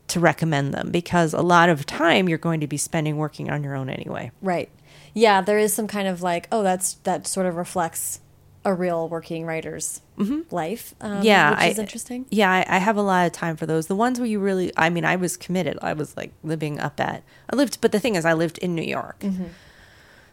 to 0.09 0.21
recommend 0.21 0.73
them 0.73 0.91
because 0.91 1.35
a 1.35 1.43
lot 1.43 1.69
of 1.69 1.85
time 1.85 2.29
you're 2.31 2.39
going 2.39 2.61
to 2.61 2.67
be 2.67 2.79
spending 2.79 3.19
working 3.19 3.51
on 3.51 3.63
your 3.63 3.75
own 3.77 3.91
anyway. 3.91 4.31
Right. 4.41 4.71
Yeah, 5.13 5.43
there 5.43 5.59
is 5.59 5.75
some 5.75 5.87
kind 5.87 6.09
of 6.09 6.23
like, 6.23 6.49
oh, 6.51 6.63
that's 6.63 6.95
that 7.05 7.27
sort 7.27 7.45
of 7.47 7.57
reflects 7.57 8.21
a 8.65 8.73
real 8.73 9.07
working 9.09 9.45
writer's 9.45 10.01
life. 10.51 10.95
Um, 11.01 11.13
Mm-hmm. 11.15 11.23
yeah, 11.25 11.51
which 11.51 11.73
is 11.73 11.79
I- 11.79 11.83
interesting. 11.83 12.27
Yeah, 12.31 12.51
I, 12.51 12.65
I 12.69 12.79
have 12.79 12.97
a 12.97 13.03
lot 13.03 13.27
of 13.27 13.33
time 13.33 13.57
for 13.57 13.67
those. 13.67 13.87
The 13.89 13.97
ones 13.97 14.19
where 14.21 14.29
you 14.29 14.39
really, 14.41 14.73
I 14.77 14.91
mean, 14.91 15.05
I 15.05 15.17
was 15.17 15.37
committed. 15.37 15.79
I 15.83 15.93
was 15.93 16.17
like 16.17 16.33
living 16.43 16.79
up 16.81 17.01
at, 17.01 17.23
I 17.51 17.57
lived, 17.57 17.81
but 17.81 17.93
the 17.93 18.01
thing 18.01 18.15
is, 18.15 18.25
I 18.25 18.33
lived 18.33 18.59
in 18.59 18.75
New 18.75 18.83
York. 18.83 19.23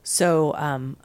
So, 0.03 0.53
um, 0.55 0.97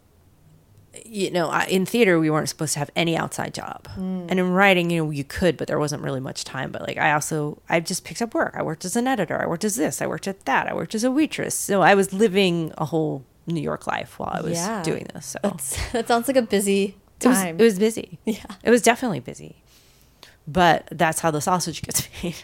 you 1.04 1.30
know, 1.30 1.48
I, 1.50 1.64
in 1.66 1.84
theater, 1.84 2.18
we 2.18 2.30
weren't 2.30 2.48
supposed 2.48 2.72
to 2.72 2.78
have 2.78 2.90
any 2.96 3.16
outside 3.16 3.52
job. 3.52 3.86
And 3.96 4.30
in 4.30 4.50
writing, 4.52 4.90
you 4.90 5.04
know, 5.04 5.10
you 5.10 5.24
could, 5.24 5.56
but 5.58 5.68
there 5.68 5.78
wasn't 5.78 6.02
really 6.02 6.20
much 6.20 6.44
time. 6.44 6.72
But 6.72 6.82
like, 6.82 6.96
I 6.96 7.12
also, 7.12 7.60
I 7.68 7.80
just 7.80 8.04
picked 8.04 8.22
up 8.22 8.32
work. 8.34 8.54
I 8.56 8.62
worked 8.62 8.84
as 8.86 8.96
an 8.96 9.06
editor. 9.06 9.40
I 9.42 9.46
worked 9.46 9.64
as 9.64 9.76
this. 9.76 10.00
I 10.00 10.06
worked 10.06 10.26
at 10.26 10.44
that. 10.46 10.66
I 10.68 10.74
worked 10.74 10.94
as 10.94 11.04
a 11.04 11.10
waitress. 11.10 11.54
So 11.54 11.82
I 11.82 11.94
was 11.94 12.12
living 12.14 12.72
a 12.78 12.86
whole 12.86 13.24
New 13.46 13.60
York 13.60 13.86
life 13.86 14.18
while 14.18 14.30
I 14.32 14.40
was 14.40 14.52
Yeah. 14.54 14.82
doing 14.82 15.06
this. 15.14 15.26
So 15.26 15.38
That's, 15.42 15.76
that 15.92 16.08
sounds 16.08 16.28
like 16.28 16.36
a 16.38 16.42
busy 16.42 16.96
it 17.20 17.28
was, 17.28 17.42
it 17.42 17.56
was 17.58 17.78
busy. 17.78 18.18
Yeah. 18.24 18.44
It 18.62 18.70
was 18.70 18.82
definitely 18.82 19.20
busy. 19.20 19.62
But 20.46 20.86
that's 20.92 21.20
how 21.20 21.30
the 21.30 21.40
sausage 21.40 21.82
gets 21.82 22.08
made. 22.22 22.36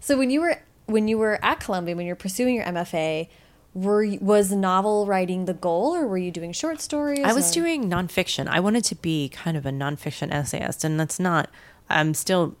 so 0.00 0.18
when 0.18 0.30
you 0.30 0.40
were 0.40 0.62
when 0.86 1.06
you 1.06 1.18
were 1.18 1.38
at 1.44 1.60
Columbia, 1.60 1.94
when 1.94 2.06
you 2.06 2.12
were 2.12 2.16
pursuing 2.16 2.56
your 2.56 2.64
MFA, 2.64 3.28
were 3.74 4.02
you, 4.02 4.18
was 4.20 4.50
novel 4.50 5.06
writing 5.06 5.44
the 5.44 5.54
goal, 5.54 5.94
or 5.94 6.06
were 6.08 6.18
you 6.18 6.32
doing 6.32 6.52
short 6.52 6.80
stories? 6.80 7.20
I 7.24 7.32
was 7.32 7.50
or- 7.50 7.54
doing 7.60 7.88
nonfiction. 7.88 8.48
I 8.48 8.58
wanted 8.58 8.84
to 8.86 8.96
be 8.96 9.28
kind 9.28 9.56
of 9.56 9.64
a 9.64 9.70
nonfiction 9.70 10.32
essayist, 10.32 10.82
and 10.82 10.98
that's 10.98 11.20
not. 11.20 11.48
I'm 11.88 12.14
still 12.14 12.56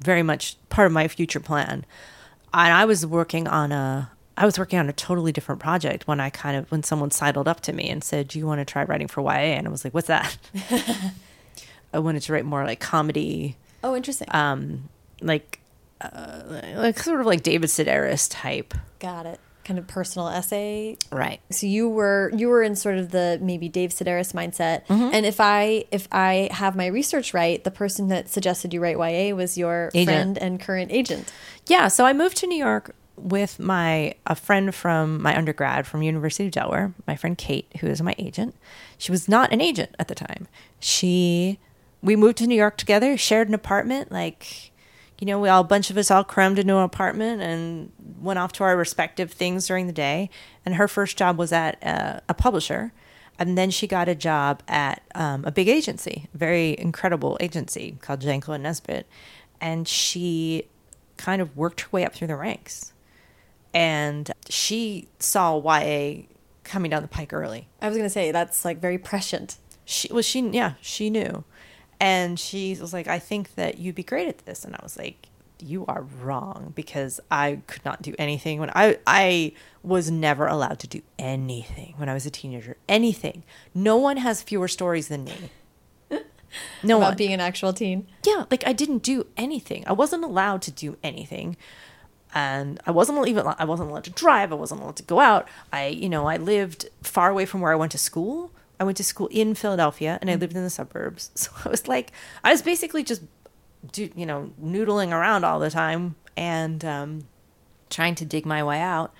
very 0.00 0.22
much 0.22 0.56
part 0.68 0.86
of 0.86 0.92
my 0.92 1.06
future 1.08 1.40
plan. 1.40 1.84
And 2.52 2.72
I 2.72 2.84
was 2.84 3.06
working 3.06 3.46
on 3.46 3.70
a. 3.70 4.10
I 4.36 4.44
was 4.44 4.58
working 4.58 4.78
on 4.78 4.88
a 4.88 4.92
totally 4.92 5.32
different 5.32 5.60
project 5.60 6.06
when 6.06 6.20
I 6.20 6.28
kind 6.30 6.56
of 6.56 6.70
when 6.70 6.82
someone 6.82 7.10
sidled 7.10 7.48
up 7.48 7.60
to 7.62 7.72
me 7.72 7.88
and 7.88 8.04
said, 8.04 8.28
"Do 8.28 8.38
you 8.38 8.46
want 8.46 8.60
to 8.60 8.64
try 8.64 8.84
writing 8.84 9.08
for 9.08 9.22
YA?" 9.22 9.56
And 9.56 9.66
I 9.66 9.70
was 9.70 9.84
like, 9.84 9.94
"What's 9.94 10.08
that?" 10.08 10.36
I 11.92 11.98
wanted 11.98 12.22
to 12.22 12.32
write 12.32 12.44
more 12.44 12.64
like 12.64 12.80
comedy, 12.80 13.56
Oh, 13.82 13.96
interesting. 13.96 14.28
um, 14.32 14.88
like 15.22 15.60
uh, 16.00 16.42
like 16.74 16.98
sort 16.98 17.20
of 17.20 17.26
like 17.26 17.42
David 17.42 17.70
Sedaris 17.70 18.28
type, 18.30 18.74
Got 18.98 19.26
it. 19.26 19.40
Kind 19.64 19.80
of 19.80 19.88
personal 19.88 20.28
essay 20.28 20.96
right? 21.10 21.40
so 21.50 21.66
you 21.66 21.88
were 21.88 22.30
you 22.36 22.46
were 22.46 22.62
in 22.62 22.76
sort 22.76 22.98
of 22.98 23.10
the 23.10 23.36
maybe 23.42 23.68
Dave 23.68 23.90
Sedaris 23.90 24.32
mindset. 24.32 24.86
Mm-hmm. 24.86 25.10
And 25.12 25.26
if 25.26 25.40
I 25.40 25.86
if 25.90 26.06
I 26.12 26.50
have 26.52 26.76
my 26.76 26.86
research 26.86 27.34
right, 27.34 27.64
the 27.64 27.72
person 27.72 28.06
that 28.08 28.28
suggested 28.28 28.72
you 28.72 28.80
write 28.80 28.96
YA 28.96 29.34
was 29.34 29.58
your 29.58 29.90
Agent. 29.92 30.06
friend 30.08 30.38
and 30.38 30.60
current 30.60 30.92
agent. 30.92 31.32
Yeah, 31.66 31.88
so 31.88 32.04
I 32.06 32.12
moved 32.12 32.36
to 32.38 32.46
New 32.46 32.58
York 32.58 32.94
with 33.16 33.58
my 33.58 34.14
a 34.26 34.34
friend 34.34 34.74
from 34.74 35.22
my 35.22 35.36
undergrad 35.36 35.86
from 35.86 36.02
University 36.02 36.46
of 36.46 36.52
Delaware, 36.52 36.92
my 37.06 37.16
friend 37.16 37.36
Kate, 37.36 37.66
who 37.80 37.86
is 37.86 38.02
my 38.02 38.14
agent. 38.18 38.54
She 38.98 39.10
was 39.10 39.28
not 39.28 39.52
an 39.52 39.60
agent 39.60 39.94
at 39.98 40.08
the 40.08 40.14
time. 40.14 40.48
She 40.80 41.58
we 42.02 42.16
moved 42.16 42.38
to 42.38 42.46
New 42.46 42.54
York 42.54 42.76
together, 42.76 43.16
shared 43.16 43.48
an 43.48 43.54
apartment, 43.54 44.12
like 44.12 44.72
you 45.18 45.26
know, 45.26 45.38
we 45.38 45.48
all 45.48 45.62
a 45.62 45.64
bunch 45.64 45.90
of 45.90 45.96
us 45.96 46.10
all 46.10 46.24
crammed 46.24 46.58
into 46.58 46.76
an 46.76 46.82
apartment 46.82 47.40
and 47.40 47.90
went 48.20 48.38
off 48.38 48.52
to 48.52 48.64
our 48.64 48.76
respective 48.76 49.32
things 49.32 49.66
during 49.66 49.86
the 49.86 49.92
day. 49.92 50.28
And 50.64 50.74
her 50.74 50.88
first 50.88 51.16
job 51.16 51.38
was 51.38 51.52
at 51.52 51.82
a, 51.82 52.20
a 52.28 52.34
publisher. 52.34 52.92
And 53.38 53.56
then 53.56 53.70
she 53.70 53.86
got 53.86 54.08
a 54.08 54.14
job 54.14 54.62
at 54.68 55.02
um, 55.14 55.44
a 55.44 55.50
big 55.50 55.68
agency, 55.68 56.28
very 56.34 56.78
incredible 56.78 57.36
agency 57.40 57.96
called 58.00 58.20
Janklow 58.20 58.54
and 58.54 58.62
Nesbit. 58.62 59.06
And 59.60 59.86
she 59.88 60.68
kind 61.16 61.40
of 61.40 61.56
worked 61.56 61.82
her 61.82 61.88
way 61.92 62.04
up 62.04 62.14
through 62.14 62.28
the 62.28 62.36
ranks. 62.36 62.92
And 63.76 64.30
she 64.48 65.08
saw 65.18 65.58
YA 65.60 66.22
coming 66.64 66.90
down 66.90 67.02
the 67.02 67.08
pike 67.08 67.32
early. 67.34 67.68
I 67.82 67.88
was 67.88 67.96
gonna 67.96 68.08
say 68.10 68.32
that's 68.32 68.64
like 68.64 68.78
very 68.80 68.98
prescient. 68.98 69.58
She 69.84 70.08
well, 70.10 70.22
she 70.22 70.40
yeah, 70.48 70.72
she 70.80 71.10
knew, 71.10 71.44
and 72.00 72.40
she 72.40 72.74
was 72.80 72.92
like, 72.92 73.06
"I 73.06 73.18
think 73.18 73.54
that 73.54 73.78
you'd 73.78 73.94
be 73.94 74.02
great 74.02 74.28
at 74.28 74.38
this," 74.46 74.64
and 74.64 74.74
I 74.74 74.80
was 74.82 74.96
like, 74.96 75.28
"You 75.60 75.84
are 75.86 76.02
wrong," 76.02 76.72
because 76.74 77.20
I 77.30 77.60
could 77.66 77.84
not 77.84 78.00
do 78.02 78.14
anything 78.18 78.58
when 78.60 78.70
I 78.74 78.98
I 79.06 79.52
was 79.82 80.10
never 80.10 80.46
allowed 80.46 80.78
to 80.80 80.88
do 80.88 81.02
anything 81.18 81.94
when 81.98 82.08
I 82.08 82.14
was 82.14 82.24
a 82.26 82.30
teenager. 82.30 82.78
Anything. 82.88 83.44
No 83.74 83.96
one 83.96 84.16
has 84.16 84.42
fewer 84.42 84.68
stories 84.68 85.08
than 85.08 85.24
me. 85.24 85.50
No 86.82 86.96
about 86.98 87.08
one. 87.08 87.16
being 87.16 87.32
an 87.32 87.40
actual 87.40 87.72
teen. 87.74 88.06
yeah, 88.24 88.44
like 88.50 88.66
I 88.66 88.72
didn't 88.72 89.02
do 89.02 89.26
anything. 89.36 89.84
I 89.86 89.92
wasn't 89.92 90.24
allowed 90.24 90.62
to 90.62 90.70
do 90.70 90.96
anything. 91.02 91.56
And 92.36 92.78
I 92.84 92.90
wasn't 92.90 93.26
even 93.28 93.46
I 93.46 93.64
wasn't 93.64 93.88
allowed 93.88 94.04
to 94.04 94.10
drive. 94.10 94.52
I 94.52 94.56
wasn't 94.56 94.82
allowed 94.82 94.96
to 94.96 95.02
go 95.02 95.20
out. 95.20 95.48
I, 95.72 95.86
you 95.86 96.10
know, 96.10 96.26
I 96.26 96.36
lived 96.36 96.84
far 97.02 97.30
away 97.30 97.46
from 97.46 97.62
where 97.62 97.72
I 97.72 97.76
went 97.76 97.92
to 97.92 97.98
school. 97.98 98.52
I 98.78 98.84
went 98.84 98.98
to 98.98 99.04
school 99.04 99.28
in 99.28 99.54
Philadelphia 99.54 100.18
and 100.20 100.30
I 100.30 100.34
lived 100.34 100.54
in 100.54 100.62
the 100.62 100.68
suburbs. 100.68 101.30
So 101.34 101.50
I 101.64 101.70
was 101.70 101.88
like 101.88 102.12
I 102.44 102.52
was 102.52 102.60
basically 102.60 103.02
just 103.04 103.22
do, 103.90 104.10
you 104.14 104.26
know, 104.26 104.52
noodling 104.62 105.12
around 105.12 105.44
all 105.44 105.58
the 105.58 105.70
time 105.70 106.16
and 106.36 106.84
um 106.84 107.26
trying 107.88 108.14
to 108.16 108.26
dig 108.26 108.44
my 108.44 108.62
way 108.62 108.80
out. 108.80 109.14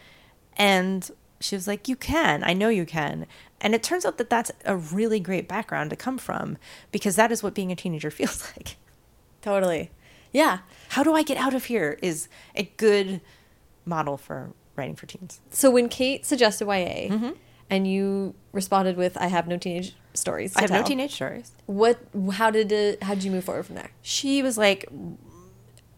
And 0.59 1.11
she 1.41 1.57
was 1.57 1.67
like, 1.67 1.89
You 1.89 1.97
can. 1.97 2.45
I 2.45 2.53
know 2.53 2.69
you 2.69 2.85
can. 2.85 3.27
And 3.63 3.75
it 3.75 3.83
turns 3.83 4.05
out 4.05 4.19
that 4.19 4.29
that's 4.29 4.53
a 4.67 4.77
really 4.77 5.21
great 5.21 5.49
background 5.49 5.89
to 5.89 5.97
come 5.97 6.19
from 6.19 6.59
because 6.93 7.17
that 7.17 7.33
is 7.33 7.43
what 7.43 7.55
being 7.55 7.73
a 7.73 7.77
teenager 7.77 8.11
feels 8.21 8.53
like. 8.55 8.77
Totally. 9.41 9.91
Yeah. 10.37 10.59
How 10.91 11.03
do 11.03 11.15
I 11.15 11.23
get 11.23 11.39
out 11.39 11.55
of 11.55 11.65
here 11.65 11.99
is 12.03 12.29
a 12.55 12.65
good 12.77 13.23
model 13.87 14.19
for 14.19 14.51
writing 14.77 14.95
for 14.95 15.07
teens. 15.07 15.41
So 15.51 15.71
when 15.71 15.89
Kate 15.89 16.27
suggested 16.27 16.67
YA 16.67 17.33
and 17.71 17.87
you 17.87 18.35
responded 18.53 18.99
with 18.99 19.17
I 19.17 19.29
have 19.29 19.49
no 19.49 19.57
teenage 19.57 19.97
stories. 20.13 20.53
to 20.53 20.59
I 20.59 20.63
have 20.63 20.71
no 20.71 20.83
teenage 20.83 21.15
stories. 21.15 21.53
What 21.65 21.99
how 22.33 22.51
did 22.51 22.71
it 22.71 23.03
how 23.03 23.15
did 23.15 23.25
you 23.25 23.31
move 23.31 23.45
forward 23.45 23.65
from 23.65 23.77
there? 23.77 23.91
She 24.03 24.43
was 24.43 24.59
like, 24.59 24.85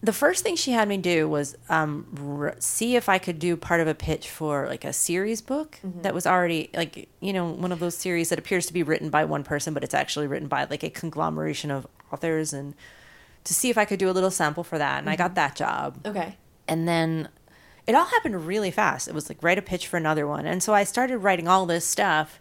the 0.01 0.12
first 0.12 0.44
thing 0.44 0.55
she 0.55 0.70
had 0.70 0.87
me 0.87 0.98
do 0.98 1.29
was 1.29 1.57
um, 1.68 1.96
see 2.61 2.94
if 2.94 3.09
I 3.09 3.18
could 3.18 3.40
do 3.40 3.57
part 3.57 3.81
of 3.81 3.88
a 3.88 3.94
pitch 3.94 4.31
for 4.31 4.68
like 4.68 4.85
a 4.85 4.92
series 4.92 5.40
book 5.42 5.81
that 6.03 6.14
was 6.14 6.27
already 6.29 6.70
like 6.74 7.09
you 7.18 7.33
know 7.33 7.51
one 7.51 7.72
of 7.72 7.81
those 7.81 7.96
series 7.96 8.29
that 8.29 8.38
appears 8.38 8.66
to 8.66 8.72
be 8.72 8.85
written 8.85 9.11
by 9.11 9.24
one 9.24 9.42
person, 9.42 9.74
but 9.74 9.83
it's 9.83 9.94
actually 9.94 10.29
written 10.29 10.46
by 10.46 10.64
like 10.70 10.85
a 10.85 10.90
conglomeration 10.90 11.72
of 11.72 11.88
authors, 12.12 12.53
and 12.53 12.74
to 13.44 13.55
see 13.55 13.70
if 13.70 13.79
I 13.79 13.85
could 13.85 13.98
do 13.98 14.11
a 14.11 14.12
little 14.12 14.31
sample 14.31 14.64
for 14.64 14.79
that, 14.79 14.98
and 14.98 15.09
I 15.09 15.16
got 15.16 15.29
mm-hmm. 15.29 15.35
that 15.35 15.57
job. 15.57 16.07
Okay. 16.07 16.37
and 16.66 16.87
then 16.87 17.29
it 17.88 17.94
all 17.94 18.05
happened 18.05 18.46
really 18.46 18.70
fast. 18.70 19.09
It 19.09 19.14
was 19.14 19.31
like 19.31 19.42
write 19.42 19.57
a 19.57 19.62
pitch 19.62 19.87
for 19.87 19.96
another 19.96 20.27
one. 20.27 20.44
And 20.44 20.62
so 20.62 20.74
I 20.74 20.85
started 20.85 21.18
writing 21.18 21.48
all 21.48 21.64
this 21.64 21.87
stuff 21.87 22.38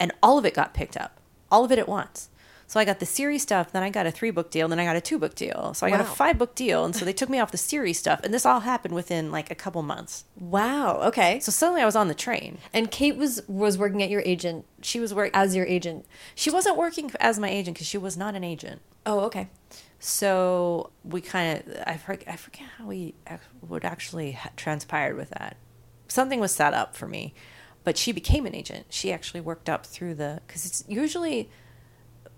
and 0.00 0.10
all 0.22 0.38
of 0.38 0.46
it 0.46 0.54
got 0.54 0.72
picked 0.72 0.96
up. 0.96 1.20
All 1.50 1.66
of 1.66 1.70
it 1.70 1.78
at 1.78 1.86
once. 1.86 2.30
So 2.66 2.80
I 2.80 2.86
got 2.86 2.98
the 2.98 3.04
series 3.04 3.42
stuff, 3.42 3.72
then 3.72 3.82
I 3.82 3.90
got 3.90 4.06
a 4.06 4.12
three 4.12 4.30
book 4.30 4.50
deal, 4.50 4.68
then 4.68 4.78
I 4.78 4.84
got 4.84 4.96
a 4.96 5.00
two 5.00 5.18
book 5.18 5.34
deal. 5.34 5.74
So 5.74 5.86
I 5.86 5.90
got 5.90 6.00
a 6.00 6.04
five 6.04 6.38
book 6.38 6.54
deal. 6.54 6.84
And 6.84 6.96
so 6.96 7.04
they 7.04 7.12
took 7.20 7.28
me 7.28 7.38
off 7.38 7.50
the 7.50 7.58
series 7.58 7.98
stuff. 7.98 8.20
And 8.22 8.32
this 8.32 8.46
all 8.46 8.60
happened 8.60 8.94
within 8.94 9.30
like 9.30 9.50
a 9.50 9.54
couple 9.54 9.82
months. 9.82 10.24
Wow. 10.38 11.00
Okay. 11.02 11.40
So 11.40 11.52
suddenly 11.52 11.82
I 11.82 11.84
was 11.84 11.96
on 11.96 12.08
the 12.08 12.14
train. 12.14 12.56
And 12.72 12.90
Kate 12.90 13.16
was 13.16 13.42
was 13.48 13.76
working 13.76 14.02
at 14.02 14.08
your 14.08 14.22
agent 14.24 14.64
She 14.80 14.98
was 14.98 15.12
working 15.12 15.34
as 15.34 15.54
your 15.54 15.66
agent. 15.66 16.06
she 16.34 16.48
wasn't 16.48 16.78
working 16.78 17.10
as 17.20 17.38
my 17.38 17.50
agent 17.50 17.74
because 17.74 17.88
she 17.88 17.98
was 17.98 18.16
not 18.16 18.34
an 18.34 18.44
agent. 18.44 18.80
Oh, 19.04 19.20
okay. 19.20 19.50
So 20.00 20.90
we 21.04 21.20
kind 21.20 21.58
of, 21.58 21.76
I 21.86 21.98
forget, 21.98 22.28
I 22.28 22.36
forget 22.36 22.66
how 22.78 22.86
we 22.86 23.14
what 23.60 23.84
actually 23.84 24.32
ha- 24.32 24.50
transpired 24.56 25.16
with 25.16 25.30
that. 25.30 25.58
Something 26.08 26.40
was 26.40 26.52
set 26.52 26.72
up 26.72 26.96
for 26.96 27.06
me, 27.06 27.34
but 27.84 27.98
she 27.98 28.10
became 28.10 28.46
an 28.46 28.54
agent. 28.54 28.86
She 28.88 29.12
actually 29.12 29.42
worked 29.42 29.68
up 29.68 29.84
through 29.84 30.14
the, 30.14 30.40
because 30.46 30.64
it's 30.64 30.84
usually 30.88 31.50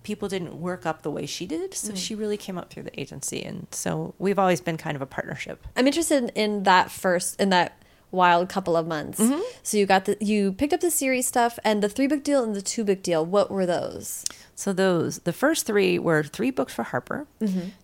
people 0.03 0.29
didn't 0.29 0.61
work 0.61 0.85
up 0.85 1.03
the 1.03 1.11
way 1.11 1.25
she 1.25 1.47
did. 1.47 1.75
So 1.75 1.93
mm. 1.93 1.97
she 1.97 2.15
really 2.15 2.37
came 2.37 2.59
up 2.59 2.71
through 2.71 2.83
the 2.83 3.01
agency. 3.01 3.43
And 3.45 3.69
so 3.71 4.15
we've 4.19 4.39
always 4.39 4.61
been 4.61 4.77
kind 4.77 4.97
of 4.97 5.03
a 5.03 5.07
partnership. 5.07 5.65
I'm 5.77 5.87
interested 5.87 6.33
in 6.35 6.65
that 6.65 6.91
first 6.91 7.41
in 7.41 7.51
that 7.51 7.82
wild 8.13 8.49
couple 8.49 8.77
of 8.77 8.87
months. 8.87 9.19
Mm-hmm. 9.19 9.41
So 9.63 9.77
you 9.77 9.87
got 9.87 10.05
the 10.05 10.17
you 10.21 10.53
picked 10.53 10.73
up 10.73 10.81
the 10.81 10.91
series 10.91 11.27
stuff 11.27 11.59
and 11.65 11.83
the 11.83 11.89
three 11.89 12.07
book 12.07 12.23
deal 12.23 12.45
and 12.45 12.55
the 12.55 12.63
two 12.63 12.85
book 12.85 13.03
deal. 13.03 13.27
What 13.27 13.51
were 13.51 13.67
those? 13.67 14.25
So 14.55 14.73
those 14.73 15.19
the 15.21 15.33
first 15.33 15.67
three 15.67 15.99
were 15.99 16.23
three 16.23 16.51
books 16.51 16.73
for 16.73 16.85
Harper 16.85 17.27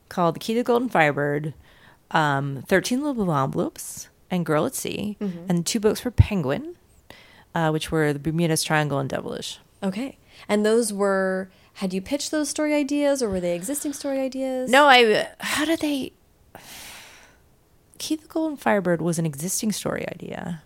called 0.09 0.37
The 0.37 0.41
Key 0.41 0.55
to 0.55 0.61
the 0.61 0.65
Golden 0.65 0.89
Firebird, 0.89 1.55
um, 2.13 2.63
Thirteen 2.69 3.03
Little 3.03 3.33
Envelopes, 3.33 4.09
and 4.31 4.47
Girl 4.47 4.67
at 4.67 4.75
Sea, 4.77 5.17
and 5.49 5.67
two 5.67 5.81
books 5.81 6.01
for 6.01 6.11
Penguin, 6.11 6.77
uh, 7.55 7.71
which 7.71 7.91
were 7.91 8.13
The 8.13 8.19
Bermudez 8.21 8.63
Triangle 8.63 8.99
and 8.99 9.09
Devilish. 9.09 9.59
Okay. 9.83 10.19
And 10.49 10.65
those 10.65 10.93
were 10.93 11.51
had 11.75 11.95
you 11.95 12.01
pitched 12.01 12.33
those 12.33 12.49
story 12.49 12.75
ideas 12.75 13.23
or 13.23 13.29
were 13.29 13.41
they 13.41 13.55
existing 13.55 13.93
story 13.93 14.19
ideas? 14.21 14.69
No, 14.69 14.87
I. 14.87 15.29
How 15.39 15.65
did 15.65 15.81
they? 15.81 16.13
Key 17.99 18.17
to 18.17 18.23
the 18.23 18.29
Golden 18.29 18.57
Firebird 18.57 19.03
was 19.03 19.19
an 19.19 19.27
existing 19.27 19.73
story 19.73 20.07
idea, 20.09 20.63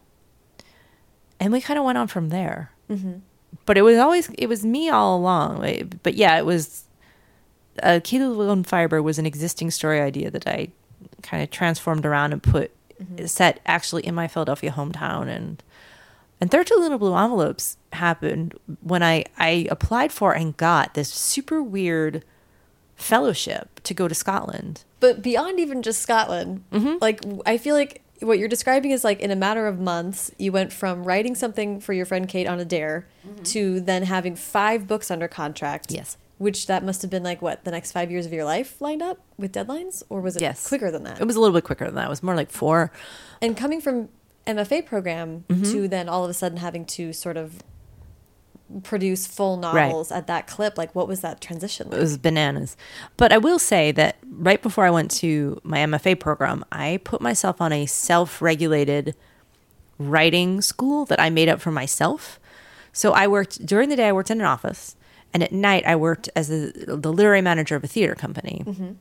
and 1.40 1.52
we 1.52 1.60
kind 1.60 1.78
of 1.78 1.84
went 1.84 1.98
on 1.98 2.08
from 2.08 2.28
there. 2.28 2.72
Mm-hmm. 2.90 3.18
But 3.66 3.78
it 3.78 3.82
was 3.82 3.98
always 3.98 4.28
it 4.38 4.46
was 4.46 4.64
me 4.64 4.88
all 4.88 5.16
along. 5.16 5.90
But 6.02 6.14
yeah, 6.14 6.38
it 6.38 6.46
was. 6.46 6.84
Uh, 7.82 8.00
Key 8.04 8.18
to 8.18 8.28
the 8.28 8.34
Golden 8.34 8.64
Firebird 8.64 9.02
was 9.02 9.18
an 9.18 9.24
existing 9.24 9.70
story 9.70 10.00
idea 10.00 10.30
that 10.30 10.46
I 10.46 10.68
kind 11.22 11.42
of 11.42 11.50
transformed 11.50 12.04
around 12.04 12.32
and 12.32 12.42
put 12.42 12.70
set 13.26 13.60
actually 13.66 14.06
in 14.06 14.14
my 14.14 14.28
Philadelphia 14.28 14.72
hometown 14.72 15.28
and. 15.28 15.62
And 16.40 16.50
13 16.50 16.80
Little 16.80 16.98
Blue 16.98 17.16
Envelopes 17.16 17.76
happened 17.92 18.58
when 18.80 19.00
I, 19.00 19.26
I 19.38 19.68
applied 19.70 20.10
for 20.10 20.32
and 20.32 20.56
got 20.56 20.94
this 20.94 21.08
super 21.08 21.62
weird 21.62 22.24
fellowship 22.96 23.80
to 23.84 23.94
go 23.94 24.08
to 24.08 24.14
Scotland. 24.14 24.82
But 25.02 25.20
beyond 25.20 25.60
even 25.60 25.82
just 25.82 26.00
Scotland, 26.00 26.64
Mm-hmm. 26.72 26.94
like 27.02 27.20
I 27.44 27.58
feel 27.58 27.74
like 27.74 28.00
what 28.20 28.38
you're 28.38 28.48
describing 28.48 28.92
is 28.92 29.02
like 29.04 29.20
in 29.20 29.30
a 29.32 29.36
matter 29.36 29.66
of 29.66 29.78
months, 29.80 30.30
you 30.38 30.52
went 30.52 30.72
from 30.72 31.02
writing 31.04 31.34
something 31.34 31.80
for 31.80 31.92
your 31.92 32.06
friend 32.06 32.28
Kate 32.28 32.46
on 32.46 32.58
a 32.60 32.64
dare 32.64 33.06
to 33.52 33.80
then 33.80 34.04
having 34.04 34.36
five 34.36 34.86
books 34.86 35.10
under 35.10 35.26
contract. 35.28 35.90
Yes. 35.90 36.16
Which 36.38 36.66
that 36.68 36.84
must 36.84 37.02
have 37.02 37.10
been 37.10 37.22
like 37.24 37.42
what 37.42 37.64
the 37.64 37.70
next 37.72 37.92
five 37.92 38.10
years 38.12 38.24
of 38.26 38.32
your 38.32 38.44
life 38.44 38.80
lined 38.80 39.02
up 39.02 39.18
with 39.36 39.52
deadlines, 39.52 40.02
or 40.08 40.20
was 40.20 40.36
it 40.36 40.42
Yes. 40.42 40.66
quicker 40.68 40.90
than 40.90 41.02
that? 41.04 41.20
It 41.20 41.26
was 41.26 41.36
a 41.36 41.40
little 41.40 41.54
bit 41.54 41.64
quicker 41.64 41.84
than 41.84 41.94
that. 41.96 42.06
It 42.06 42.10
was 42.10 42.22
more 42.22 42.34
like 42.36 42.50
four. 42.50 42.90
and 43.40 43.56
coming 43.56 43.80
from 43.80 44.08
MFA 44.46 44.82
program 44.86 45.44
Mm-hmm. 45.48 45.64
to 45.72 45.88
then 45.88 46.08
all 46.08 46.24
of 46.24 46.30
a 46.30 46.34
sudden 46.34 46.58
having 46.58 46.84
to 46.96 47.12
sort 47.12 47.36
of 47.36 47.62
produce 48.80 49.26
full 49.26 49.56
novels 49.56 50.10
at 50.10 50.26
that 50.26 50.46
clip, 50.46 50.78
like 50.78 50.94
what 50.94 51.08
was 51.08 51.20
that 51.20 51.40
transition 51.40 51.92
It 51.92 51.98
was 51.98 52.16
bananas. 52.16 52.76
But 53.16 53.32
I 53.32 53.38
will 53.38 53.58
say 53.58 53.92
that 53.92 54.16
right 54.30 54.62
before 54.62 54.84
I 54.84 54.90
went 54.90 55.10
to 55.12 55.60
my 55.62 55.78
MFA 55.78 56.18
program, 56.18 56.64
I 56.72 57.00
put 57.04 57.20
myself 57.20 57.60
on 57.60 57.72
a 57.72 57.86
self 57.86 58.40
regulated 58.40 59.14
writing 59.98 60.60
school 60.60 61.04
that 61.06 61.20
I 61.20 61.30
made 61.30 61.48
up 61.48 61.60
for 61.60 61.70
myself. 61.70 62.40
So 62.92 63.12
I 63.12 63.26
worked 63.26 63.64
during 63.64 63.88
the 63.88 63.96
day, 63.96 64.08
I 64.08 64.12
worked 64.12 64.30
in 64.30 64.40
an 64.40 64.46
office. 64.46 64.96
And 65.34 65.42
at 65.42 65.50
night, 65.50 65.84
I 65.86 65.96
worked 65.96 66.28
as 66.36 66.50
a, 66.50 66.72
the 66.72 67.12
literary 67.12 67.40
manager 67.40 67.74
of 67.74 67.82
a 67.82 67.86
theater 67.86 68.14
company. 68.14 68.64
Mm-hmm. 68.66 68.92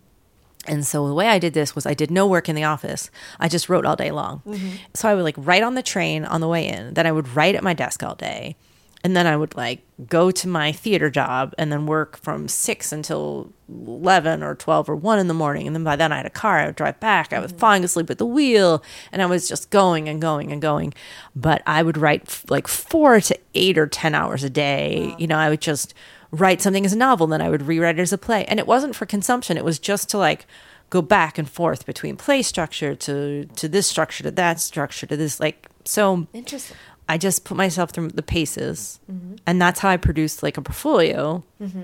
And 0.68 0.86
so 0.86 1.08
the 1.08 1.14
way 1.14 1.28
I 1.28 1.40
did 1.40 1.54
this 1.54 1.76
was 1.76 1.86
I 1.86 1.94
did 1.94 2.12
no 2.12 2.28
work 2.28 2.48
in 2.48 2.56
the 2.56 2.64
office. 2.64 3.10
I 3.40 3.48
just 3.48 3.68
wrote 3.68 3.86
all 3.86 3.96
day 3.96 4.12
long. 4.12 4.42
Mm-hmm. 4.46 4.70
So 4.94 5.10
I 5.10 5.16
would 5.16 5.24
like 5.24 5.36
write 5.38 5.64
on 5.64 5.76
the 5.76 5.84
train 5.84 6.24
on 6.24 6.40
the 6.40 6.48
way 6.48 6.68
in. 6.68 6.94
Then 6.94 7.08
I 7.08 7.12
would 7.12 7.36
write 7.36 7.56
at 7.56 7.64
my 7.64 7.74
desk 7.74 8.04
all 8.04 8.16
day. 8.16 8.56
And 9.04 9.16
then 9.16 9.26
I 9.26 9.36
would 9.36 9.56
like 9.56 9.82
go 10.08 10.30
to 10.32 10.48
my 10.48 10.72
theater 10.72 11.10
job 11.10 11.54
and 11.58 11.72
then 11.72 11.86
work 11.86 12.18
from 12.18 12.48
six 12.48 12.92
until 12.92 13.52
11 13.70 14.44
or 14.44 14.56
12 14.56 14.90
or 14.90 14.96
1 14.96 15.20
in 15.20 15.28
the 15.28 15.34
morning. 15.34 15.66
And 15.66 15.76
then 15.76 15.84
by 15.84 15.96
then 15.96 16.12
I 16.12 16.18
had 16.18 16.26
a 16.26 16.32
car. 16.32 16.60
I 16.60 16.66
would 16.68 16.76
drive 16.76 17.00
back. 17.00 17.34
I 17.34 17.40
was 17.40 17.52
mm-hmm. 17.52 17.60
falling 17.60 17.84
asleep 17.84 18.10
at 18.10 18.20
the 18.20 18.26
wheel 18.26 18.84
and 19.12 19.22
I 19.22 19.26
was 19.26 19.48
just 19.48 19.70
going 19.72 20.08
and 20.08 20.22
going 20.22 20.52
and 20.52 20.62
going. 20.62 20.94
But 21.36 21.64
I 21.66 21.82
would 21.82 21.98
write 21.98 22.24
f- 22.28 22.46
like 22.50 22.68
four 22.68 23.22
to 23.22 23.40
eight 23.56 23.78
or 23.78 23.88
10 23.88 24.14
hours 24.14 24.44
a 24.44 24.50
day. 24.50 25.16
You 25.18 25.28
know, 25.28 25.38
I 25.38 25.50
would 25.50 25.62
just 25.62 25.94
write 26.32 26.62
something 26.62 26.86
as 26.86 26.94
a 26.94 26.98
novel, 26.98 27.28
then 27.28 27.42
I 27.42 27.50
would 27.50 27.64
rewrite 27.64 28.00
it 28.00 28.02
as 28.02 28.14
a 28.14 28.18
play. 28.18 28.46
And 28.46 28.60
it 28.60 28.68
wasn't 28.68 28.96
for 28.96 29.06
consumption, 29.06 29.58
it 29.58 29.66
was 29.66 29.80
just 29.80 30.10
to 30.10 30.18
like 30.18 30.46
go 30.90 31.02
back 31.02 31.38
and 31.38 31.50
forth 31.50 31.86
between 31.86 32.18
play 32.18 32.42
structure 32.42 32.94
to 32.94 33.46
to 33.46 33.68
this 33.68 33.88
structure 33.88 34.24
to 34.24 34.32
that 34.32 34.60
structure 34.60 35.08
to 35.08 35.18
this 35.18 35.40
like 35.40 35.68
so 35.86 36.28
Interesting. 36.34 36.78
I 37.12 37.18
just 37.18 37.44
put 37.44 37.58
myself 37.58 37.92
through 37.92 38.08
the 38.08 38.24
paces. 38.24 39.02
Mm-hmm. 39.12 39.36
And 39.46 39.62
that's 39.62 39.82
how 39.82 39.90
I 39.90 39.98
produced 39.98 40.44
like 40.44 40.56
a 40.56 40.62
portfolio 40.62 41.44
mm-hmm. 41.62 41.82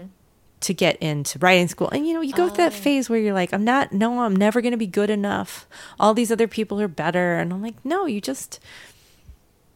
to 0.62 0.74
get 0.74 0.96
into 1.02 1.38
writing 1.40 1.68
school. 1.68 1.90
And 1.90 2.08
you 2.08 2.14
know, 2.14 2.22
you 2.22 2.32
go 2.32 2.48
through 2.48 2.64
that 2.64 2.72
oh. 2.72 2.76
phase 2.76 3.10
where 3.10 3.20
you're 3.20 3.34
like, 3.34 3.54
I'm 3.54 3.66
not 3.66 3.92
no, 3.92 4.22
I'm 4.22 4.38
never 4.38 4.62
gonna 4.62 4.78
be 4.78 4.88
good 4.88 5.10
enough. 5.10 5.68
All 6.00 6.14
these 6.14 6.32
other 6.32 6.48
people 6.48 6.80
are 6.80 6.88
better. 6.88 7.36
And 7.36 7.52
I'm 7.52 7.62
like, 7.62 7.76
no, 7.84 8.06
you 8.06 8.22
just 8.22 8.62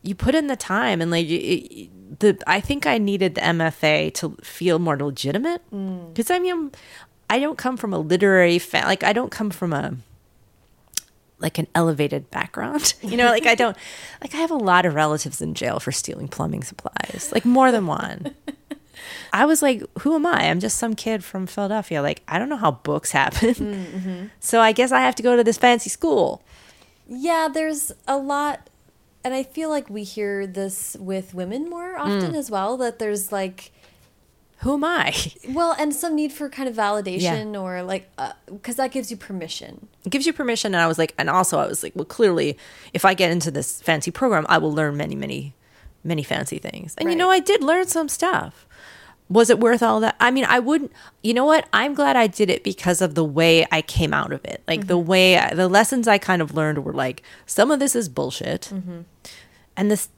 you 0.03 0.15
put 0.15 0.35
in 0.35 0.47
the 0.47 0.55
time 0.55 1.01
and 1.01 1.11
like 1.11 1.27
it, 1.27 1.89
the 2.21 2.41
I 2.47 2.61
think 2.61 2.87
I 2.87 2.97
needed 2.97 3.35
the 3.35 3.41
MFA 3.41 4.13
to 4.15 4.37
feel 4.41 4.79
more 4.79 4.97
legitimate. 4.97 5.69
Mm. 5.69 6.13
Because 6.13 6.31
I 6.31 6.39
mean 6.39 6.71
I 7.29 7.39
don't 7.39 7.57
come 7.57 7.75
from 7.75 7.91
a 7.91 7.99
literary 7.99 8.57
fa- 8.57 8.83
like 8.85 9.03
I 9.03 9.11
don't 9.11 9.31
come 9.31 9.49
from 9.49 9.73
a 9.73 9.97
like 11.41 11.57
an 11.57 11.67
elevated 11.75 12.29
background. 12.31 12.93
You 13.11 13.17
know 13.17 13.25
like 13.25 13.45
I 13.45 13.55
don't 13.55 13.75
like 14.21 14.33
I 14.33 14.37
have 14.37 14.51
a 14.51 14.55
lot 14.55 14.85
of 14.85 14.93
relatives 14.93 15.41
in 15.41 15.53
jail 15.53 15.79
for 15.79 15.91
stealing 15.91 16.27
plumbing 16.27 16.63
supplies 16.63 17.29
like 17.33 17.43
more 17.43 17.71
than 17.71 17.87
one. 17.87 18.35
I 19.33 19.45
was 19.45 19.61
like 19.61 19.83
who 19.99 20.15
am 20.15 20.25
I? 20.25 20.49
I'm 20.49 20.59
just 20.59 20.77
some 20.77 20.95
kid 20.95 21.23
from 21.23 21.47
Philadelphia. 21.47 22.01
Like 22.01 22.21
I 22.27 22.39
don't 22.39 22.47
know 22.47 22.57
how 22.57 22.71
books 22.71 23.11
happen. 23.11 23.53
Mm-hmm. 23.53 24.25
So 24.39 24.61
I 24.61 24.71
guess 24.71 24.91
I 24.91 25.01
have 25.01 25.15
to 25.15 25.23
go 25.23 25.35
to 25.35 25.43
this 25.43 25.57
fancy 25.57 25.89
school. 25.89 26.41
Yeah, 27.13 27.49
there's 27.53 27.91
a 28.07 28.17
lot, 28.17 28.69
and 29.23 29.33
I 29.33 29.43
feel 29.43 29.69
like 29.69 29.89
we 29.89 30.03
hear 30.03 30.47
this 30.47 30.95
with 30.97 31.33
women 31.33 31.69
more 31.69 31.97
often 31.97 32.31
mm. 32.31 32.37
as 32.37 32.49
well. 32.49 32.77
That 32.77 32.99
there's 32.99 33.33
like, 33.33 33.73
who 34.61 34.75
am 34.75 34.83
I? 34.83 35.13
Well, 35.49 35.75
and 35.77 35.93
some 35.93 36.15
need 36.15 36.31
for 36.31 36.49
kind 36.49 36.69
of 36.69 36.75
validation 36.75 37.59
or 37.59 37.81
like, 37.83 38.09
uh, 38.17 38.33
because 38.45 38.75
that 38.75 38.91
gives 38.91 39.09
you 39.09 39.17
permission. 39.17 39.87
it 40.05 40.09
gives 40.09 40.25
you 40.25 40.33
permission 40.33 40.73
and 40.73 40.81
i 40.81 40.87
was 40.87 40.97
like 40.97 41.13
and 41.17 41.29
also 41.29 41.59
i 41.59 41.67
was 41.67 41.83
like 41.83 41.93
well 41.95 42.05
clearly 42.05 42.57
if 42.93 43.03
i 43.05 43.13
get 43.13 43.31
into 43.31 43.51
this 43.51 43.81
fancy 43.81 44.11
program 44.11 44.45
i 44.49 44.57
will 44.57 44.71
learn 44.71 44.95
many 44.95 45.15
many 45.15 45.53
many 46.03 46.23
fancy 46.23 46.57
things. 46.57 46.95
And 46.97 47.09
you 47.09 47.15
know 47.15 47.29
i 47.29 47.39
did 47.39 47.63
learn 47.63 47.87
some 47.87 48.09
stuff. 48.09 48.67
Was 49.29 49.49
it 49.49 49.59
worth 49.59 49.81
all 49.81 49.99
that? 50.01 50.15
I 50.19 50.31
mean 50.31 50.45
i 50.45 50.59
wouldn't 50.59 50.91
you 51.23 51.33
know 51.33 51.45
what? 51.45 51.67
I'm 51.73 51.93
glad 51.93 52.15
i 52.15 52.27
did 52.27 52.49
it 52.49 52.63
because 52.63 53.01
of 53.01 53.15
the 53.15 53.25
way 53.25 53.65
i 53.71 53.81
came 53.81 54.13
out 54.13 54.31
of 54.31 54.43
it. 54.45 54.61
Like 54.67 54.87
the 54.87 54.97
mm-hmm. 54.97 55.07
way 55.07 55.37
I, 55.37 55.53
the 55.53 55.67
lessons 55.67 56.07
i 56.07 56.17
kind 56.17 56.41
of 56.41 56.53
learned 56.53 56.83
were 56.83 56.93
like 56.93 57.23
some 57.45 57.71
of 57.71 57.79
this 57.79 57.95
is 57.95 58.09
bullshit. 58.09 58.69
Mm-hmm. 58.73 59.01
And 59.75 59.91
this 59.91 60.09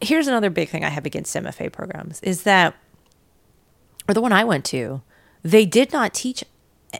here's 0.00 0.26
another 0.26 0.50
big 0.50 0.68
thing 0.68 0.84
i 0.84 0.88
have 0.88 1.06
against 1.06 1.34
mfa 1.36 1.70
programs 1.70 2.20
is 2.22 2.42
that 2.42 2.74
or 4.08 4.14
the 4.14 4.20
one 4.20 4.32
I 4.32 4.44
went 4.44 4.64
to, 4.66 5.02
they 5.42 5.66
did 5.66 5.92
not 5.92 6.14
teach 6.14 6.44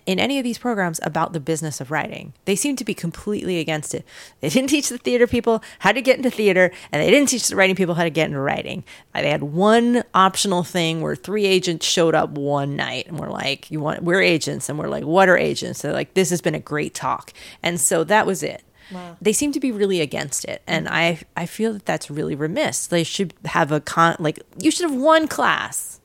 in 0.06 0.18
any 0.18 0.38
of 0.38 0.44
these 0.44 0.58
programs 0.58 1.00
about 1.02 1.32
the 1.32 1.40
business 1.40 1.80
of 1.80 1.90
writing. 1.90 2.32
They 2.44 2.56
seemed 2.56 2.78
to 2.78 2.84
be 2.84 2.94
completely 2.94 3.58
against 3.58 3.94
it. 3.94 4.04
They 4.40 4.48
didn't 4.48 4.70
teach 4.70 4.88
the 4.88 4.98
theater 4.98 5.26
people 5.26 5.62
how 5.80 5.92
to 5.92 6.00
get 6.00 6.16
into 6.16 6.30
theater, 6.30 6.70
and 6.90 7.02
they 7.02 7.10
didn't 7.10 7.28
teach 7.28 7.48
the 7.48 7.56
writing 7.56 7.76
people 7.76 7.94
how 7.94 8.04
to 8.04 8.10
get 8.10 8.26
into 8.26 8.40
writing. 8.40 8.84
They 9.14 9.30
had 9.30 9.42
one 9.42 10.02
optional 10.14 10.62
thing 10.62 11.00
where 11.00 11.14
three 11.14 11.46
agents 11.46 11.86
showed 11.86 12.14
up 12.14 12.30
one 12.30 12.76
night 12.76 13.06
and 13.06 13.18
we're 13.18 13.30
like, 13.30 13.70
"You 13.70 13.80
want? 13.80 14.02
We're 14.02 14.22
agents," 14.22 14.68
and 14.68 14.78
we're 14.78 14.88
like, 14.88 15.04
"What 15.04 15.28
are 15.28 15.36
agents?" 15.36 15.82
They're 15.82 15.92
like, 15.92 16.14
"This 16.14 16.30
has 16.30 16.40
been 16.40 16.54
a 16.54 16.60
great 16.60 16.94
talk," 16.94 17.32
and 17.62 17.80
so 17.80 18.04
that 18.04 18.26
was 18.26 18.42
it. 18.42 18.62
Wow. 18.90 19.16
They 19.20 19.32
seem 19.32 19.52
to 19.52 19.60
be 19.60 19.72
really 19.72 20.00
against 20.00 20.44
it, 20.44 20.62
and 20.66 20.88
I 20.88 21.20
I 21.36 21.46
feel 21.46 21.74
that 21.74 21.86
that's 21.86 22.10
really 22.10 22.34
remiss. 22.34 22.86
They 22.86 23.04
should 23.04 23.34
have 23.44 23.72
a 23.72 23.80
con 23.80 24.16
like 24.18 24.40
you 24.58 24.70
should 24.70 24.90
have 24.90 24.98
one 24.98 25.28
class 25.28 26.00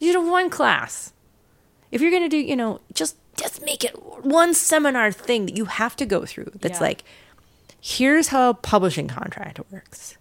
you 0.00 0.12
should 0.12 0.20
have 0.22 0.30
one 0.30 0.50
class. 0.50 1.12
If 1.90 2.00
you're 2.00 2.10
gonna 2.10 2.28
do, 2.28 2.38
you 2.38 2.56
know, 2.56 2.80
just 2.92 3.16
just 3.36 3.64
make 3.64 3.82
it 3.84 4.00
one 4.24 4.54
seminar 4.54 5.10
thing 5.10 5.46
that 5.46 5.56
you 5.56 5.64
have 5.64 5.96
to 5.96 6.06
go 6.06 6.24
through. 6.24 6.52
That's 6.60 6.78
Yeah. 6.78 6.84
like, 6.86 7.04
here's 7.80 8.28
how 8.28 8.50
a 8.50 8.54
publishing 8.54 9.08
contract 9.08 9.58
works. 9.72 10.16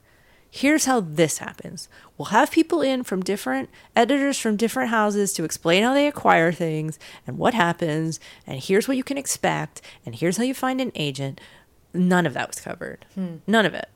Here's 0.49 0.85
how 0.85 0.99
this 0.99 1.39
happens. 1.39 1.87
We'll 2.17 2.27
have 2.27 2.51
people 2.51 2.81
in 2.81 3.03
from 3.03 3.21
different 3.23 3.69
editors 3.95 4.37
from 4.37 4.55
different 4.55 4.89
houses 4.91 5.33
to 5.33 5.43
explain 5.43 5.81
how 5.83 5.93
they 5.93 6.07
acquire 6.07 6.51
things 6.51 6.99
and 7.25 7.37
what 7.39 7.53
happens. 7.55 8.19
And 8.45 8.59
here's 8.61 8.87
what 8.87 8.97
you 8.97 9.03
can 9.03 9.17
expect. 9.17 9.81
And 10.05 10.13
here's 10.15 10.37
how 10.37 10.43
you 10.43 10.53
find 10.53 10.79
an 10.81 10.91
agent. 10.93 11.41
None 11.93 12.25
of 12.27 12.33
that 12.35 12.47
was 12.49 12.59
covered. 12.59 13.05
Hmm. 13.15 13.37
None 13.47 13.65
of 13.65 13.73
it. 13.73 13.89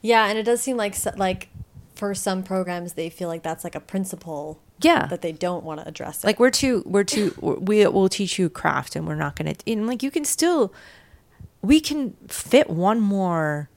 Yeah, 0.00 0.26
and 0.26 0.38
it 0.38 0.44
does 0.44 0.60
seem 0.60 0.76
like 0.76 0.94
like 1.16 1.48
for 1.98 2.14
some 2.14 2.42
programs 2.42 2.92
they 2.94 3.10
feel 3.10 3.28
like 3.28 3.42
that's 3.42 3.64
like 3.64 3.74
a 3.74 3.80
principle 3.80 4.60
Yeah. 4.80 5.06
that 5.06 5.20
they 5.20 5.32
don't 5.32 5.64
want 5.64 5.80
to 5.80 5.88
address 5.88 6.22
it. 6.22 6.26
like 6.26 6.38
we're 6.40 6.50
too 6.50 6.82
we're 6.86 7.04
too 7.04 7.34
we 7.40 7.84
will 7.86 8.08
teach 8.08 8.38
you 8.38 8.48
craft 8.48 8.94
and 8.96 9.06
we're 9.06 9.16
not 9.16 9.34
gonna 9.36 9.54
and 9.66 9.86
like 9.86 10.02
you 10.02 10.10
can 10.10 10.24
still 10.24 10.72
we 11.60 11.80
can 11.80 12.14
fit 12.28 12.70
one 12.70 13.00
more 13.00 13.68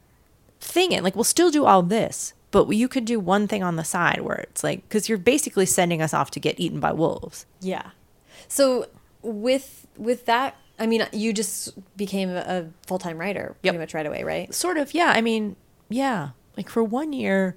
thing 0.60 0.92
in 0.92 1.04
like 1.04 1.16
we'll 1.16 1.24
still 1.24 1.50
do 1.52 1.66
all 1.66 1.82
this 1.82 2.34
but 2.52 2.70
you 2.70 2.88
could 2.88 3.06
do 3.06 3.20
one 3.20 3.48
thing 3.48 3.64
on 3.64 3.76
the 3.76 3.84
side 3.84 4.22
where 4.22 4.36
it's 4.38 4.64
like 4.64 4.88
because 4.88 5.10
you're 5.10 5.18
basically 5.18 5.66
sending 5.66 6.02
us 6.02 6.14
off 6.14 6.30
to 6.32 6.40
get 6.40 6.60
eaten 6.60 6.80
by 6.80 6.92
wolves 6.94 7.46
yeah. 7.60 7.90
So 8.48 8.88
with 9.24 9.88
with 9.98 10.26
that, 10.26 10.56
I 10.80 10.86
mean, 10.88 11.06
you 11.14 11.32
just 11.32 11.74
became 11.96 12.30
a 12.30 12.68
full 12.86 13.00
time 13.00 13.18
writer 13.18 13.56
Yep. 13.64 13.72
pretty 13.72 13.78
much 13.78 13.94
right 13.94 14.06
away, 14.06 14.24
right? 14.24 14.54
sort 14.54 14.78
of 14.78 14.94
yeah 14.94 15.12
i 15.16 15.22
mean 15.22 15.56
yeah 15.90 16.30
like 16.58 16.70
for 16.70 16.84
one 16.84 17.14
year 17.14 17.56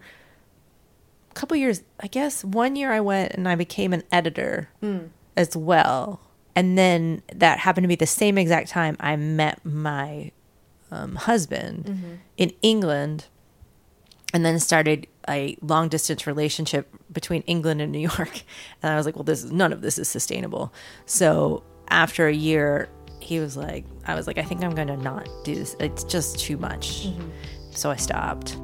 couple 1.34 1.56
years 1.56 1.82
i 2.00 2.06
guess 2.06 2.44
one 2.44 2.76
year 2.76 2.92
i 2.92 3.00
went 3.00 3.32
and 3.32 3.48
i 3.48 3.54
became 3.54 3.92
an 3.92 4.02
editor 4.10 4.68
hmm. 4.80 4.98
as 5.36 5.56
well. 5.56 6.20
And 6.56 6.78
then 6.78 7.20
that 7.34 7.58
happened 7.58 7.82
to 7.82 7.88
be 7.88 7.96
the 7.96 8.06
same 8.06 8.38
exact 8.38 8.68
time 8.68 8.96
i 9.00 9.16
met 9.16 9.64
my 9.64 10.30
um, 10.90 11.16
husband 11.16 11.84
mm-hmm. 11.86 12.14
in 12.36 12.52
england. 12.62 13.26
And 14.32 14.44
then 14.44 14.58
started 14.58 15.06
a 15.28 15.56
long 15.62 15.88
distance 15.88 16.26
relationship 16.26 16.88
between 17.12 17.42
england 17.42 17.80
and 17.80 17.92
new 17.92 17.98
york. 17.98 18.42
And 18.82 18.92
i 18.92 18.96
was 18.96 19.06
like 19.06 19.16
well 19.16 19.24
this 19.24 19.42
is 19.44 19.52
none 19.52 19.72
of 19.72 19.82
this 19.82 19.98
is 19.98 20.08
sustainable. 20.08 20.72
So 21.06 21.62
after 21.88 22.26
a 22.28 22.34
year 22.34 22.88
he 23.20 23.40
was 23.40 23.56
like 23.56 23.84
i 24.06 24.14
was 24.14 24.26
like 24.26 24.38
i 24.38 24.42
think 24.42 24.62
i'm 24.62 24.74
gonna 24.74 24.96
not 24.96 25.28
do 25.44 25.54
this. 25.54 25.74
It's 25.80 26.04
just 26.04 26.38
too 26.38 26.56
much. 26.56 27.06
Mm-hmm. 27.06 27.30
So 27.72 27.90
i 27.90 27.96
stopped 27.96 28.56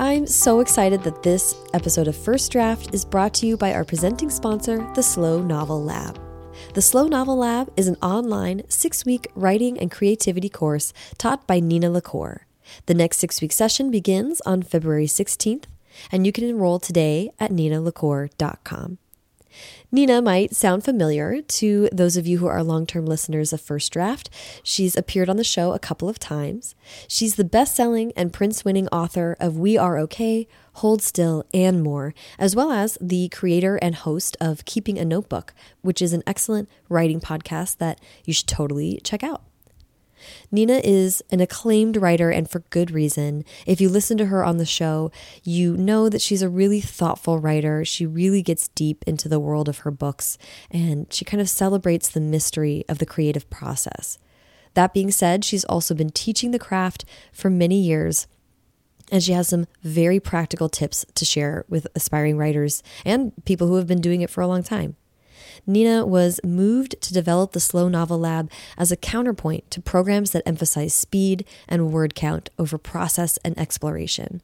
I'm 0.00 0.26
so 0.26 0.60
excited 0.60 1.02
that 1.02 1.22
this 1.22 1.54
episode 1.74 2.08
of 2.08 2.16
First 2.16 2.50
Draft 2.50 2.94
is 2.94 3.04
brought 3.04 3.34
to 3.34 3.46
you 3.46 3.58
by 3.58 3.74
our 3.74 3.84
presenting 3.84 4.30
sponsor, 4.30 4.90
the 4.94 5.02
Slow 5.02 5.42
Novel 5.42 5.84
Lab. 5.84 6.18
The 6.72 6.80
Slow 6.80 7.06
Novel 7.06 7.36
Lab 7.36 7.70
is 7.76 7.86
an 7.86 7.96
online 7.96 8.62
six 8.70 9.04
week 9.04 9.30
writing 9.34 9.78
and 9.78 9.90
creativity 9.90 10.48
course 10.48 10.94
taught 11.18 11.46
by 11.46 11.60
Nina 11.60 11.90
LaCour. 11.90 12.46
The 12.86 12.94
next 12.94 13.18
six 13.18 13.42
week 13.42 13.52
session 13.52 13.90
begins 13.90 14.40
on 14.46 14.62
February 14.62 15.04
16th, 15.04 15.64
and 16.10 16.24
you 16.24 16.32
can 16.32 16.44
enroll 16.44 16.78
today 16.78 17.30
at 17.38 17.50
ninalacour.com. 17.50 18.96
Nina 19.92 20.22
might 20.22 20.54
sound 20.54 20.84
familiar 20.84 21.42
to 21.42 21.88
those 21.92 22.16
of 22.16 22.26
you 22.26 22.38
who 22.38 22.46
are 22.46 22.62
long 22.62 22.86
term 22.86 23.06
listeners 23.06 23.52
of 23.52 23.60
First 23.60 23.92
Draft. 23.92 24.30
She's 24.62 24.96
appeared 24.96 25.28
on 25.28 25.36
the 25.36 25.44
show 25.44 25.72
a 25.72 25.78
couple 25.78 26.08
of 26.08 26.18
times. 26.18 26.74
She's 27.08 27.36
the 27.36 27.44
best 27.44 27.74
selling 27.74 28.12
and 28.16 28.32
Printz 28.32 28.64
winning 28.64 28.88
author 28.88 29.36
of 29.40 29.58
We 29.58 29.76
Are 29.76 29.98
Okay, 29.98 30.46
Hold 30.74 31.02
Still, 31.02 31.44
and 31.52 31.82
more, 31.82 32.14
as 32.38 32.54
well 32.54 32.70
as 32.72 32.96
the 33.00 33.28
creator 33.30 33.76
and 33.76 33.94
host 33.94 34.36
of 34.40 34.64
Keeping 34.64 34.98
a 34.98 35.04
Notebook, 35.04 35.54
which 35.82 36.00
is 36.00 36.12
an 36.12 36.22
excellent 36.26 36.68
writing 36.88 37.20
podcast 37.20 37.78
that 37.78 38.00
you 38.24 38.32
should 38.32 38.46
totally 38.46 39.00
check 39.02 39.22
out. 39.22 39.42
Nina 40.50 40.80
is 40.84 41.22
an 41.30 41.40
acclaimed 41.40 41.96
writer 41.96 42.30
and 42.30 42.48
for 42.48 42.60
good 42.70 42.90
reason. 42.90 43.44
If 43.66 43.80
you 43.80 43.88
listen 43.88 44.18
to 44.18 44.26
her 44.26 44.44
on 44.44 44.56
the 44.56 44.66
show, 44.66 45.10
you 45.42 45.76
know 45.76 46.08
that 46.08 46.22
she's 46.22 46.42
a 46.42 46.48
really 46.48 46.80
thoughtful 46.80 47.38
writer. 47.38 47.84
She 47.84 48.06
really 48.06 48.42
gets 48.42 48.68
deep 48.68 49.04
into 49.06 49.28
the 49.28 49.40
world 49.40 49.68
of 49.68 49.78
her 49.78 49.90
books 49.90 50.38
and 50.70 51.12
she 51.12 51.24
kind 51.24 51.40
of 51.40 51.48
celebrates 51.48 52.08
the 52.08 52.20
mystery 52.20 52.84
of 52.88 52.98
the 52.98 53.06
creative 53.06 53.48
process. 53.50 54.18
That 54.74 54.94
being 54.94 55.10
said, 55.10 55.44
she's 55.44 55.64
also 55.64 55.94
been 55.94 56.10
teaching 56.10 56.52
the 56.52 56.58
craft 56.58 57.04
for 57.32 57.50
many 57.50 57.80
years 57.80 58.26
and 59.10 59.22
she 59.22 59.32
has 59.32 59.48
some 59.48 59.66
very 59.82 60.20
practical 60.20 60.68
tips 60.68 61.04
to 61.14 61.24
share 61.24 61.64
with 61.68 61.86
aspiring 61.94 62.36
writers 62.38 62.82
and 63.04 63.32
people 63.44 63.66
who 63.66 63.76
have 63.76 63.86
been 63.86 64.00
doing 64.00 64.20
it 64.20 64.30
for 64.30 64.40
a 64.40 64.46
long 64.46 64.62
time. 64.62 64.96
Nina 65.66 66.06
was 66.06 66.40
moved 66.44 67.00
to 67.00 67.14
develop 67.14 67.52
the 67.52 67.60
Slow 67.60 67.88
Novel 67.88 68.18
Lab 68.18 68.50
as 68.76 68.90
a 68.90 68.96
counterpoint 68.96 69.70
to 69.70 69.80
programs 69.80 70.30
that 70.32 70.42
emphasize 70.46 70.94
speed 70.94 71.44
and 71.68 71.92
word 71.92 72.14
count 72.14 72.50
over 72.58 72.78
process 72.78 73.38
and 73.44 73.58
exploration. 73.58 74.42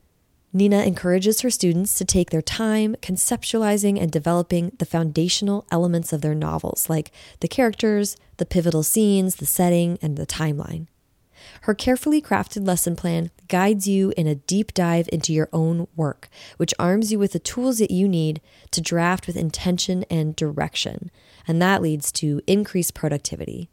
Nina 0.53 0.85
encourages 0.85 1.43
her 1.43 1.51
students 1.51 1.99
to 1.99 2.05
take 2.05 2.31
their 2.31 2.41
time 2.41 2.97
conceptualizing 3.03 4.01
and 4.01 4.11
developing 4.11 4.73
the 4.79 4.87
foundational 4.87 5.67
elements 5.71 6.13
of 6.13 6.23
their 6.23 6.35
novels, 6.35 6.89
like 6.89 7.13
the 7.41 7.49
characters, 7.49 8.17
the 8.39 8.47
pivotal 8.47 8.83
scenes, 8.83 9.37
the 9.37 9.45
setting, 9.45 9.99
and 10.01 10.17
the 10.17 10.27
timeline. 10.27 10.87
Her 11.63 11.75
carefully 11.75 12.21
crafted 12.23 12.67
lesson 12.67 12.97
plan 12.97 13.31
guides 13.49 13.87
you 13.87 14.13
in 14.17 14.27
a 14.27 14.35
deep 14.35 14.75
dive 14.75 15.09
into 15.13 15.33
your 15.33 15.49
own 15.53 15.89
work, 15.97 16.29
which 16.57 16.75
arms 16.79 17.13
you 17.13 17.19
with 17.19 17.33
the 17.33 17.39
tools 17.39 17.79
that 17.79 17.91
you 17.91 18.09
need 18.09 18.41
to 18.71 18.81
draft 18.81 19.27
with 19.27 19.37
intention 19.37 20.05
and 20.11 20.37
direction. 20.37 21.11
And 21.47 21.61
that 21.63 21.83
leads 21.83 22.13
to 22.13 22.41
increased 22.47 22.95
productivity. 22.95 23.69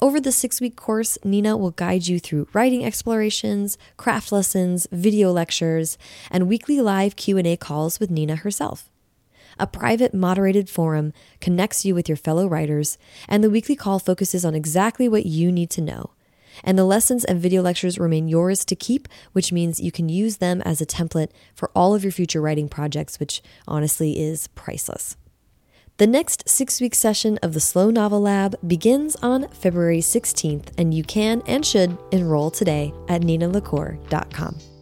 Over 0.00 0.20
the 0.20 0.30
six 0.30 0.60
week 0.60 0.76
course, 0.76 1.18
Nina 1.24 1.56
will 1.56 1.72
guide 1.72 2.06
you 2.06 2.20
through 2.20 2.46
writing 2.52 2.84
explorations, 2.84 3.76
craft 3.96 4.30
lessons, 4.30 4.86
video 4.92 5.32
lectures, 5.32 5.98
and 6.30 6.48
weekly 6.48 6.80
live 6.80 7.16
Q&A 7.16 7.56
calls 7.56 7.98
with 7.98 8.10
Nina 8.10 8.36
herself. 8.36 8.90
A 9.58 9.66
private 9.66 10.14
moderated 10.14 10.70
forum 10.70 11.12
connects 11.40 11.84
you 11.84 11.94
with 11.94 12.08
your 12.08 12.16
fellow 12.16 12.46
writers, 12.46 12.96
and 13.28 13.42
the 13.42 13.50
weekly 13.50 13.74
call 13.74 13.98
focuses 13.98 14.44
on 14.44 14.54
exactly 14.54 15.08
what 15.08 15.26
you 15.26 15.50
need 15.50 15.70
to 15.70 15.80
know. 15.80 16.10
And 16.64 16.78
the 16.78 16.84
lessons 16.84 17.24
and 17.24 17.40
video 17.40 17.62
lectures 17.62 17.98
remain 17.98 18.28
yours 18.28 18.64
to 18.66 18.76
keep, 18.76 19.08
which 19.32 19.52
means 19.52 19.80
you 19.80 19.92
can 19.92 20.08
use 20.08 20.38
them 20.38 20.62
as 20.62 20.80
a 20.80 20.86
template 20.86 21.30
for 21.54 21.70
all 21.74 21.94
of 21.94 22.04
your 22.04 22.12
future 22.12 22.40
writing 22.40 22.68
projects, 22.68 23.20
which 23.20 23.42
honestly 23.66 24.20
is 24.20 24.48
priceless. 24.48 25.16
The 25.98 26.06
next 26.06 26.48
six 26.48 26.80
week 26.80 26.94
session 26.94 27.38
of 27.42 27.54
the 27.54 27.60
Slow 27.60 27.90
Novel 27.90 28.20
Lab 28.20 28.54
begins 28.64 29.16
on 29.16 29.48
February 29.48 29.98
16th, 29.98 30.68
and 30.78 30.94
you 30.94 31.02
can 31.02 31.42
and 31.46 31.66
should 31.66 31.98
enroll 32.12 32.52
today 32.52 32.92
at 33.08 33.22
ninalacour.com. 33.22 34.77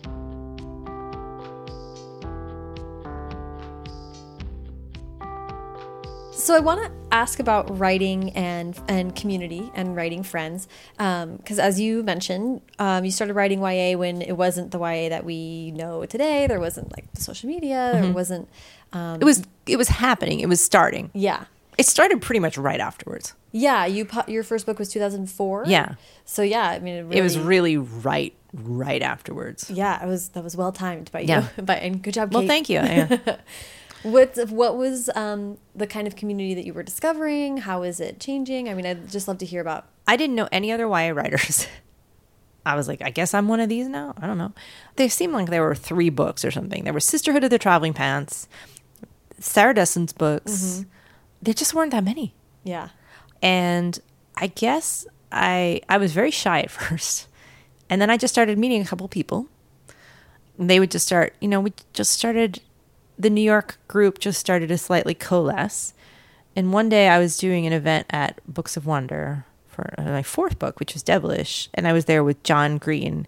So 6.47 6.55
I 6.55 6.61
want 6.61 6.81
to 6.81 6.93
ask 7.11 7.41
about 7.41 7.77
writing 7.77 8.31
and 8.35 8.81
and 8.87 9.17
community 9.17 9.69
and 9.75 9.97
writing 9.97 10.23
friends, 10.23 10.69
because 10.93 11.59
as 11.59 11.81
you 11.81 12.05
mentioned, 12.05 12.61
um, 12.79 13.05
you 13.05 13.11
started 13.11 13.35
writing 13.35 13.59
YA 13.59 13.99
when 13.99 14.23
it 14.23 14.37
wasn't 14.37 14.71
the 14.71 14.79
YA 14.79 15.09
that 15.09 15.25
we 15.25 15.73
know 15.73 16.07
today. 16.07 16.47
There 16.47 16.61
wasn't 16.61 16.93
like 16.93 17.13
the 17.15 17.21
social 17.21 17.49
media. 17.49 17.91
There 17.95 18.13
wasn't. 18.13 18.49
Um, 18.93 19.19
it 19.21 19.25
was 19.25 19.43
it 19.67 19.77
was 19.77 19.89
happening 19.89 20.39
it 20.39 20.49
was 20.49 20.65
starting 20.65 21.11
yeah, 21.15 21.47
it 21.79 21.85
started 21.85 22.23
pretty 22.23 22.39
much 22.39 22.57
right 22.57 22.79
afterwards 22.79 23.35
yeah. 23.51 23.85
You 23.87 24.07
your 24.29 24.45
first 24.45 24.67
book 24.67 24.79
was 24.79 24.89
2004. 24.91 25.65
Yeah. 25.67 25.95
So 26.27 26.43
yeah, 26.43 26.69
I 26.69 26.79
mean, 26.79 26.95
it, 26.95 27.03
really, 27.03 27.17
it 27.17 27.23
was 27.23 27.39
really 27.39 27.77
right 27.77 28.35
right 28.53 29.03
afterwards 29.03 29.69
yeah. 29.69 30.01
It 30.01 30.07
was 30.07 30.29
that 30.29 30.45
was 30.45 30.57
well 30.57 30.71
timed 30.71 31.11
by 31.11 31.23
you. 31.23 31.29
Yeah. 31.29 31.49
but 31.57 31.83
and 31.83 32.03
good 32.03 32.15
job. 32.15 32.33
well 32.33 32.47
thank 32.47 32.69
you 32.69 32.77
Yeah. 32.77 33.17
What 34.03 34.37
what 34.51 34.77
was 34.77 35.11
um, 35.15 35.59
the 35.75 35.87
kind 35.87 36.07
of 36.07 36.17
community 36.17 36.55
that 36.55 36.65
you 36.65 36.73
were 36.73 36.83
discovering? 36.83 37.59
How 37.59 37.83
is 37.83 38.01
it 38.01 38.21
changing? 38.21 38.69
I 38.69 38.75
mean, 38.75 38.87
I'd 38.87 39.11
just 39.11 39.29
love 39.29 39.39
to 39.39 39.47
hear 39.47 39.61
about. 39.61 39.87
I 40.07 40.17
didn't 40.17 40.37
know 40.37 40.49
any 40.53 40.71
other 40.71 40.85
YA 40.85 41.11
writers. 41.11 41.67
I 42.67 42.75
was 42.75 42.89
like, 42.89 43.01
I 43.01 43.11
guess 43.11 43.33
I'm 43.33 43.47
one 43.47 43.61
of 43.61 43.69
these 43.69 43.87
now. 43.87 44.13
I 44.21 44.27
don't 44.27 44.39
know. 44.39 44.53
They 44.97 45.09
seemed 45.09 45.33
like 45.33 45.51
there 45.51 45.63
were 45.63 45.77
three 45.77 46.11
books 46.11 46.45
or 46.45 46.51
something. 46.51 46.83
There 46.83 46.93
was 46.93 47.05
Sisterhood 47.05 47.45
of 47.45 47.51
the 47.51 47.61
Traveling 47.61 47.93
Pants, 47.93 48.49
Sarah 49.39 49.73
Dessen's 49.73 50.13
books. 50.13 50.85
There 51.41 51.55
just 51.55 51.75
weren't 51.75 51.93
that 51.93 52.03
many. 52.03 52.35
Yeah. 52.65 52.89
And 53.41 53.99
I 54.37 54.49
guess 54.49 55.07
I 55.31 55.81
I 55.89 55.99
was 55.99 56.13
very 56.13 56.33
shy 56.33 56.61
at 56.61 56.71
first. 56.73 57.29
And 57.89 58.03
then 58.03 58.11
I 58.11 58.17
just 58.17 58.35
started 58.35 58.59
meeting 58.59 58.83
a 58.83 58.85
couple 58.85 59.07
people. 59.07 59.47
And 60.59 60.69
they 60.69 60.81
would 60.81 60.91
just 60.91 61.07
start, 61.07 61.35
you 61.41 61.49
know, 61.49 61.61
we 61.61 61.73
just 61.93 62.11
started 62.13 62.61
the 63.19 63.31
New 63.31 63.43
York 63.43 63.79
group 63.89 64.19
just 64.19 64.41
started 64.41 64.69
to 64.69 64.79
slightly 64.79 65.15
coalesce. 65.15 65.95
And 66.55 66.73
one 66.73 66.89
day 66.89 67.09
I 67.09 67.19
was 67.19 67.37
doing 67.37 67.67
an 67.67 67.73
event 67.73 68.07
at 68.11 68.41
Books 68.47 68.77
of 68.77 68.87
Wonder 68.87 69.45
for 69.69 69.95
uh, 69.99 70.05
my 70.05 70.23
fourth 70.23 70.59
book, 70.59 70.81
which 70.81 70.95
was 70.95 71.03
Devilish, 71.03 71.69
and 71.75 71.87
I 71.87 71.93
was 71.93 72.07
there 72.07 72.25
with 72.25 72.43
John 72.43 72.79
Green, 72.79 73.27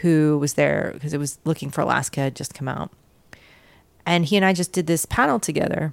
who 0.00 0.38
was 0.38 0.54
there 0.54 0.90
because 0.94 1.12
it 1.12 1.18
was 1.18 1.38
Looking 1.44 1.70
for 1.70 1.82
Alaska 1.82 2.20
had 2.20 2.36
just 2.36 2.54
come 2.54 2.68
out. 2.68 2.90
And 4.06 4.24
he 4.24 4.36
and 4.36 4.44
I 4.44 4.54
just 4.54 4.72
did 4.72 4.86
this 4.86 5.04
panel 5.04 5.38
together. 5.38 5.92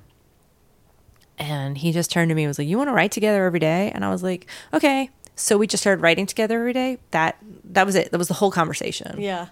And 1.37 1.77
he 1.77 1.91
just 1.91 2.09
turned 2.09 2.29
to 2.29 2.35
me 2.35 2.43
and 2.43 2.49
was 2.49 2.57
like, 2.57 2.67
"You 2.67 2.77
want 2.77 2.87
to 2.87 2.93
write 2.93 3.11
together 3.11 3.45
every 3.45 3.59
day?" 3.59 3.91
And 3.93 4.03
I 4.03 4.09
was 4.09 4.23
like, 4.23 4.47
"Okay." 4.73 5.11
So 5.35 5.55
we 5.55 5.67
just 5.67 5.83
started 5.83 6.01
writing 6.01 6.25
together 6.25 6.57
every 6.59 6.73
day. 6.73 6.97
That 7.11 7.37
that 7.63 7.85
was 7.85 7.95
it. 7.95 8.11
That 8.11 8.17
was 8.17 8.27
the 8.27 8.33
whole 8.35 8.49
conversation. 8.49 9.21
Yeah. 9.21 9.47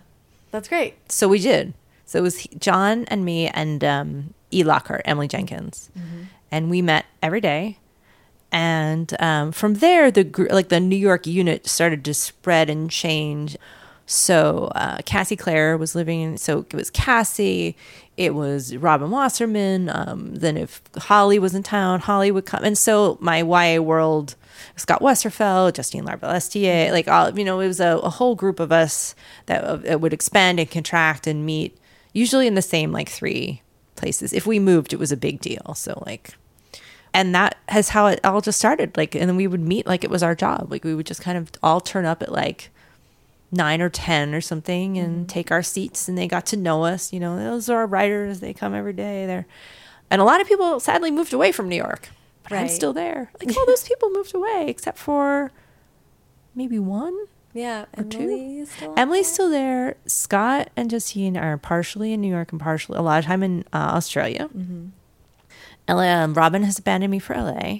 That's 0.51 0.67
great. 0.67 1.11
So 1.11 1.27
we 1.27 1.39
did. 1.39 1.73
So 2.05 2.19
it 2.19 2.21
was 2.21 2.47
John 2.59 3.05
and 3.05 3.25
me 3.25 3.47
and 3.47 3.83
um, 3.83 4.33
E. 4.51 4.63
Lockhart, 4.63 5.01
Emily 5.05 5.27
Jenkins, 5.27 5.89
and 6.51 6.69
we 6.69 6.81
met 6.81 7.05
every 7.21 7.41
day. 7.41 7.79
And 8.51 9.13
um, 9.19 9.51
from 9.51 9.75
there, 9.75 10.11
the 10.11 10.23
gr- 10.23 10.47
like 10.49 10.69
the 10.69 10.79
New 10.79 10.95
York 10.95 11.27
unit 11.27 11.67
started 11.67 12.05
to 12.05 12.13
spread 12.13 12.69
and 12.69 12.89
change. 12.89 13.57
So 14.05 14.71
uh, 14.75 14.99
Cassie 15.05 15.35
Clare 15.35 15.77
was 15.77 15.95
living 15.95 16.21
in. 16.21 16.37
So 16.37 16.59
it 16.59 16.73
was 16.75 16.89
Cassie. 16.91 17.75
It 18.17 18.33
was 18.35 18.75
Robin 18.77 19.09
Wasserman. 19.09 19.89
Um, 19.89 20.35
then 20.35 20.57
if 20.57 20.81
Holly 20.95 21.39
was 21.39 21.55
in 21.55 21.63
town, 21.63 22.01
Holly 22.01 22.31
would 22.31 22.45
come. 22.45 22.63
And 22.63 22.77
so 22.77 23.17
my 23.19 23.39
YA 23.41 23.81
world, 23.81 24.35
Scott 24.75 25.01
Westerfeld, 25.01 25.73
Justine 25.73 26.05
Larbalestier 26.05 26.91
like 26.91 27.07
all 27.07 27.37
you 27.37 27.43
know, 27.43 27.59
it 27.59 27.67
was 27.67 27.79
a, 27.79 27.97
a 27.97 28.09
whole 28.09 28.35
group 28.35 28.59
of 28.59 28.71
us 28.71 29.15
that, 29.47 29.83
that 29.83 29.99
would 30.01 30.13
expand 30.13 30.59
and 30.59 30.69
contract 30.69 31.27
and 31.27 31.45
meet, 31.45 31.77
usually 32.15 32.47
in 32.47 32.55
the 32.55 32.61
same 32.61 32.91
like 32.91 33.09
three 33.09 33.61
places. 33.95 34.33
If 34.33 34.47
we 34.47 34.57
moved, 34.57 34.93
it 34.93 34.99
was 34.99 35.11
a 35.11 35.17
big 35.17 35.39
deal. 35.39 35.75
So 35.75 36.01
like 36.05 36.33
and 37.15 37.33
that 37.33 37.55
has 37.69 37.89
how 37.89 38.07
it 38.07 38.19
all 38.25 38.41
just 38.41 38.59
started 38.59 38.95
like 38.97 39.15
and 39.15 39.29
then 39.29 39.37
we 39.37 39.47
would 39.47 39.61
meet 39.61 39.87
like 39.87 40.03
it 40.03 40.09
was 40.09 40.21
our 40.21 40.35
job 40.35 40.69
like 40.69 40.83
we 40.83 40.93
would 40.93 41.05
just 41.05 41.21
kind 41.21 41.37
of 41.37 41.49
all 41.63 41.79
turn 41.79 42.05
up 42.05 42.21
at 42.21 42.31
like 42.31 42.69
nine 43.51 43.81
or 43.81 43.89
ten 43.89 44.35
or 44.35 44.41
something 44.41 44.97
and 44.97 45.15
mm-hmm. 45.15 45.25
take 45.27 45.49
our 45.49 45.63
seats 45.63 46.09
and 46.09 46.17
they 46.17 46.27
got 46.27 46.45
to 46.45 46.57
know 46.57 46.83
us 46.83 47.13
you 47.13 47.19
know 47.19 47.37
those 47.37 47.69
are 47.69 47.77
our 47.77 47.87
writers 47.87 48.41
they 48.41 48.53
come 48.53 48.75
every 48.75 48.91
day 48.91 49.25
there 49.25 49.47
and 50.11 50.21
a 50.21 50.25
lot 50.25 50.41
of 50.41 50.47
people 50.47 50.77
sadly 50.79 51.09
moved 51.09 51.33
away 51.33 51.53
from 51.53 51.69
new 51.69 51.77
york 51.77 52.09
but 52.43 52.51
right. 52.51 52.61
i'm 52.63 52.69
still 52.69 52.91
there 52.91 53.31
like 53.39 53.55
all 53.57 53.65
those 53.65 53.87
people 53.87 54.09
moved 54.09 54.35
away 54.35 54.65
except 54.67 54.97
for 54.97 55.51
maybe 56.53 56.77
one 56.77 57.17
yeah, 57.55 57.85
Emily 57.93 58.59
is 58.59 58.69
still 58.69 58.93
Emily's 58.97 59.25
there? 59.27 59.33
still 59.33 59.49
there. 59.49 59.95
Scott 60.05 60.69
and 60.75 60.89
Justine 60.89 61.37
are 61.37 61.57
partially 61.57 62.11
in 62.11 62.19
New 62.19 62.29
York 62.29 62.51
and 62.51 62.59
partially 62.59 62.97
a 62.97 63.01
lot 63.01 63.19
of 63.19 63.25
time 63.25 63.41
in 63.43 63.63
uh, 63.71 63.93
Australia. 63.95 64.49
Mm-hmm. 64.55 64.87
Um, 65.87 66.33
Robin 66.33 66.63
has 66.63 66.79
abandoned 66.79 67.11
me 67.11 67.19
for 67.19 67.33
LA. 67.33 67.79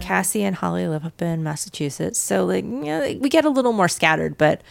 Cassie 0.00 0.42
and 0.42 0.56
Holly 0.56 0.86
live 0.86 1.04
up 1.04 1.20
in 1.20 1.42
Massachusetts. 1.42 2.18
So 2.18 2.46
like 2.46 2.64
you 2.64 2.70
know, 2.70 3.18
we 3.20 3.28
get 3.28 3.44
a 3.44 3.50
little 3.50 3.72
more 3.72 3.88
scattered, 3.88 4.38
but 4.38 4.62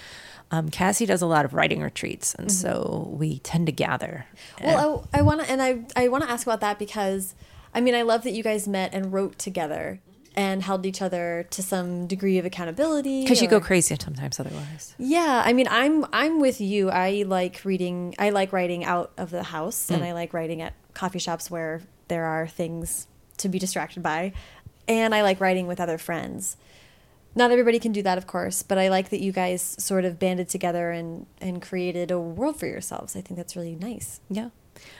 um, 0.50 0.70
Cassie 0.70 1.06
does 1.06 1.22
a 1.22 1.28
lot 1.28 1.46
of 1.46 1.54
writing 1.54 1.82
retreats, 1.82 2.36
and 2.36 2.48
mm-hmm. 2.48 2.56
so 2.56 3.10
we 3.12 3.40
tend 3.40 3.68
to 3.68 3.72
gather. 3.72 4.26
Well, 4.64 5.08
I, 5.14 5.20
I 5.20 5.22
want 5.22 5.42
to, 5.42 5.50
and 5.50 5.62
I 5.62 5.86
I 5.96 6.08
want 6.08 6.24
to 6.24 6.30
ask 6.30 6.46
about 6.46 6.62
that 6.62 6.78
because, 6.78 7.36
I 7.74 7.82
mean, 7.82 7.96
I 7.96 8.02
love 8.02 8.24
that 8.24 8.32
you 8.32 8.44
guys 8.44 8.68
met 8.68 8.94
and 8.94 9.14
wrote 9.14 9.38
together 9.38 10.02
and 10.36 10.63
held 10.63 10.86
each 10.86 11.02
other 11.02 11.46
to 11.50 11.62
some 11.62 12.08
degree 12.08 12.38
of 12.38 12.46
accountability. 12.46 13.24
Because 13.24 13.41
you 13.41 13.48
go 13.48 13.60
crazy 13.60 13.96
sometimes 14.00 14.39
otherwise. 14.39 14.96
Yeah, 14.98 15.41
I 15.46 15.54
mean, 15.54 15.67
I'm 15.70 16.06
I'm 16.13 16.39
with 16.39 16.62
you. 16.62 16.89
I 16.89 17.24
like 17.28 17.62
reading. 17.65 18.15
I 18.17 18.30
like 18.30 18.54
writing 18.54 18.86
out 18.86 19.12
of 19.17 19.30
the 19.30 19.44
house, 19.44 19.88
mm. 19.88 19.96
and 19.96 20.04
I 20.04 20.13
like 20.13 20.34
writing 20.34 20.62
at 20.62 20.74
coffee 20.94 21.20
shops 21.20 21.52
where 21.52 21.82
there 22.08 22.26
are 22.26 22.48
things 22.48 23.08
to 23.38 23.50
be 23.50 23.60
distracted 23.60 24.04
by. 24.04 24.34
And 24.88 25.13
I 25.13 25.22
like 25.22 25.39
writing 25.39 25.67
with 25.67 25.80
other 25.80 25.98
friends. 25.98 26.58
Not 27.34 27.52
everybody 27.52 27.80
can 27.80 27.94
do 27.94 28.02
that, 28.02 28.17
of 28.17 28.28
course, 28.28 28.62
but 28.62 28.78
I 28.78 28.89
like 28.89 29.10
that 29.10 29.22
you 29.22 29.32
guys 29.32 29.76
sort 29.80 30.04
of 30.04 30.20
banded 30.20 30.50
together 30.50 30.91
and, 30.91 31.26
and 31.39 31.62
created 31.62 32.12
a 32.12 32.20
world 32.20 32.60
for 32.60 32.67
yourselves. 32.67 33.15
I 33.15 33.22
think 33.22 33.38
that's 33.38 33.56
really 33.56 33.76
nice. 33.76 34.20
Yeah. 34.30 34.50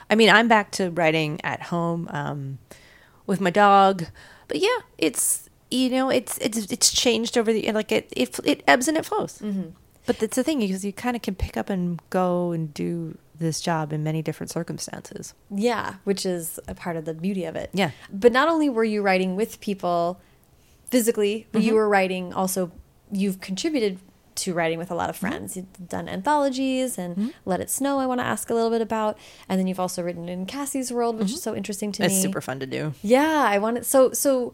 I 0.10 0.16
mean, 0.16 0.30
I'm 0.30 0.48
back 0.48 0.72
to 0.74 0.92
writing 0.92 1.42
at 1.44 1.64
home 1.64 2.08
um, 2.12 2.60
with 3.28 3.42
my 3.42 3.50
dog. 3.50 4.06
But 4.48 4.58
yeah, 4.60 4.80
it's, 4.98 5.50
you 5.70 5.90
know, 5.90 6.10
it's, 6.10 6.38
it's, 6.40 6.72
it's 6.72 6.92
changed 6.92 7.38
over 7.38 7.54
the, 7.54 7.72
like 7.72 7.92
it, 7.92 8.12
it, 8.16 8.40
it 8.44 8.64
ebbs 8.68 8.88
and 8.88 8.98
it 8.98 9.06
flows. 9.06 9.42
Mm 9.42 9.54
-hmm. 9.54 9.72
But 10.06 10.20
that's 10.20 10.36
the 10.36 10.44
thing 10.44 10.60
because 10.60 10.86
you 10.86 10.94
kind 10.94 11.16
of 11.16 11.22
can 11.22 11.36
pick 11.36 11.58
up 11.58 11.70
and 11.70 12.00
go 12.10 12.52
and 12.52 12.74
do 12.74 13.18
this 13.42 13.62
job 13.62 13.94
in 13.94 14.04
many 14.04 14.22
different 14.22 14.52
circumstances. 14.52 15.34
Yeah, 15.50 15.96
which 16.04 16.26
is 16.26 16.60
a 16.68 16.74
part 16.74 16.96
of 16.96 17.06
the 17.06 17.14
beauty 17.14 17.46
of 17.46 17.56
it. 17.56 17.70
Yeah. 17.74 17.92
But 18.12 18.32
not 18.32 18.48
only 18.48 18.70
were 18.70 18.84
you 18.84 19.02
writing 19.02 19.36
with 19.36 19.60
people 19.60 20.20
physically, 20.90 21.48
but 21.52 21.60
mm 21.60 21.64
-hmm. 21.64 21.68
you 21.68 21.72
mm-hmm. 21.72 21.78
were 21.78 21.90
writing 21.90 22.34
also, 22.34 22.72
you've 23.12 23.40
contributed 23.40 23.98
to 24.42 24.54
writing 24.54 24.80
with 24.80 24.92
a 24.92 24.96
lot 24.96 25.10
of 25.10 25.16
mm-hmm. 25.16 25.28
friends. 25.28 25.56
Mm 25.56 25.62
-hmm. 25.62 25.80
You've 25.80 25.90
done 25.90 26.12
anthologies 26.12 26.98
and 26.98 27.18
mm 27.18 27.24
-hmm. 27.24 27.34
Let 27.46 27.60
It 27.60 27.72
Snow, 27.72 28.02
I 28.04 28.06
want 28.06 28.20
to 28.20 28.28
ask 28.28 28.50
a 28.50 28.54
little 28.54 28.70
bit 28.78 28.92
about. 28.92 29.18
And 29.48 29.58
then 29.58 29.68
you've 29.68 29.82
also 29.82 30.02
written 30.04 30.30
in 30.30 30.46
Cassie's 30.46 30.92
World, 30.92 31.16
which 31.16 31.32
is 31.32 31.34
mm-hmm. 31.34 31.52
so 31.52 31.56
interesting 31.56 31.92
to 31.94 32.04
it's 32.04 32.14
me. 32.14 32.18
It's 32.18 32.26
super 32.28 32.42
fun 32.42 32.60
to 32.60 32.66
do. 32.66 32.94
Yeah, 33.02 33.56
I 33.56 33.60
want 33.60 33.78
it. 33.78 33.86
So, 33.86 34.00
so 34.14 34.54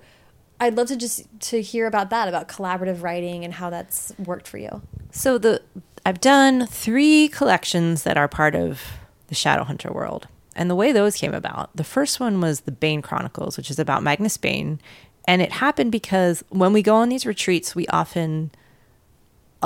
I'd 0.59 0.75
love 0.77 0.87
to 0.87 0.95
just 0.95 1.25
to 1.51 1.61
hear 1.61 1.85
about 1.87 2.09
that, 2.09 2.27
about 2.27 2.47
collaborative 2.47 3.01
writing 3.01 3.45
and 3.45 3.53
how 3.53 3.69
that's 3.69 4.13
worked 4.17 4.47
for 4.47 4.57
you. 4.57 4.81
So 5.11 5.37
the 5.37 5.61
I've 6.05 6.21
done 6.21 6.65
three 6.67 7.27
collections 7.27 8.03
that 8.03 8.17
are 8.17 8.27
part 8.27 8.55
of 8.55 8.81
the 9.27 9.35
Shadowhunter 9.35 9.93
world. 9.93 10.27
And 10.55 10.69
the 10.69 10.75
way 10.75 10.91
those 10.91 11.17
came 11.17 11.33
about, 11.33 11.75
the 11.75 11.83
first 11.83 12.19
one 12.19 12.41
was 12.41 12.61
the 12.61 12.71
Bane 12.71 13.01
Chronicles, 13.01 13.57
which 13.57 13.69
is 13.69 13.77
about 13.77 14.01
Magnus 14.03 14.37
Bane. 14.37 14.79
And 15.27 15.41
it 15.41 15.51
happened 15.51 15.91
because 15.91 16.43
when 16.49 16.73
we 16.73 16.81
go 16.81 16.95
on 16.95 17.09
these 17.09 17.25
retreats, 17.25 17.75
we 17.75 17.85
often 17.87 18.51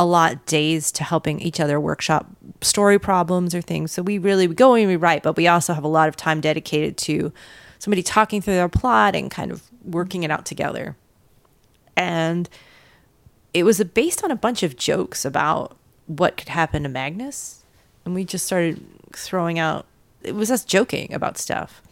allot 0.01 0.47
days 0.47 0.91
to 0.91 1.03
helping 1.03 1.39
each 1.39 1.59
other 1.59 1.79
workshop 1.79 2.25
story 2.61 2.97
problems 2.97 3.53
or 3.53 3.61
things. 3.61 3.91
So 3.91 4.01
we 4.01 4.17
really 4.17 4.47
we 4.47 4.55
go 4.55 4.73
and 4.73 4.87
we 4.87 4.95
write, 4.95 5.21
but 5.21 5.37
we 5.37 5.47
also 5.47 5.73
have 5.73 5.83
a 5.83 5.87
lot 5.87 6.09
of 6.09 6.15
time 6.15 6.41
dedicated 6.41 6.97
to 6.97 7.31
somebody 7.77 8.01
talking 8.01 8.41
through 8.41 8.55
their 8.55 8.67
plot 8.67 9.15
and 9.15 9.29
kind 9.29 9.51
of 9.51 9.61
working 9.83 10.23
it 10.23 10.31
out 10.31 10.43
together. 10.43 10.97
And 11.95 12.49
it 13.53 13.61
was 13.61 13.83
based 13.83 14.23
on 14.23 14.31
a 14.31 14.35
bunch 14.35 14.63
of 14.63 14.75
jokes 14.75 15.23
about 15.23 15.77
what 16.07 16.35
could 16.35 16.49
happen 16.49 16.81
to 16.81 16.89
Magnus. 16.89 17.63
And 18.03 18.15
we 18.15 18.25
just 18.25 18.45
started 18.45 18.83
throwing 19.13 19.59
out, 19.59 19.85
it 20.23 20.33
was 20.33 20.49
us 20.49 20.65
joking 20.65 21.13
about 21.13 21.37
stuff. 21.37 21.83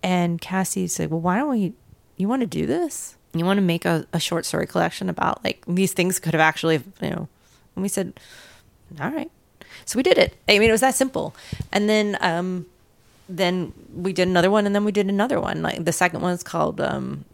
And 0.00 0.40
Cassie 0.40 0.86
said, 0.86 1.10
Well, 1.10 1.20
why 1.20 1.38
don't 1.38 1.50
we, 1.50 1.72
you 2.16 2.28
want 2.28 2.42
to 2.42 2.46
do 2.46 2.66
this? 2.66 3.16
You 3.34 3.44
want 3.44 3.58
to 3.58 3.62
make 3.62 3.84
a, 3.84 4.06
a 4.12 4.20
short 4.20 4.44
story 4.44 4.66
collection 4.66 5.08
about 5.08 5.44
like 5.44 5.64
these 5.66 5.92
things 5.92 6.18
could 6.18 6.34
have 6.34 6.40
actually, 6.40 6.82
you 7.00 7.10
know, 7.10 7.28
and 7.74 7.82
we 7.82 7.88
said, 7.88 8.18
All 9.00 9.10
right. 9.10 9.30
So 9.84 9.96
we 9.96 10.02
did 10.02 10.18
it. 10.18 10.36
I 10.48 10.58
mean, 10.58 10.68
it 10.68 10.72
was 10.72 10.80
that 10.80 10.94
simple. 10.94 11.34
And 11.72 11.88
then, 11.88 12.18
um, 12.20 12.66
then 13.28 13.72
we 13.94 14.12
did 14.12 14.26
another 14.26 14.50
one 14.50 14.66
and 14.66 14.74
then 14.74 14.84
we 14.84 14.92
did 14.92 15.08
another 15.08 15.40
one. 15.40 15.62
Like 15.62 15.84
the 15.84 15.92
second 15.92 16.20
one 16.20 16.32
is 16.32 16.42
called, 16.42 16.80
um, 16.80 17.24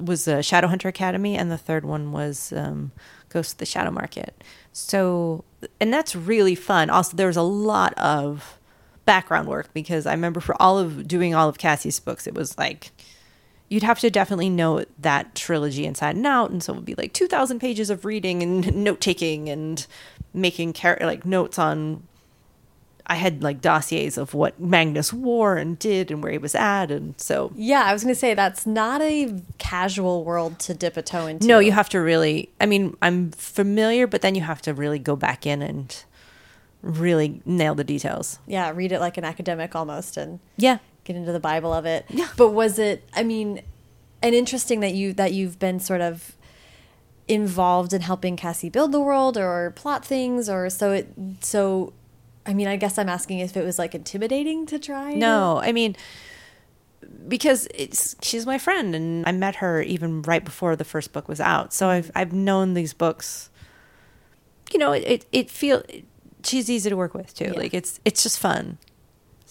was 0.00 0.24
the 0.24 0.32
Shadowhunter 0.36 0.86
Academy, 0.86 1.36
and 1.36 1.50
the 1.50 1.58
third 1.58 1.84
one 1.84 2.12
was 2.12 2.52
um, 2.56 2.92
Ghost 3.28 3.52
of 3.52 3.58
the 3.58 3.66
Shadow 3.66 3.90
Market. 3.90 4.42
So, 4.72 5.44
and 5.80 5.92
that's 5.92 6.16
really 6.16 6.54
fun. 6.54 6.90
Also, 6.90 7.16
there 7.16 7.26
was 7.26 7.36
a 7.36 7.42
lot 7.42 7.94
of 7.94 8.58
background 9.04 9.48
work 9.48 9.72
because 9.74 10.06
I 10.06 10.12
remember 10.12 10.40
for 10.40 10.60
all 10.60 10.78
of 10.78 11.06
doing 11.06 11.34
all 11.34 11.48
of 11.48 11.58
Cassie's 11.58 12.00
books, 12.00 12.26
it 12.26 12.34
was 12.34 12.56
like 12.56 12.90
you'd 13.72 13.82
have 13.82 14.00
to 14.00 14.10
definitely 14.10 14.50
know 14.50 14.84
that 14.98 15.34
trilogy 15.34 15.86
inside 15.86 16.14
and 16.14 16.26
out, 16.26 16.50
and 16.50 16.62
so 16.62 16.74
it 16.74 16.76
would 16.76 16.84
be 16.84 16.94
like 16.94 17.14
two 17.14 17.26
thousand 17.26 17.58
pages 17.58 17.88
of 17.88 18.04
reading 18.04 18.42
and 18.42 18.74
note 18.84 19.00
taking 19.00 19.48
and 19.48 19.86
making 20.34 20.74
char- 20.74 20.98
like 21.00 21.24
notes 21.24 21.58
on 21.58 22.02
I 23.06 23.16
had 23.16 23.42
like 23.42 23.60
dossiers 23.60 24.16
of 24.18 24.34
what 24.34 24.60
Magnus 24.60 25.12
wore 25.12 25.56
and 25.56 25.78
did 25.78 26.10
and 26.10 26.22
where 26.22 26.32
he 26.32 26.38
was 26.38 26.54
at, 26.54 26.90
and 26.90 27.18
so 27.18 27.50
yeah, 27.56 27.82
I 27.84 27.94
was 27.94 28.02
gonna 28.02 28.14
say 28.14 28.34
that's 28.34 28.66
not 28.66 29.00
a 29.00 29.40
casual 29.56 30.22
world 30.22 30.58
to 30.60 30.74
dip 30.74 30.98
a 30.98 31.02
toe 31.02 31.26
into. 31.26 31.46
No, 31.46 31.58
you 31.58 31.72
have 31.72 31.88
to 31.90 31.98
really. 31.98 32.50
I 32.60 32.66
mean, 32.66 32.94
I'm 33.00 33.30
familiar, 33.32 34.06
but 34.06 34.20
then 34.20 34.34
you 34.34 34.42
have 34.42 34.60
to 34.62 34.74
really 34.74 34.98
go 34.98 35.16
back 35.16 35.46
in 35.46 35.62
and 35.62 36.04
really 36.82 37.40
nail 37.46 37.74
the 37.74 37.84
details. 37.84 38.38
Yeah, 38.46 38.70
read 38.74 38.92
it 38.92 39.00
like 39.00 39.16
an 39.16 39.24
academic 39.24 39.74
almost, 39.74 40.18
and 40.18 40.40
yeah, 40.58 40.78
get 41.04 41.16
into 41.16 41.32
the 41.32 41.40
Bible 41.40 41.72
of 41.72 41.86
it. 41.86 42.04
Yeah. 42.08 42.28
But 42.36 42.50
was 42.50 42.78
it? 42.78 43.02
I 43.14 43.22
mean, 43.22 43.62
and 44.22 44.34
interesting 44.34 44.80
that 44.80 44.94
you 44.94 45.12
that 45.14 45.32
you've 45.32 45.58
been 45.58 45.80
sort 45.80 46.00
of 46.00 46.36
involved 47.28 47.92
in 47.92 48.02
helping 48.02 48.36
Cassie 48.36 48.68
build 48.68 48.92
the 48.92 49.00
world 49.00 49.36
or 49.36 49.72
plot 49.76 50.04
things, 50.04 50.48
or 50.48 50.70
so 50.70 50.92
it 50.92 51.08
so 51.40 51.92
I 52.44 52.54
mean, 52.54 52.68
I 52.68 52.76
guess 52.76 52.98
I'm 52.98 53.08
asking 53.08 53.38
if 53.38 53.56
it 53.56 53.64
was 53.64 53.78
like 53.78 53.94
intimidating 53.94 54.66
to 54.66 54.78
try. 54.78 55.14
No, 55.14 55.60
I 55.62 55.72
mean, 55.72 55.96
because 57.28 57.68
it's 57.74 58.16
she's 58.22 58.46
my 58.46 58.58
friend, 58.58 58.94
and 58.94 59.26
I 59.26 59.32
met 59.32 59.56
her 59.56 59.82
even 59.82 60.22
right 60.22 60.44
before 60.44 60.76
the 60.76 60.84
first 60.84 61.12
book 61.12 61.28
was 61.28 61.40
out. 61.40 61.72
So 61.72 61.88
I've 61.88 62.10
I've 62.14 62.32
known 62.32 62.74
these 62.74 62.92
books. 62.92 63.50
You 64.72 64.78
know, 64.78 64.92
it 64.92 65.04
it, 65.04 65.26
it 65.32 65.50
feel 65.50 65.82
she's 66.44 66.68
easy 66.68 66.90
to 66.90 66.96
work 66.96 67.14
with 67.14 67.34
too. 67.34 67.46
Yeah. 67.46 67.52
Like 67.52 67.74
it's 67.74 68.00
it's 68.04 68.22
just 68.22 68.38
fun. 68.38 68.78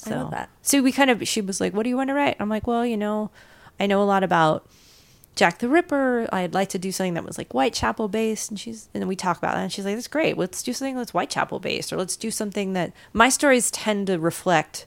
So 0.01 0.15
I 0.15 0.17
love 0.17 0.31
that. 0.31 0.49
So 0.61 0.81
we 0.81 0.91
kind 0.91 1.09
of 1.09 1.27
she 1.27 1.41
was 1.41 1.61
like, 1.61 1.73
"What 1.73 1.83
do 1.83 1.89
you 1.89 1.97
want 1.97 2.09
to 2.09 2.13
write?" 2.13 2.37
I'm 2.39 2.49
like, 2.49 2.67
"Well, 2.67 2.85
you 2.85 2.97
know, 2.97 3.31
I 3.79 3.87
know 3.87 4.01
a 4.01 4.05
lot 4.05 4.23
about." 4.23 4.67
Jack 5.33 5.59
the 5.59 5.69
Ripper. 5.69 6.27
I'd 6.33 6.53
like 6.53 6.67
to 6.69 6.77
do 6.77 6.91
something 6.91 7.13
that 7.13 7.23
was 7.23 7.37
like 7.37 7.53
Whitechapel 7.53 8.09
based. 8.09 8.49
And 8.49 8.59
she's 8.59 8.89
and 8.93 9.07
we 9.07 9.15
talk 9.15 9.37
about 9.37 9.53
that. 9.53 9.61
And 9.61 9.71
she's 9.71 9.85
like, 9.85 9.95
that's 9.95 10.09
great. 10.09 10.37
Let's 10.37 10.61
do 10.61 10.73
something 10.73 10.97
that's 10.97 11.11
Whitechapel 11.11 11.61
based, 11.61 11.93
or 11.93 11.97
let's 11.97 12.17
do 12.17 12.29
something 12.29 12.73
that 12.73 12.91
my 13.13 13.29
stories 13.29 13.71
tend 13.71 14.07
to 14.07 14.19
reflect 14.19 14.85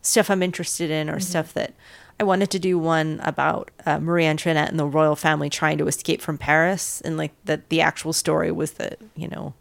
stuff 0.00 0.30
I'm 0.30 0.44
interested 0.44 0.90
in, 0.90 1.08
or 1.10 1.14
mm-hmm. 1.14 1.22
stuff 1.22 1.52
that 1.54 1.74
I 2.20 2.24
wanted 2.24 2.50
to 2.50 2.60
do 2.60 2.78
one 2.78 3.20
about 3.24 3.70
uh, 3.84 3.98
Marie 3.98 4.26
Antoinette 4.26 4.70
and 4.70 4.78
the 4.78 4.86
royal 4.86 5.16
family 5.16 5.50
trying 5.50 5.78
to 5.78 5.88
escape 5.88 6.20
from 6.22 6.38
Paris, 6.38 7.00
and 7.00 7.16
like 7.16 7.32
that 7.44 7.68
the 7.68 7.80
actual 7.80 8.12
story 8.12 8.52
was 8.52 8.72
that 8.74 9.00
you 9.16 9.26
know 9.26 9.54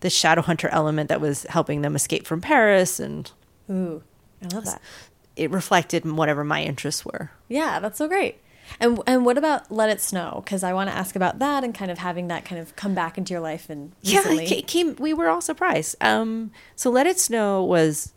the 0.00 0.10
shadow 0.10 0.42
hunter 0.42 0.68
element 0.68 1.08
that 1.08 1.20
was 1.20 1.44
helping 1.44 1.82
them 1.82 1.94
escape 1.94 2.26
from 2.26 2.40
Paris, 2.40 2.98
and 2.98 3.30
ooh, 3.70 4.02
I 4.42 4.54
love 4.54 4.64
that. 4.64 4.80
It 5.36 5.50
reflected 5.50 6.04
whatever 6.10 6.44
my 6.44 6.62
interests 6.62 7.04
were. 7.04 7.30
Yeah, 7.48 7.78
that's 7.78 7.98
so 7.98 8.08
great. 8.08 8.40
And 8.80 9.00
and 9.06 9.24
what 9.24 9.38
about 9.38 9.70
Let 9.70 9.90
It 9.90 10.00
Snow? 10.00 10.42
Because 10.44 10.62
I 10.62 10.72
want 10.72 10.90
to 10.90 10.96
ask 10.96 11.14
about 11.14 11.38
that 11.38 11.62
and 11.62 11.74
kind 11.74 11.90
of 11.90 11.98
having 11.98 12.28
that 12.28 12.44
kind 12.44 12.60
of 12.60 12.74
come 12.76 12.94
back 12.94 13.16
into 13.16 13.32
your 13.32 13.40
life 13.40 13.70
and 13.70 13.92
recently. 14.04 14.46
Yeah, 14.46 14.54
it 14.56 14.66
came. 14.66 14.96
We 14.96 15.12
were 15.14 15.28
all 15.28 15.40
surprised. 15.40 15.96
Um, 16.00 16.50
so 16.74 16.90
Let 16.90 17.06
It 17.06 17.18
Snow 17.18 17.62
was. 17.64 18.12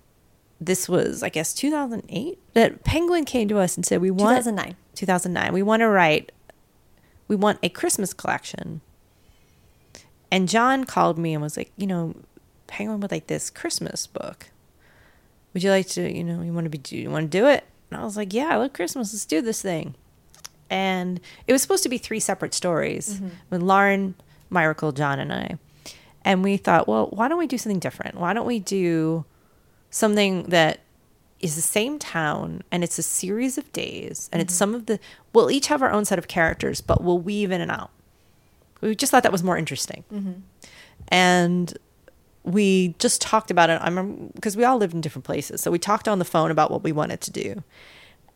This 0.62 0.90
was, 0.90 1.24
I 1.24 1.30
guess, 1.30 1.54
2008. 1.54 2.38
That 2.54 2.84
Penguin 2.84 3.24
came 3.24 3.48
to 3.48 3.60
us 3.60 3.78
and 3.78 3.86
said, 3.86 4.02
"We 4.02 4.12
want 4.12 4.44
2009. 4.44 4.76
2009. 4.96 5.54
We 5.54 5.64
want 5.64 5.82
to 5.82 5.88
write. 5.88 6.34
We 7.30 7.38
want 7.38 7.60
a 7.64 7.70
Christmas 7.70 8.14
collection." 8.14 8.82
And 10.32 10.50
John 10.50 10.84
called 10.84 11.18
me 11.18 11.34
and 11.34 11.42
was 11.42 11.56
like, 11.56 11.72
"You 11.78 11.88
know, 11.88 12.16
Penguin 12.68 13.00
would 13.00 13.12
like 13.12 13.28
this 13.28 13.50
Christmas 13.50 14.06
book. 14.06 14.50
Would 15.54 15.64
you 15.64 15.72
like 15.72 15.88
to? 15.90 16.12
You 16.12 16.24
know, 16.24 16.42
you 16.42 16.54
want 16.54 16.66
to 16.66 16.70
be? 16.70 16.78
Do 16.78 16.98
you 16.98 17.10
want 17.10 17.32
to 17.32 17.38
do 17.38 17.46
it?" 17.48 17.64
And 17.90 18.00
I 18.00 18.04
was 18.04 18.16
like, 18.18 18.34
"Yeah, 18.34 18.50
I 18.52 18.56
love 18.58 18.74
Christmas. 18.74 19.14
Let's 19.14 19.26
do 19.26 19.42
this 19.42 19.62
thing." 19.62 19.96
and 20.72 21.20
it 21.48 21.52
was 21.52 21.64
supposed 21.64 21.82
to 21.82 21.90
be 21.90 21.98
three 21.98 22.20
separate 22.20 22.54
stories 22.54 23.16
Mm-hmm. 23.16 23.30
with 23.50 23.62
Lauren, 23.64 24.14
Myracle, 24.52 24.94
John, 24.96 25.18
and 25.20 25.34
I. 25.34 25.58
And 26.24 26.44
we 26.44 26.58
thought, 26.58 26.88
well, 26.88 27.08
why 27.08 27.28
don't 27.28 27.40
we 27.40 27.48
do 27.48 27.58
something 27.58 27.80
different? 27.80 28.14
Why 28.20 28.34
don't 28.34 28.46
we 28.46 28.60
do 28.60 29.26
something 29.90 30.44
that 30.44 30.82
is 31.40 31.56
the 31.56 31.64
same 31.64 31.98
town 31.98 32.62
and 32.72 32.84
it's 32.84 33.00
a 33.00 33.02
series 33.02 33.58
of 33.58 33.74
days 33.74 34.30
and 34.32 34.44
it's 34.44 34.54
some 34.54 34.76
of 34.76 34.86
the 34.86 35.00
we'll 35.34 35.50
each 35.50 35.68
have 35.68 35.82
our 35.82 35.90
own 35.92 36.06
set 36.06 36.20
of 36.20 36.28
characters, 36.28 36.82
but 36.82 37.04
we'll 37.04 37.18
weave 37.18 37.50
in 37.50 37.62
and 37.62 37.72
out. 37.72 37.90
We 38.82 38.94
just 38.96 39.10
thought 39.12 39.24
that 39.24 39.32
was 39.32 39.42
more 39.44 39.58
interesting. 39.58 40.04
And 41.08 41.76
we 42.44 42.96
just 43.00 43.22
talked 43.22 43.52
about 43.52 43.70
it. 43.70 43.82
I 43.82 43.86
remember 43.86 44.30
because 44.34 44.56
we 44.56 44.64
all 44.64 44.78
lived 44.78 44.94
in 44.94 45.02
different 45.02 45.26
places. 45.26 45.62
So 45.62 45.72
we 45.72 45.80
talked 45.80 46.08
on 46.08 46.20
the 46.20 46.26
phone 46.26 46.52
about 46.52 46.72
what 46.72 46.84
we 46.84 46.92
wanted 46.92 47.22
to 47.22 47.32
do. 47.32 47.64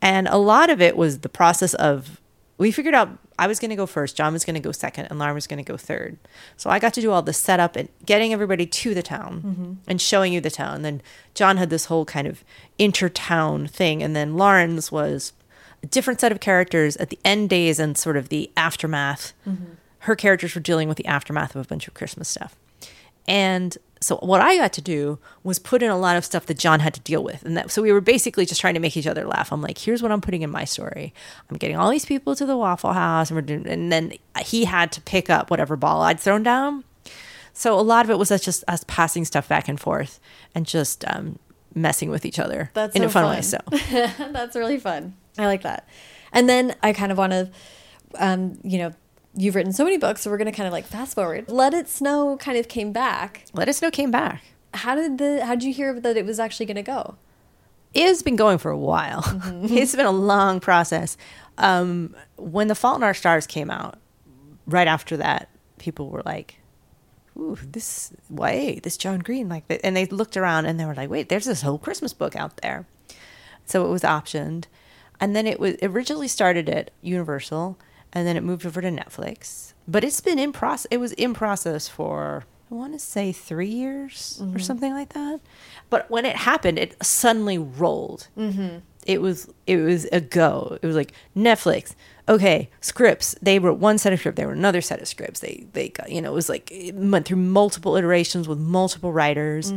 And 0.01 0.27
a 0.27 0.37
lot 0.37 0.69
of 0.69 0.81
it 0.81 0.97
was 0.97 1.19
the 1.19 1.29
process 1.29 1.73
of 1.75 2.19
we 2.57 2.71
figured 2.71 2.93
out 2.93 3.17
I 3.39 3.47
was 3.47 3.59
going 3.59 3.69
to 3.69 3.75
go 3.75 3.85
first, 3.85 4.15
John 4.15 4.33
was 4.33 4.45
going 4.45 4.53
to 4.53 4.59
go 4.59 4.71
second, 4.71 5.07
and 5.07 5.17
Lauren 5.17 5.33
was 5.33 5.47
going 5.47 5.63
to 5.63 5.69
go 5.69 5.75
third. 5.75 6.17
So 6.55 6.69
I 6.69 6.77
got 6.77 6.93
to 6.93 7.01
do 7.01 7.11
all 7.11 7.21
the 7.21 7.33
setup 7.33 7.75
and 7.75 7.89
getting 8.05 8.31
everybody 8.31 8.65
to 8.65 8.93
the 8.93 9.01
town 9.01 9.41
mm-hmm. 9.45 9.73
and 9.87 9.99
showing 9.99 10.33
you 10.33 10.41
the 10.41 10.51
town. 10.51 10.75
And 10.75 10.85
then 10.85 11.01
John 11.33 11.57
had 11.57 11.69
this 11.69 11.85
whole 11.85 12.05
kind 12.05 12.27
of 12.27 12.43
intertown 12.77 13.67
thing, 13.67 14.03
and 14.03 14.15
then 14.15 14.35
Lauren's 14.35 14.91
was 14.91 15.33
a 15.81 15.87
different 15.87 16.19
set 16.19 16.31
of 16.31 16.39
characters 16.39 16.95
at 16.97 17.09
the 17.09 17.19
end 17.25 17.49
days 17.49 17.79
and 17.79 17.97
sort 17.97 18.17
of 18.17 18.29
the 18.29 18.51
aftermath. 18.55 19.33
Mm-hmm. 19.47 19.73
Her 19.99 20.15
characters 20.15 20.53
were 20.53 20.61
dealing 20.61 20.87
with 20.87 20.97
the 20.97 21.05
aftermath 21.05 21.55
of 21.55 21.65
a 21.65 21.67
bunch 21.67 21.87
of 21.87 21.93
Christmas 21.93 22.27
stuff. 22.29 22.55
And 23.27 23.77
so 24.03 24.17
what 24.17 24.41
I 24.41 24.57
got 24.57 24.73
to 24.73 24.81
do 24.81 25.19
was 25.43 25.59
put 25.59 25.81
in 25.81 25.89
a 25.89 25.97
lot 25.97 26.17
of 26.17 26.25
stuff 26.25 26.45
that 26.47 26.57
John 26.59 26.79
had 26.81 26.93
to 26.93 26.99
deal 26.99 27.23
with. 27.23 27.43
And 27.43 27.55
that 27.57 27.71
so 27.71 27.81
we 27.81 27.91
were 27.91 28.01
basically 28.01 28.45
just 28.45 28.59
trying 28.61 28.73
to 28.73 28.79
make 28.79 28.97
each 28.97 29.07
other 29.07 29.25
laugh. 29.25 29.51
I'm 29.51 29.61
like, 29.61 29.77
here's 29.77 30.01
what 30.01 30.11
I'm 30.11 30.21
putting 30.21 30.41
in 30.41 30.51
my 30.51 30.65
story. 30.65 31.13
I'm 31.49 31.57
getting 31.57 31.77
all 31.77 31.89
these 31.89 32.05
people 32.05 32.35
to 32.35 32.45
the 32.45 32.57
Waffle 32.57 32.93
House 32.93 33.29
and 33.29 33.37
we're 33.37 33.41
doing 33.41 33.67
and 33.67 33.91
then 33.91 34.13
he 34.41 34.65
had 34.65 34.91
to 34.93 35.01
pick 35.01 35.29
up 35.29 35.49
whatever 35.49 35.75
ball 35.75 36.01
I'd 36.01 36.19
thrown 36.19 36.43
down. 36.43 36.83
So 37.53 37.79
a 37.79 37.81
lot 37.81 38.03
of 38.05 38.09
it 38.09 38.17
was 38.17 38.31
us 38.31 38.41
just 38.41 38.63
us 38.67 38.83
passing 38.87 39.25
stuff 39.25 39.47
back 39.47 39.67
and 39.67 39.79
forth 39.79 40.19
and 40.55 40.65
just 40.65 41.05
um, 41.07 41.37
messing 41.75 42.09
with 42.09 42.25
each 42.25 42.39
other 42.39 42.71
That's 42.73 42.95
in 42.95 43.03
so 43.03 43.07
a 43.07 43.09
fun, 43.11 43.23
fun. 43.23 43.35
way. 43.35 43.41
So 43.41 43.57
That's 44.31 44.55
really 44.55 44.79
fun. 44.79 45.15
I 45.37 45.45
like 45.45 45.61
that. 45.61 45.87
And 46.31 46.49
then 46.49 46.75
I 46.81 46.93
kind 46.93 47.11
of 47.11 47.17
want 47.17 47.31
to, 47.31 47.49
um, 48.15 48.57
you 48.63 48.79
know, 48.79 48.93
you've 49.35 49.55
written 49.55 49.73
so 49.73 49.83
many 49.83 49.97
books, 49.97 50.21
so 50.21 50.31
we're 50.31 50.37
going 50.37 50.51
to 50.51 50.55
kind 50.55 50.67
of 50.67 50.73
like 50.73 50.85
fast 50.85 51.15
forward. 51.15 51.49
Let 51.49 51.73
It 51.73 51.87
Snow 51.89 52.37
kind 52.37 52.57
of 52.57 52.67
came 52.67 52.91
back. 52.91 53.45
Let 53.53 53.67
It 53.69 53.73
Snow 53.73 53.91
came 53.91 54.11
back. 54.11 54.43
How 54.73 54.95
did 54.95 55.17
the 55.17 55.45
how 55.45 55.55
did 55.55 55.63
you 55.63 55.73
hear 55.73 55.99
that 55.99 56.17
it 56.17 56.25
was 56.25 56.39
actually 56.39 56.65
going 56.65 56.75
to 56.75 56.83
go? 56.83 57.15
it 57.93 58.07
has 58.07 58.23
been 58.23 58.35
going 58.35 58.57
for 58.57 58.71
a 58.71 58.77
while. 58.77 59.23
it's 59.63 59.95
been 59.95 60.05
a 60.05 60.11
long 60.11 60.59
process. 60.59 61.17
Um, 61.57 62.15
when 62.37 62.67
The 62.67 62.75
Fault 62.75 62.97
in 62.97 63.03
Our 63.03 63.13
Stars 63.13 63.45
came 63.45 63.69
out, 63.69 63.99
right 64.65 64.87
after 64.87 65.17
that, 65.17 65.49
people 65.77 66.09
were 66.09 66.23
like, 66.25 66.59
"Ooh, 67.37 67.57
this 67.61 68.11
why 68.27 68.79
this 68.81 68.97
John 68.97 69.19
Green 69.19 69.47
like?" 69.49 69.67
that. 69.67 69.81
And 69.83 69.95
they 69.95 70.05
looked 70.07 70.37
around 70.37 70.65
and 70.65 70.79
they 70.79 70.85
were 70.85 70.95
like, 70.95 71.09
"Wait, 71.09 71.29
there's 71.29 71.45
this 71.45 71.61
whole 71.61 71.77
Christmas 71.77 72.13
book 72.13 72.35
out 72.35 72.57
there." 72.57 72.87
So 73.65 73.85
it 73.85 73.89
was 73.89 74.01
optioned, 74.01 74.65
and 75.19 75.35
then 75.35 75.45
it 75.45 75.59
was 75.59 75.75
originally 75.83 76.27
started 76.27 76.67
at 76.69 76.91
Universal, 77.01 77.77
and 78.13 78.25
then 78.27 78.37
it 78.37 78.43
moved 78.43 78.65
over 78.65 78.81
to 78.81 78.89
Netflix. 78.89 79.73
But 79.87 80.03
it's 80.03 80.21
been 80.21 80.39
in 80.39 80.53
process. 80.53 80.87
It 80.91 80.97
was 80.97 81.11
in 81.13 81.33
process 81.33 81.87
for 81.87 82.45
I 82.71 82.75
want 82.75 82.93
to 82.93 82.99
say 82.99 83.31
three 83.31 83.67
years 83.67 84.41
or 84.41 84.57
something 84.57 84.93
like 84.93 85.13
that. 85.13 85.41
But 85.91 86.09
when 86.09 86.25
it 86.25 86.35
happened, 86.35 86.79
it 86.79 86.95
suddenly 87.03 87.57
rolled. 87.57 88.29
Mm-hmm. 88.37 88.77
It 89.05 89.21
was 89.21 89.47
it 89.67 89.77
was 89.77 90.05
a 90.11 90.21
go. 90.21 90.77
It 90.81 90.87
was 90.87 90.95
like 90.95 91.11
Netflix. 91.35 91.93
Okay, 92.27 92.69
scripts. 92.79 93.35
They 93.41 93.59
wrote 93.59 93.77
one 93.77 93.97
set 93.97 94.13
of 94.13 94.19
script. 94.19 94.37
They 94.37 94.45
wrote 94.45 94.55
another 94.57 94.81
set 94.81 95.01
of 95.01 95.07
scripts. 95.07 95.41
They 95.41 95.65
they 95.73 95.89
got 95.89 96.09
you 96.09 96.21
know 96.21 96.31
it 96.31 96.35
was 96.35 96.49
like 96.49 96.71
it 96.71 96.95
went 96.95 97.27
through 97.27 97.37
multiple 97.37 97.95
iterations 97.97 98.47
with 98.47 98.59
multiple 98.59 99.11
writers, 99.11 99.73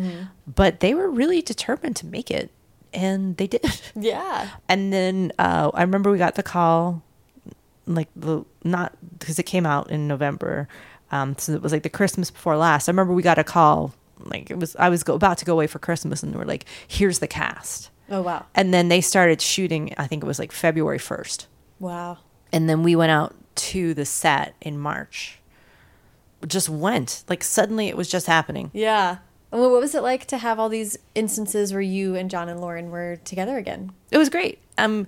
but 0.46 0.80
they 0.80 0.94
were 0.94 1.10
really 1.10 1.42
determined 1.42 1.96
to 1.96 2.06
make 2.06 2.30
it, 2.30 2.50
and 2.94 3.36
they 3.36 3.46
did. 3.48 3.64
Yeah. 3.94 4.48
And 4.68 4.92
then 4.92 5.32
uh, 5.38 5.70
I 5.74 5.82
remember 5.82 6.10
we 6.10 6.18
got 6.18 6.36
the 6.36 6.42
call, 6.42 7.02
like 7.86 8.08
the 8.16 8.44
not 8.64 8.92
because 9.18 9.38
it 9.38 9.44
came 9.44 9.66
out 9.66 9.90
in 9.90 10.08
November, 10.08 10.68
um, 11.12 11.36
so 11.38 11.52
it 11.52 11.62
was 11.62 11.72
like 11.72 11.82
the 11.82 11.88
Christmas 11.88 12.30
before 12.30 12.56
last. 12.56 12.88
I 12.88 12.92
remember 12.92 13.12
we 13.14 13.22
got 13.22 13.38
a 13.38 13.44
call, 13.44 13.94
like 14.20 14.50
it 14.50 14.58
was 14.58 14.74
I 14.76 14.88
was 14.88 15.02
go, 15.02 15.14
about 15.14 15.38
to 15.38 15.44
go 15.44 15.52
away 15.52 15.66
for 15.66 15.78
Christmas, 15.78 16.22
and 16.22 16.32
they 16.32 16.38
were 16.38 16.44
like, 16.44 16.64
"Here's 16.86 17.18
the 17.20 17.28
cast," 17.28 17.90
Oh 18.10 18.22
wow. 18.22 18.46
and 18.54 18.72
then 18.74 18.88
they 18.88 19.00
started 19.00 19.40
shooting. 19.40 19.94
I 19.98 20.06
think 20.06 20.22
it 20.22 20.26
was 20.26 20.38
like 20.38 20.52
February 20.52 20.98
first, 20.98 21.46
Wow. 21.80 22.18
and 22.52 22.68
then 22.68 22.82
we 22.82 22.96
went 22.96 23.12
out 23.12 23.34
to 23.56 23.94
the 23.94 24.04
set 24.04 24.54
in 24.60 24.78
March. 24.78 25.38
Just 26.46 26.68
went 26.68 27.24
like 27.28 27.42
suddenly 27.42 27.88
it 27.88 27.96
was 27.96 28.08
just 28.08 28.26
happening. 28.26 28.70
Yeah. 28.74 29.18
Well, 29.50 29.70
what 29.70 29.80
was 29.80 29.94
it 29.94 30.02
like 30.02 30.26
to 30.26 30.38
have 30.38 30.58
all 30.58 30.68
these 30.68 30.98
instances 31.14 31.72
where 31.72 31.80
you 31.80 32.14
and 32.16 32.28
John 32.30 32.48
and 32.48 32.60
Lauren 32.60 32.90
were 32.90 33.16
together 33.24 33.56
again? 33.56 33.92
it 34.10 34.18
was 34.18 34.28
great. 34.28 34.58
Um, 34.76 35.06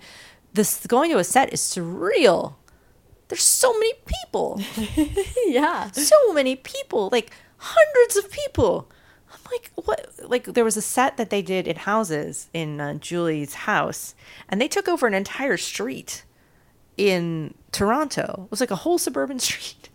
this 0.55 0.87
going 0.87 1.11
to 1.11 1.19
a 1.19 1.25
set 1.25 1.53
is 1.53 1.61
surreal. 1.61 2.55
There's 3.29 3.43
so 3.43 3.73
many 3.75 3.93
people. 4.07 4.61
yeah. 5.47 5.91
so 5.91 6.33
many 6.33 6.57
people, 6.57 7.09
like 7.13 7.31
hundreds 7.59 8.17
of 8.17 8.31
people. 8.31 8.91
I'm 9.31 9.41
like, 9.53 9.71
what? 9.75 10.11
Like, 10.25 10.45
there 10.45 10.65
was 10.65 10.77
a 10.77 10.83
set 10.83 11.17
that 11.19 11.31
they 11.31 11.43
did 11.43 11.69
in 11.69 11.77
houses 11.77 12.49
in 12.55 12.81
uh, 12.81 12.95
Julie's 12.95 13.55
house, 13.55 14.15
and 14.49 14.61
they 14.61 14.69
took 14.69 14.89
over 14.89 15.07
an 15.07 15.15
entire 15.15 15.59
street 15.59 16.25
in 16.97 17.55
Toronto. 17.71 18.43
It 18.47 18.51
was 18.51 18.61
like 18.61 18.71
a 18.71 18.77
whole 18.77 18.99
suburban 18.99 19.39
street. 19.49 19.88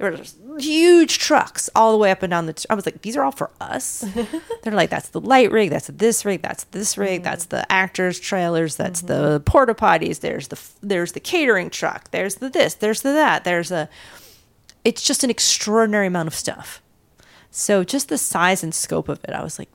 There 0.00 0.10
were 0.10 0.16
just 0.16 0.38
huge 0.58 1.18
trucks 1.18 1.68
all 1.74 1.92
the 1.92 1.98
way 1.98 2.10
up 2.10 2.22
and 2.22 2.30
down 2.30 2.46
the. 2.46 2.54
T- 2.54 2.64
I 2.70 2.74
was 2.74 2.86
like, 2.86 3.02
these 3.02 3.18
are 3.18 3.22
all 3.22 3.32
for 3.32 3.50
us. 3.60 4.00
They're 4.62 4.72
like, 4.72 4.88
that's 4.88 5.10
the 5.10 5.20
light 5.20 5.50
rig, 5.50 5.68
that's 5.68 5.88
this 5.88 6.24
rig, 6.24 6.40
that's 6.40 6.64
this 6.64 6.96
rig, 6.96 7.20
mm. 7.20 7.24
that's 7.24 7.44
the 7.44 7.70
actors' 7.70 8.18
trailers, 8.18 8.76
that's 8.76 9.02
the 9.02 9.38
mm-hmm. 9.40 9.44
porta 9.44 9.74
potties. 9.74 10.20
There's 10.20 10.48
the 10.48 10.58
there's 10.80 11.12
the 11.12 11.20
catering 11.20 11.68
truck. 11.68 12.12
There's 12.12 12.36
the 12.36 12.48
this. 12.48 12.72
There's 12.72 13.02
the 13.02 13.12
that. 13.12 13.44
There's 13.44 13.70
a 13.70 13.90
it's 14.86 15.02
just 15.02 15.22
an 15.22 15.28
extraordinary 15.28 16.06
amount 16.06 16.28
of 16.28 16.34
stuff. 16.34 16.80
So 17.50 17.84
just 17.84 18.08
the 18.08 18.16
size 18.16 18.64
and 18.64 18.74
scope 18.74 19.10
of 19.10 19.22
it, 19.24 19.34
I 19.34 19.42
was 19.42 19.58
like, 19.58 19.68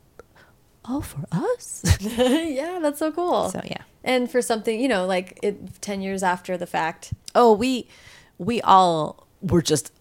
oh, 0.85 1.01
for 1.01 1.23
us. 1.31 1.83
yeah, 1.99 2.79
that's 2.81 2.97
so 2.97 3.11
cool. 3.11 3.51
so 3.51 3.61
yeah. 3.63 3.83
And 4.03 4.31
for 4.31 4.41
something, 4.41 4.81
you 4.81 4.87
know, 4.87 5.05
like 5.05 5.37
it 5.43 5.83
10 5.83 6.01
years 6.01 6.23
after 6.23 6.57
the 6.57 6.65
fact. 6.65 7.13
Oh, 7.35 7.53
we 7.53 7.87
we 8.39 8.59
all 8.63 9.27
were 9.39 9.61
just 9.61 9.91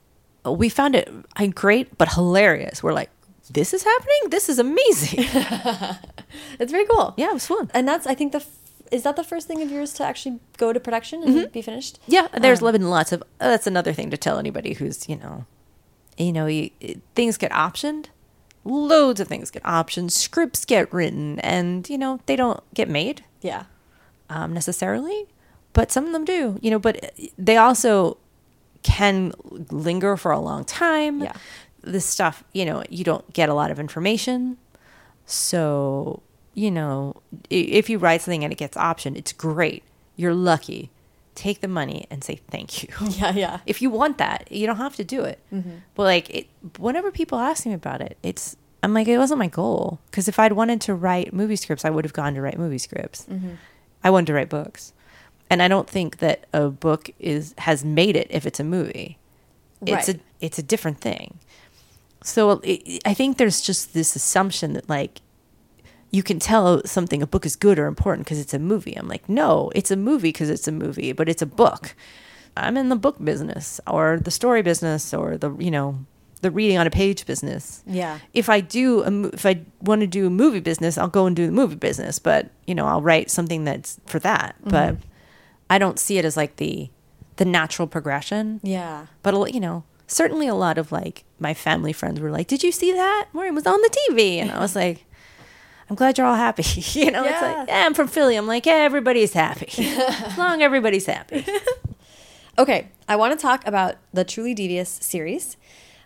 we 0.53 0.69
found 0.69 0.95
it 0.97 1.11
uh, 1.37 1.47
great 1.47 1.97
but 1.99 2.13
hilarious. 2.15 2.83
We're 2.83 2.93
like, 2.93 3.11
this 3.51 3.73
is 3.75 3.83
happening. 3.85 4.31
This 4.31 4.49
is 4.49 4.59
amazing. 4.59 5.25
It's 6.59 6.73
very 6.73 6.85
cool. 6.87 7.15
yeah, 7.17 7.31
it 7.31 7.35
was 7.35 7.47
fun. 7.47 7.71
And 7.75 7.87
that's 7.87 8.07
I 8.07 8.15
think 8.15 8.33
the 8.33 8.39
f- 8.39 8.49
is 8.91 9.03
that 9.05 9.17
the 9.17 9.25
first 9.25 9.47
thing 9.49 9.63
of 9.63 9.71
yours 9.71 9.93
to 9.95 10.05
actually 10.05 10.41
go 10.59 10.73
to 10.73 10.81
production 10.81 11.23
and 11.23 11.51
be 11.53 11.63
finished? 11.63 11.99
Yeah, 12.07 12.29
there's 12.41 12.63
Um, 12.63 12.73
been 12.73 12.91
lots 12.91 13.13
of. 13.13 13.23
uh, 13.41 13.49
that's 13.51 13.67
another 13.67 13.93
thing 13.93 14.11
to 14.11 14.17
tell 14.17 14.39
anybody 14.39 14.75
who's 14.75 15.09
you 15.09 15.17
know, 15.17 15.47
you 16.19 16.33
know, 16.33 16.47
you, 16.47 16.71
it- 16.81 17.01
things 17.15 17.37
get 17.37 17.51
optioned. 17.53 18.07
Loads 18.65 19.21
of 19.21 19.29
things 19.29 19.51
get 19.51 19.63
optioned. 19.65 20.11
Scripts 20.11 20.65
get 20.65 20.93
written, 20.93 21.39
and 21.41 21.89
you 21.89 21.99
know 21.99 22.21
they 22.27 22.37
don't 22.37 22.61
get 22.75 22.89
made. 22.89 23.25
Yeah. 23.43 23.65
um, 24.31 24.53
necessarily, 24.55 25.27
but 25.73 25.93
some 25.93 26.07
of 26.07 26.13
them 26.13 26.25
do, 26.25 26.59
you 26.63 26.71
know, 26.71 26.79
but 26.79 27.13
they 27.39 27.57
also 27.59 28.17
can 28.85 29.33
linger 29.71 30.17
for 30.17 30.31
a 30.31 30.39
long 30.39 30.65
time. 30.65 31.23
Yeah. 31.23 31.33
This 31.83 32.05
stuff, 32.07 32.45
you 32.53 32.65
know, 32.65 32.85
you 32.89 33.03
don't 33.03 33.31
get 33.33 33.49
a 33.49 33.55
lot 33.55 33.71
of 33.71 33.81
information. 33.81 34.57
So, 35.27 36.23
you 36.55 36.71
know, 36.71 37.17
if 37.51 37.91
you 37.91 37.99
write 37.99 38.23
something 38.23 38.45
and 38.45 38.53
it 38.53 38.57
gets 38.57 38.77
optioned, 38.77 39.17
it's 39.17 39.33
great. 39.33 39.83
You're 40.17 40.35
lucky. 40.35 40.91
Take 41.35 41.61
the 41.61 41.69
money 41.69 42.07
and 42.11 42.23
say 42.23 42.41
thank 42.49 42.85
you. 42.85 42.89
Yeah, 43.11 43.33
yeah. 43.33 43.61
if 43.67 43.83
you 43.83 43.91
want 43.91 44.19
that, 44.19 44.51
you 44.53 44.67
don't 44.67 44.77
have 44.77 44.95
to 44.97 45.05
do 45.05 45.25
it. 45.25 45.41
Mm-hmm. 45.53 45.79
But 45.95 46.03
like, 46.05 46.31
it, 46.31 46.47
whenever 46.79 47.11
people 47.11 47.39
ask 47.39 47.67
me 47.67 47.73
about 47.73 48.01
it, 48.01 48.17
it's 48.23 48.57
I'm 48.83 48.93
like, 48.93 49.09
it 49.09 49.19
wasn't 49.19 49.39
my 49.39 49.49
goal. 49.49 49.99
Because 50.11 50.29
if 50.29 50.39
I'd 50.39 50.53
wanted 50.53 50.81
to 50.83 50.95
write 50.95 51.33
movie 51.33 51.57
scripts, 51.57 51.85
I 51.85 51.91
would 51.91 52.05
have 52.05 52.13
gone 52.13 52.35
to 52.35 52.43
write 52.43 52.59
movie 52.59 52.79
scripts. 52.79 53.27
Mm-hmm. 53.31 53.55
I 54.05 54.11
wanted 54.11 54.27
to 54.27 54.35
write 54.35 54.51
books, 54.51 54.93
and 55.51 55.63
I 55.63 55.69
don't 55.69 55.89
think 55.89 56.19
that 56.19 56.47
a 56.53 56.69
book 56.69 57.11
is 57.19 57.55
has 57.59 57.85
made 57.85 58.17
it 58.17 58.27
if 58.31 58.47
it's 58.47 58.61
a 58.61 58.65
movie. 58.65 59.19
It's 59.87 60.09
a 60.09 60.17
it's 60.41 60.59
a 60.59 60.63
different 60.63 61.01
thing. 61.01 61.39
So 62.23 62.61
it, 62.65 63.03
I 63.05 63.15
think 63.15 63.37
there's 63.37 63.61
just 63.61 63.93
this 63.93 64.17
assumption 64.17 64.73
that 64.73 64.89
like 64.89 65.21
you 66.11 66.23
can 66.23 66.39
tell 66.39 66.83
something 66.87 67.23
a 67.23 67.27
book 67.27 67.45
is 67.45 67.57
good 67.57 67.79
or 67.79 67.87
important 67.87 68.27
because 68.27 68.39
it's 68.39 68.55
a 68.55 68.59
movie. 68.59 68.97
I'm 68.97 69.09
like, 69.09 69.29
no, 69.29 69.71
it's 69.75 69.91
a 69.91 69.97
movie 69.97 70.29
because 70.29 70.49
it's 70.49 70.69
a 70.69 70.73
movie, 70.73 71.13
but 71.13 71.29
it's 71.29 71.43
a 71.43 71.47
book. 71.47 71.95
I'm 72.57 72.77
in 72.77 72.89
the 72.89 72.97
book 72.97 73.23
business 73.23 73.81
or 73.87 74.21
the 74.23 74.31
story 74.31 74.63
business 74.63 75.13
or 75.13 75.37
the 75.37 75.55
you 75.57 75.71
know 75.71 76.07
the 76.41 76.51
reading 76.51 76.79
on 76.79 76.87
a 76.87 76.91
page 76.91 77.27
business. 77.27 77.83
Yeah. 77.87 78.19
If 78.33 78.49
I 78.49 78.61
do 78.61 79.03
a, 79.03 79.27
if 79.29 79.45
I 79.45 79.63
want 79.81 80.03
to 80.03 80.07
do 80.07 80.27
a 80.27 80.31
movie 80.31 80.61
business, 80.61 80.97
I'll 80.97 81.09
go 81.09 81.27
and 81.27 81.35
do 81.35 81.47
the 81.47 81.53
movie 81.53 81.75
business. 81.75 82.19
But 82.19 82.51
you 82.67 82.75
know, 82.75 82.87
I'll 82.87 83.03
write 83.03 83.31
something 83.31 83.65
that's 83.65 83.99
for 84.07 84.19
that. 84.21 84.55
Mm-hmm. 84.61 84.71
But 84.71 84.97
I 85.75 85.79
don't 85.79 85.99
see 85.99 86.19
it 86.19 86.25
as 86.25 86.37
like 86.37 86.57
the 86.57 86.89
the 87.37 87.45
natural 87.45 87.89
progression. 87.89 88.61
Yeah. 88.63 89.07
But 89.25 89.53
you 89.53 89.59
know, 89.59 89.83
certainly 90.07 90.47
a 90.47 90.55
lot 90.55 90.79
of 90.79 90.93
like 90.93 91.25
my 91.41 91.53
family 91.53 91.93
friends 91.93 92.21
were 92.21 92.31
like, 92.31 92.47
"Did 92.47 92.63
you 92.63 92.71
see 92.71 92.93
that? 92.93 93.27
It 93.35 93.55
was 93.55 93.67
on 93.67 93.81
the 93.81 93.91
TV?" 94.09 94.37
And 94.37 94.53
I 94.53 94.61
was 94.61 94.77
like, 94.77 95.05
"I'm 95.91 95.97
glad 95.97 96.17
you're 96.17 96.29
all 96.29 96.37
happy." 96.37 96.63
you 97.01 97.11
know, 97.11 97.25
it's 97.25 97.43
like, 97.43 97.67
yeah, 97.69 97.87
I'm 97.87 97.95
from 97.95 98.07
Philly. 98.07 98.37
I'm 98.37 98.47
like, 98.47 98.67
yeah, 98.67 98.75
everybody's 98.75 99.33
happy 99.33 99.67
as 99.79 100.39
long 100.39 100.61
as 100.63 100.65
everybody's 100.65 101.07
happy. 101.07 101.45
Okay, 102.57 102.87
I 103.09 103.17
want 103.17 103.37
to 103.37 103.43
talk 103.43 103.67
about 103.67 103.97
the 104.13 104.23
Truly 104.23 104.55
Devious 104.55 104.89
series, 104.89 105.57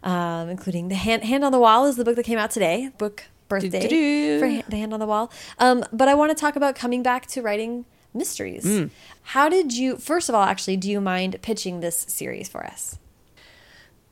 um, 0.03 0.49
including 0.49 0.89
the 0.89 0.95
hand 0.95 1.23
hand 1.25 1.45
on 1.45 1.53
the 1.53 1.59
wall 1.59 1.85
is 1.85 1.97
the 1.97 2.05
book 2.05 2.17
that 2.17 2.25
came 2.25 2.39
out 2.39 2.51
today, 2.51 2.91
book 2.97 3.25
birthday 3.51 3.81
Do-do-do. 3.81 4.39
for 4.41 4.49
Ha- 4.49 4.63
the 4.67 4.77
hand 4.79 4.95
on 4.95 5.01
the 5.01 5.07
wall. 5.07 5.31
Um, 5.59 5.85
but 5.93 6.09
I 6.09 6.15
want 6.15 6.31
to 6.35 6.41
talk 6.41 6.57
about 6.57 6.75
coming 6.75 7.03
back 7.03 7.27
to 7.27 7.43
writing 7.43 7.85
mysteries. 8.15 8.65
Mm. 8.65 8.91
How 9.23 9.49
did 9.49 9.73
you? 9.73 9.97
First 9.97 10.29
of 10.29 10.35
all, 10.35 10.45
actually, 10.45 10.77
do 10.77 10.91
you 10.91 11.01
mind 11.01 11.41
pitching 11.43 11.81
this 11.81 11.97
series 12.09 12.49
for 12.49 12.65
us? 12.65 12.99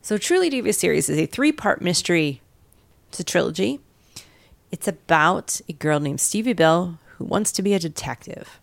So, 0.01 0.17
Truly 0.17 0.49
Devious 0.49 0.77
series 0.77 1.09
is 1.09 1.17
a 1.17 1.25
three 1.25 1.51
part 1.51 1.81
mystery. 1.81 2.41
It's 3.09 3.19
a 3.19 3.23
trilogy. 3.23 3.79
It's 4.71 4.87
about 4.87 5.61
a 5.69 5.73
girl 5.73 5.99
named 5.99 6.19
Stevie 6.19 6.53
Bell 6.53 6.99
who 7.17 7.25
wants 7.25 7.51
to 7.53 7.61
be 7.61 7.73
a 7.73 7.79
detective. 7.79 8.59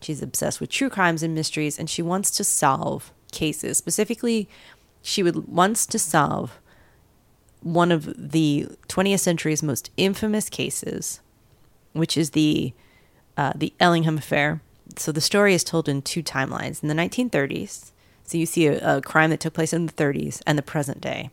She's 0.00 0.22
obsessed 0.22 0.60
with 0.60 0.70
true 0.70 0.90
crimes 0.90 1.22
and 1.22 1.34
mysteries, 1.34 1.78
and 1.78 1.88
she 1.88 2.02
wants 2.02 2.30
to 2.32 2.44
solve 2.44 3.12
cases. 3.30 3.78
Specifically, 3.78 4.48
she 5.02 5.22
would 5.22 5.48
wants 5.48 5.86
to 5.86 5.98
solve 5.98 6.58
one 7.62 7.92
of 7.92 8.12
the 8.16 8.66
20th 8.88 9.20
century's 9.20 9.62
most 9.62 9.90
infamous 9.96 10.48
cases, 10.48 11.20
which 11.92 12.16
is 12.16 12.30
the 12.30 12.72
uh, 13.36 13.52
the 13.54 13.72
Ellingham 13.80 14.18
affair. 14.18 14.60
So 14.98 15.12
the 15.12 15.20
story 15.20 15.54
is 15.54 15.64
told 15.64 15.88
in 15.88 16.02
two 16.02 16.22
timelines. 16.22 16.82
In 16.82 16.88
the 16.88 16.94
1930s, 16.94 17.92
so 18.24 18.38
you 18.38 18.46
see 18.46 18.66
a, 18.66 18.98
a 18.98 19.02
crime 19.02 19.30
that 19.30 19.40
took 19.40 19.54
place 19.54 19.72
in 19.72 19.86
the 19.86 19.92
30s 19.92 20.42
and 20.46 20.56
the 20.56 20.62
present 20.62 21.00
day. 21.00 21.30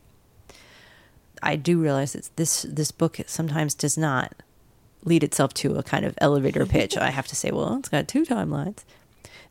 I 1.42 1.56
do 1.56 1.80
realize 1.80 2.12
that 2.12 2.30
this 2.36 2.62
this 2.68 2.90
book 2.90 3.18
sometimes 3.26 3.74
does 3.74 3.96
not 3.96 4.34
lead 5.04 5.24
itself 5.24 5.54
to 5.54 5.76
a 5.76 5.82
kind 5.82 6.04
of 6.04 6.14
elevator 6.18 6.66
pitch. 6.66 6.96
I 6.96 7.10
have 7.10 7.26
to 7.28 7.36
say, 7.36 7.50
well, 7.50 7.76
it's 7.76 7.88
got 7.88 8.08
two 8.08 8.24
timelines. 8.24 8.84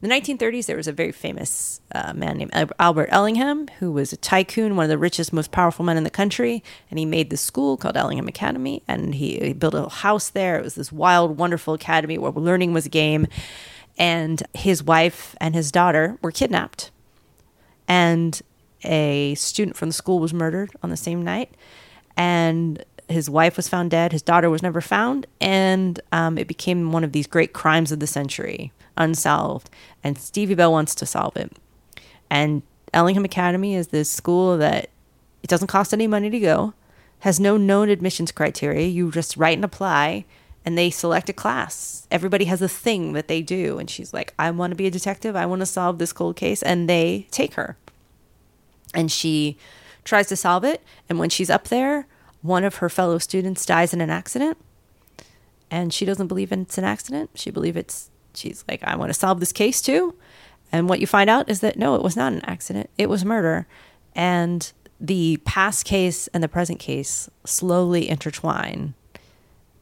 In 0.02 0.08
the 0.08 0.16
1930s, 0.16 0.66
there 0.66 0.78
was 0.78 0.88
a 0.88 0.94
very 0.94 1.12
famous 1.12 1.82
uh, 1.94 2.14
man 2.14 2.38
named 2.38 2.54
Albert 2.80 3.10
Ellingham, 3.12 3.68
who 3.80 3.92
was 3.92 4.14
a 4.14 4.18
tycoon, 4.18 4.78
one 4.78 4.86
of 4.86 4.90
the 4.90 4.98
richest, 4.98 5.34
most 5.34 5.52
powerful 5.52 5.84
men 5.84 5.98
in 5.98 6.06
the 6.06 6.10
country. 6.10 6.64
And 6.90 6.98
he 6.98 7.06
made 7.06 7.30
this 7.30 7.42
school 7.42 7.76
called 7.76 7.98
Ellingham 7.98 8.30
Academy, 8.30 8.82
and 8.88 9.14
he, 9.16 9.40
he 9.40 9.52
built 9.52 9.74
a 9.74 9.90
house 9.90 10.30
there. 10.30 10.58
It 10.58 10.64
was 10.64 10.76
this 10.76 10.92
wild, 10.92 11.38
wonderful 11.38 11.74
academy 11.74 12.18
where 12.18 12.32
learning 12.32 12.72
was 12.72 12.86
a 12.86 12.90
game. 12.90 13.28
And 14.00 14.42
his 14.54 14.82
wife 14.82 15.36
and 15.40 15.54
his 15.54 15.72
daughter 15.72 16.18
were 16.22 16.32
kidnapped. 16.32 16.90
And 17.88 18.42
a 18.84 19.36
student 19.36 19.76
from 19.76 19.90
the 19.90 19.94
school 19.94 20.20
was 20.20 20.34
murdered 20.34 20.72
on 20.82 20.90
the 20.90 20.98
same 20.98 21.24
night. 21.24 21.54
And 22.16 22.84
his 23.10 23.30
wife 23.30 23.58
was 23.58 23.68
found 23.68 23.92
dead. 23.92 24.12
His 24.12 24.22
daughter 24.22 24.50
was 24.50 24.64
never 24.64 24.82
found. 24.82 25.28
And 25.42 26.00
um, 26.12 26.38
it 26.38 26.48
became 26.48 26.92
one 26.92 27.04
of 27.04 27.12
these 27.12 27.28
great 27.28 27.54
crimes 27.54 27.92
of 27.92 28.00
the 28.00 28.08
century 28.08 28.72
unsolved. 28.96 29.70
And 30.04 30.18
stevie 30.18 30.56
bell 30.56 30.72
wants 30.72 30.96
to 30.96 31.06
solve 31.06 31.36
it. 31.36 31.52
And 32.30 32.62
ellingham 32.94 33.26
academy 33.26 33.76
is 33.76 33.90
this 33.90 34.10
school 34.10 34.58
that 34.58 34.90
it 35.44 35.48
doesn't 35.50 35.68
cost 35.68 35.94
any 35.94 36.08
money 36.08 36.30
to 36.30 36.40
go 36.40 36.74
has 37.20 37.40
no 37.40 37.58
known 37.58 37.90
admissions 37.90 38.32
criteria. 38.32 38.88
You 38.88 39.12
just 39.12 39.36
write 39.36 39.58
and 39.58 39.66
apply 39.66 40.26
and 40.70 40.78
they 40.78 40.92
select 40.92 41.30
a 41.30 41.34
class 41.34 42.06
everybody 42.12 42.46
has 42.46 42.62
a 42.62 42.70
thing 42.70 43.14
that 43.14 43.28
they 43.28 43.42
do 43.42 43.80
and 43.80 43.90
she's 43.90 44.14
like 44.14 44.36
i 44.38 44.52
want 44.52 44.70
to 44.70 44.76
be 44.76 44.86
a 44.86 44.92
detective 44.92 45.36
i 45.36 45.48
want 45.48 45.62
to 45.62 45.66
solve 45.66 45.98
this 45.98 46.14
cold 46.14 46.36
case 46.36 46.62
and 46.62 46.88
they 46.88 47.26
take 47.32 47.56
her 47.56 47.76
and 48.94 49.12
she 49.12 49.58
tries 50.04 50.28
to 50.28 50.36
solve 50.36 50.64
it. 50.64 50.82
And 51.08 51.20
when 51.20 51.30
she's 51.30 51.50
up 51.50 51.66
there, 51.66 52.08
one 52.42 52.64
of 52.64 52.76
her 52.76 52.90
fellow 52.90 53.18
students 53.18 53.66
dies 53.66 53.94
in 53.94 54.02
an 54.02 54.10
accident, 54.10 54.58
and 55.70 55.94
she 55.94 56.06
doesn't 56.06 56.28
believe 56.28 56.52
it's 56.52 56.78
an 56.78 56.84
accident. 56.84 57.32
She 57.36 57.52
believes 57.52 57.78
it's. 57.78 58.10
She's 58.36 58.64
like, 58.68 58.84
I 58.84 58.96
want 58.96 59.10
to 59.10 59.20
solve 59.20 59.40
this 59.40 59.52
case 59.52 59.82
too. 59.82 60.16
And 60.72 60.88
what 60.88 61.00
you 61.00 61.08
find 61.08 61.30
out 61.30 61.50
is 61.50 61.62
that 61.62 61.78
no, 61.78 61.96
it 61.96 62.04
was 62.04 62.16
not 62.16 62.32
an 62.32 62.46
accident. 62.46 62.90
It 62.98 63.10
was 63.10 63.26
murder, 63.26 63.68
and 64.16 64.72
the 65.00 65.38
past 65.46 65.86
case 65.86 66.28
and 66.28 66.44
the 66.44 66.48
present 66.48 66.80
case 66.80 67.30
slowly 67.46 68.10
intertwine 68.10 68.94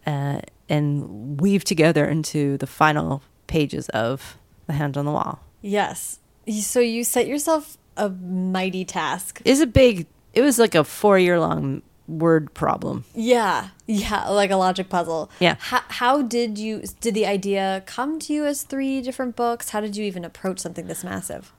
uh, 0.05 0.41
and 0.69 1.39
weave 1.39 1.63
together 1.63 2.05
into 2.05 2.57
the 2.57 2.67
final 2.67 3.21
pages 3.47 3.89
of 3.89 4.37
The 4.67 4.73
Hand 4.73 4.97
on 4.97 5.05
the 5.05 5.11
Wall. 5.11 5.39
Yes. 5.61 6.19
So 6.61 6.79
you 6.79 7.03
set 7.03 7.27
yourself 7.27 7.77
a 7.95 8.09
mighty 8.09 8.85
task. 8.85 9.41
is 9.45 9.61
a 9.61 9.67
big 9.67 10.07
it 10.33 10.41
was 10.41 10.59
like 10.59 10.75
a 10.75 10.83
four 10.83 11.17
year 11.17 11.39
long 11.39 11.81
word 12.07 12.53
problem 12.53 13.03
Yeah, 13.15 13.69
yeah, 13.85 14.29
like 14.29 14.51
a 14.51 14.55
logic 14.55 14.87
puzzle. 14.87 15.29
Yeah. 15.39 15.55
How, 15.59 15.81
how 15.87 16.21
did 16.21 16.57
you? 16.57 16.83
Did 17.01 17.15
the 17.15 17.25
idea 17.25 17.83
come 17.85 18.19
to 18.19 18.33
you 18.33 18.45
as 18.45 18.63
three 18.63 19.01
different 19.01 19.35
books? 19.35 19.69
How 19.69 19.81
did 19.81 19.97
you 19.97 20.05
even 20.05 20.23
approach 20.23 20.59
something 20.59 20.87
this 20.87 21.03
massive? 21.03 21.51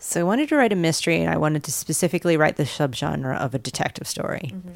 so 0.00 0.20
i 0.20 0.22
wanted 0.22 0.48
to 0.48 0.56
write 0.56 0.72
a 0.72 0.76
mystery 0.76 1.20
and 1.20 1.30
i 1.30 1.36
wanted 1.36 1.62
to 1.62 1.70
specifically 1.70 2.36
write 2.36 2.56
the 2.56 2.64
subgenre 2.64 3.38
of 3.38 3.54
a 3.54 3.58
detective 3.58 4.08
story 4.08 4.50
mm-hmm. 4.52 4.70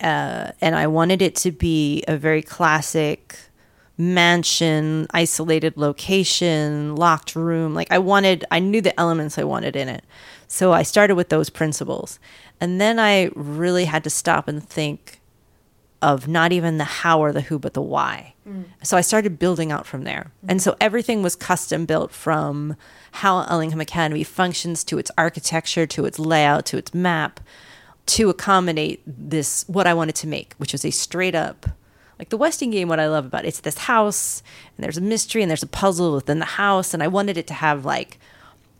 Uh, 0.00 0.52
and 0.60 0.74
i 0.74 0.86
wanted 0.86 1.22
it 1.22 1.34
to 1.34 1.50
be 1.50 2.04
a 2.08 2.16
very 2.16 2.42
classic 2.42 3.38
mansion 3.98 5.06
isolated 5.14 5.74
location 5.78 6.94
locked 6.96 7.34
room. 7.34 7.74
Like 7.74 7.90
i 7.90 7.98
wanted 7.98 8.44
i 8.50 8.58
knew 8.58 8.80
the 8.80 8.98
elements 9.00 9.38
i 9.38 9.44
wanted 9.44 9.74
in 9.74 9.88
it. 9.88 10.04
So 10.48 10.72
i 10.72 10.82
started 10.82 11.14
with 11.14 11.30
those 11.30 11.50
principles. 11.50 12.18
And 12.60 12.80
then 12.80 12.98
i 12.98 13.30
really 13.34 13.86
had 13.86 14.04
to 14.04 14.10
stop 14.10 14.48
and 14.48 14.62
think 14.62 15.20
of 16.02 16.28
not 16.28 16.52
even 16.52 16.76
the 16.76 16.84
how 16.84 17.20
or 17.20 17.32
the 17.32 17.40
who, 17.40 17.58
but 17.58 17.72
the 17.74 17.80
why. 17.82 18.34
So 18.82 18.96
I 18.96 19.00
started 19.00 19.38
building 19.38 19.72
out 19.72 19.86
from 19.86 20.04
there. 20.04 20.30
And 20.46 20.60
so 20.62 20.76
everything 20.80 21.22
was 21.22 21.34
custom 21.34 21.84
built 21.86 22.12
from 22.12 22.76
how 23.12 23.40
Ellingham 23.44 23.80
Academy 23.80 24.22
functions 24.22 24.84
to 24.84 24.98
its 24.98 25.10
architecture, 25.18 25.86
to 25.86 26.04
its 26.04 26.18
layout, 26.18 26.64
to 26.66 26.76
its 26.76 26.94
map, 26.94 27.40
to 28.06 28.30
accommodate 28.30 29.02
this, 29.06 29.64
what 29.68 29.86
I 29.86 29.94
wanted 29.94 30.14
to 30.16 30.26
make, 30.26 30.54
which 30.58 30.72
was 30.72 30.84
a 30.84 30.90
straight 30.90 31.34
up, 31.34 31.66
like 32.18 32.30
the 32.30 32.36
Westing 32.36 32.70
game, 32.70 32.88
what 32.88 33.00
I 33.00 33.08
love 33.08 33.26
about 33.26 33.44
it, 33.44 33.48
it's 33.48 33.60
this 33.60 33.78
house 33.78 34.42
and 34.76 34.84
there's 34.84 34.96
a 34.96 35.02
mystery 35.02 35.42
and 35.42 35.50
there's 35.50 35.62
a 35.62 35.68
puzzle 35.68 36.14
within 36.14 36.38
the 36.38 36.44
house. 36.44 36.94
And 36.94 37.02
I 37.02 37.08
wanted 37.08 37.36
it 37.36 37.46
to 37.48 37.54
have 37.54 37.84
like, 37.84 38.18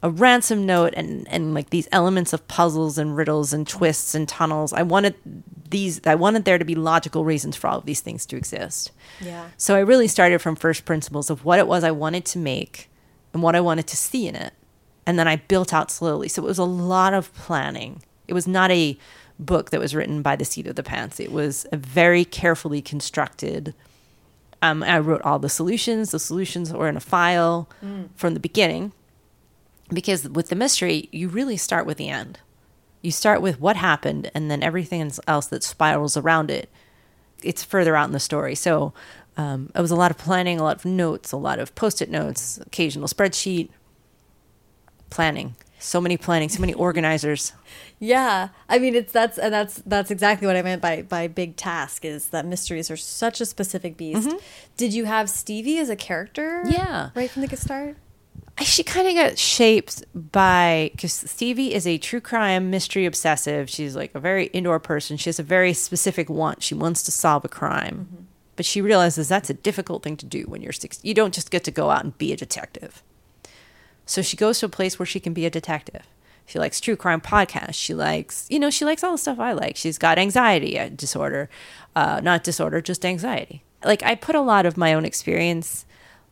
a 0.03 0.11
ransom 0.11 0.67
note 0.67 0.93
and 0.97 1.27
and 1.29 1.55
like 1.55 1.71
these 1.71 1.89
elements 1.91 2.33
of 2.33 2.47
puzzles 2.49 2.99
and 2.99 3.17
riddles 3.17 3.53
and 3.53 3.67
twists 3.67 4.15
and 4.15 4.29
tunnels. 4.29 4.73
I 4.73 4.83
wanted 4.83 5.15
these 5.71 6.01
I 6.07 6.15
wanted 6.15 6.45
there 6.45 6.59
to 6.59 6.65
be 6.65 6.75
logical 6.75 7.25
reasons 7.25 7.57
for 7.57 7.67
all 7.67 7.79
of 7.79 7.87
these 7.87 8.01
things 8.01 8.27
to 8.27 8.37
exist. 8.37 8.93
Yeah. 9.21 9.49
So 9.57 9.75
I 9.75 9.81
really 9.81 10.07
started 10.07 10.41
from 10.41 10.55
first 10.55 10.85
principles 10.85 11.31
of 11.31 11.45
what 11.45 11.59
it 11.59 11.67
was 11.67 11.83
I 11.83 11.91
wanted 11.91 12.25
to 12.27 12.39
make 12.39 12.89
and 13.33 13.43
what 13.43 13.57
I 13.57 13.61
wanted 13.61 13.87
to 13.89 13.97
see 13.97 14.29
in 14.29 14.37
it. 14.37 14.53
And 15.07 15.19
then 15.19 15.27
I 15.27 15.37
built 15.37 15.73
out 15.73 15.91
slowly. 15.91 16.29
So 16.29 16.43
it 16.43 16.47
was 16.47 16.59
a 16.59 16.65
lot 16.65 17.15
of 17.15 17.33
planning. 17.35 18.03
It 18.29 18.35
was 18.35 18.47
not 18.47 18.71
a 18.71 18.99
book 19.39 19.71
that 19.71 19.81
was 19.81 19.95
written 19.95 20.23
by 20.23 20.37
the 20.37 20.45
seat 20.45 20.67
of 20.67 20.77
the 20.77 20.83
pants. 20.83 21.21
It 21.21 21.31
was 21.31 21.67
a 21.73 21.77
very 21.77 22.25
carefully 22.25 22.81
constructed 22.81 23.75
um, 24.63 24.83
I 24.83 24.99
wrote 24.99 25.23
all 25.23 25.39
the 25.39 25.49
solutions. 25.49 26.11
The 26.11 26.19
solutions 26.19 26.73
were 26.73 26.89
in 26.89 26.97
a 26.97 27.01
file 27.01 27.69
from 28.17 28.35
the 28.35 28.41
beginning 28.41 28.93
because 29.89 30.29
with 30.29 30.49
the 30.49 30.57
mystery, 30.57 31.09
you 31.13 31.29
really 31.29 31.57
start 31.57 31.87
with 31.87 31.99
the 31.99 32.09
end. 32.09 32.41
You 33.03 33.13
start 33.13 33.41
with 33.41 33.61
what 33.61 33.77
happened, 33.77 34.31
and 34.35 34.51
then 34.51 34.63
everything 34.63 35.13
else 35.29 35.47
that 35.49 35.63
spirals 35.63 36.17
around 36.17 36.51
it. 36.51 36.69
It's 37.43 37.63
further 37.63 37.95
out 37.95 38.07
in 38.07 38.13
the 38.13 38.19
story. 38.19 38.55
So 38.57 38.93
um, 39.37 39.71
it 39.75 39.81
was 39.81 39.93
a 39.93 39.97
lot 39.97 40.11
of 40.11 40.19
planning, 40.19 40.59
a 40.59 40.65
lot 40.65 40.77
of 40.77 40.85
notes, 40.85 41.31
a 41.31 41.37
lot 41.37 41.61
of 41.61 41.75
post-it 41.75 42.11
notes, 42.11 42.59
occasional 42.59 43.07
spreadsheet, 43.07 43.69
planning. 45.11 45.55
So 45.79 46.01
many 46.01 46.17
planning, 46.17 46.49
so 46.49 46.61
many 46.61 46.75
organizers. 46.75 47.53
Yeah, 47.99 48.51
I 48.69 48.79
mean 48.79 48.95
it's 48.95 49.11
that's 49.11 49.39
and 49.39 49.55
that's 49.55 49.77
that's 49.87 50.11
exactly 50.11 50.47
what 50.47 50.55
I 50.55 50.61
meant 50.61 50.83
by 50.83 51.01
by 51.01 51.29
big 51.29 51.57
task 51.57 52.05
is 52.05 52.29
that 52.29 52.45
mysteries 52.45 52.91
are 52.91 52.97
such 52.97 53.41
a 53.41 53.47
specific 53.47 53.97
beast. 53.97 54.37
Did 54.77 54.93
you 54.93 55.07
have 55.07 55.31
Stevie 55.31 55.79
as 55.79 55.89
a 55.89 55.97
character? 55.97 56.63
Yeah. 56.67 57.09
right 57.15 57.31
from 57.31 57.41
the 57.41 57.49
get 57.49 57.59
start. 57.59 57.97
she 58.61 58.83
kind 58.83 59.09
of 59.09 59.15
got 59.15 59.39
shaped 59.39 60.05
by 60.15 60.91
because 60.93 61.15
Stevie 61.15 61.73
is 61.73 61.87
a 61.87 61.97
true 61.97 62.21
crime 62.21 62.71
mystery 62.71 63.07
obsessive. 63.07 63.71
She's 63.71 63.97
like 63.97 64.15
a 64.15 64.21
very 64.21 64.49
indoor 64.49 64.79
person. 64.79 65.17
She 65.17 65.31
has 65.31 65.39
a 65.39 65.43
very 65.43 65.73
specific 65.73 66.29
want. 66.29 66.63
She 66.63 66.75
wants 66.75 67.03
to 67.05 67.11
solve 67.11 67.47
a 67.47 67.49
crime, 67.49 68.09
mm-hmm. 68.11 68.25
but 68.57 68.67
she 68.67 68.83
realizes 68.83 69.29
that's 69.29 69.49
a 69.49 69.55
difficult 69.55 70.03
thing 70.03 70.19
to 70.19 70.27
do 70.27 70.43
when 70.43 70.61
you're 70.61 70.73
60. 70.73 71.09
You 71.09 71.15
don't 71.15 71.33
just 71.33 71.51
get 71.51 71.65
to 71.65 71.71
go 71.71 71.89
out 71.89 72.05
and 72.05 72.17
be 72.19 72.35
a 72.35 72.37
detective. 72.37 73.03
So 74.07 74.23
she 74.23 74.37
goes 74.37 74.61
to 74.61 74.67
a 74.67 74.71
place 74.71 74.99
where 74.99 75.07
she 75.07 75.21
can 75.21 75.35
be 75.35 75.45
a 75.45 75.51
detective. 75.51 76.07
She 76.47 76.59
likes 76.61 76.81
true 76.81 76.97
crime 76.97 77.21
podcasts. 77.21 77.75
She 77.75 77.93
likes, 77.93 78.47
you 78.49 78.61
know, 78.61 78.71
she 78.71 78.85
likes 78.85 79.03
all 79.03 79.13
the 79.13 79.19
stuff 79.19 79.41
I 79.41 79.53
like. 79.53 79.77
She's 79.77 79.99
got 79.99 80.19
anxiety 80.19 80.79
uh, 80.79 80.89
disorder, 80.89 81.51
uh, 81.97 82.21
not 82.23 82.45
disorder, 82.45 82.81
just 82.81 83.05
anxiety. 83.05 83.65
Like 83.85 84.03
I 84.05 84.15
put 84.15 84.37
a 84.37 84.41
lot 84.41 84.65
of 84.65 84.77
my 84.77 84.95
own 84.95 85.05
experience 85.05 85.85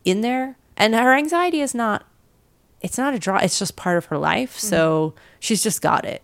in 0.05 0.21
there, 0.21 0.57
and 0.77 0.95
her 0.95 1.13
anxiety 1.13 1.61
is 1.61 1.75
not 1.75 2.05
it's 2.81 2.97
not 2.97 3.13
a 3.13 3.19
draw 3.19 3.37
it's 3.37 3.57
just 3.57 3.75
part 3.75 3.97
of 3.97 4.05
her 4.05 4.17
life 4.17 4.57
mm-hmm. 4.57 4.67
so 4.67 5.13
she's 5.39 5.63
just 5.63 5.81
got 5.81 6.05
it 6.05 6.21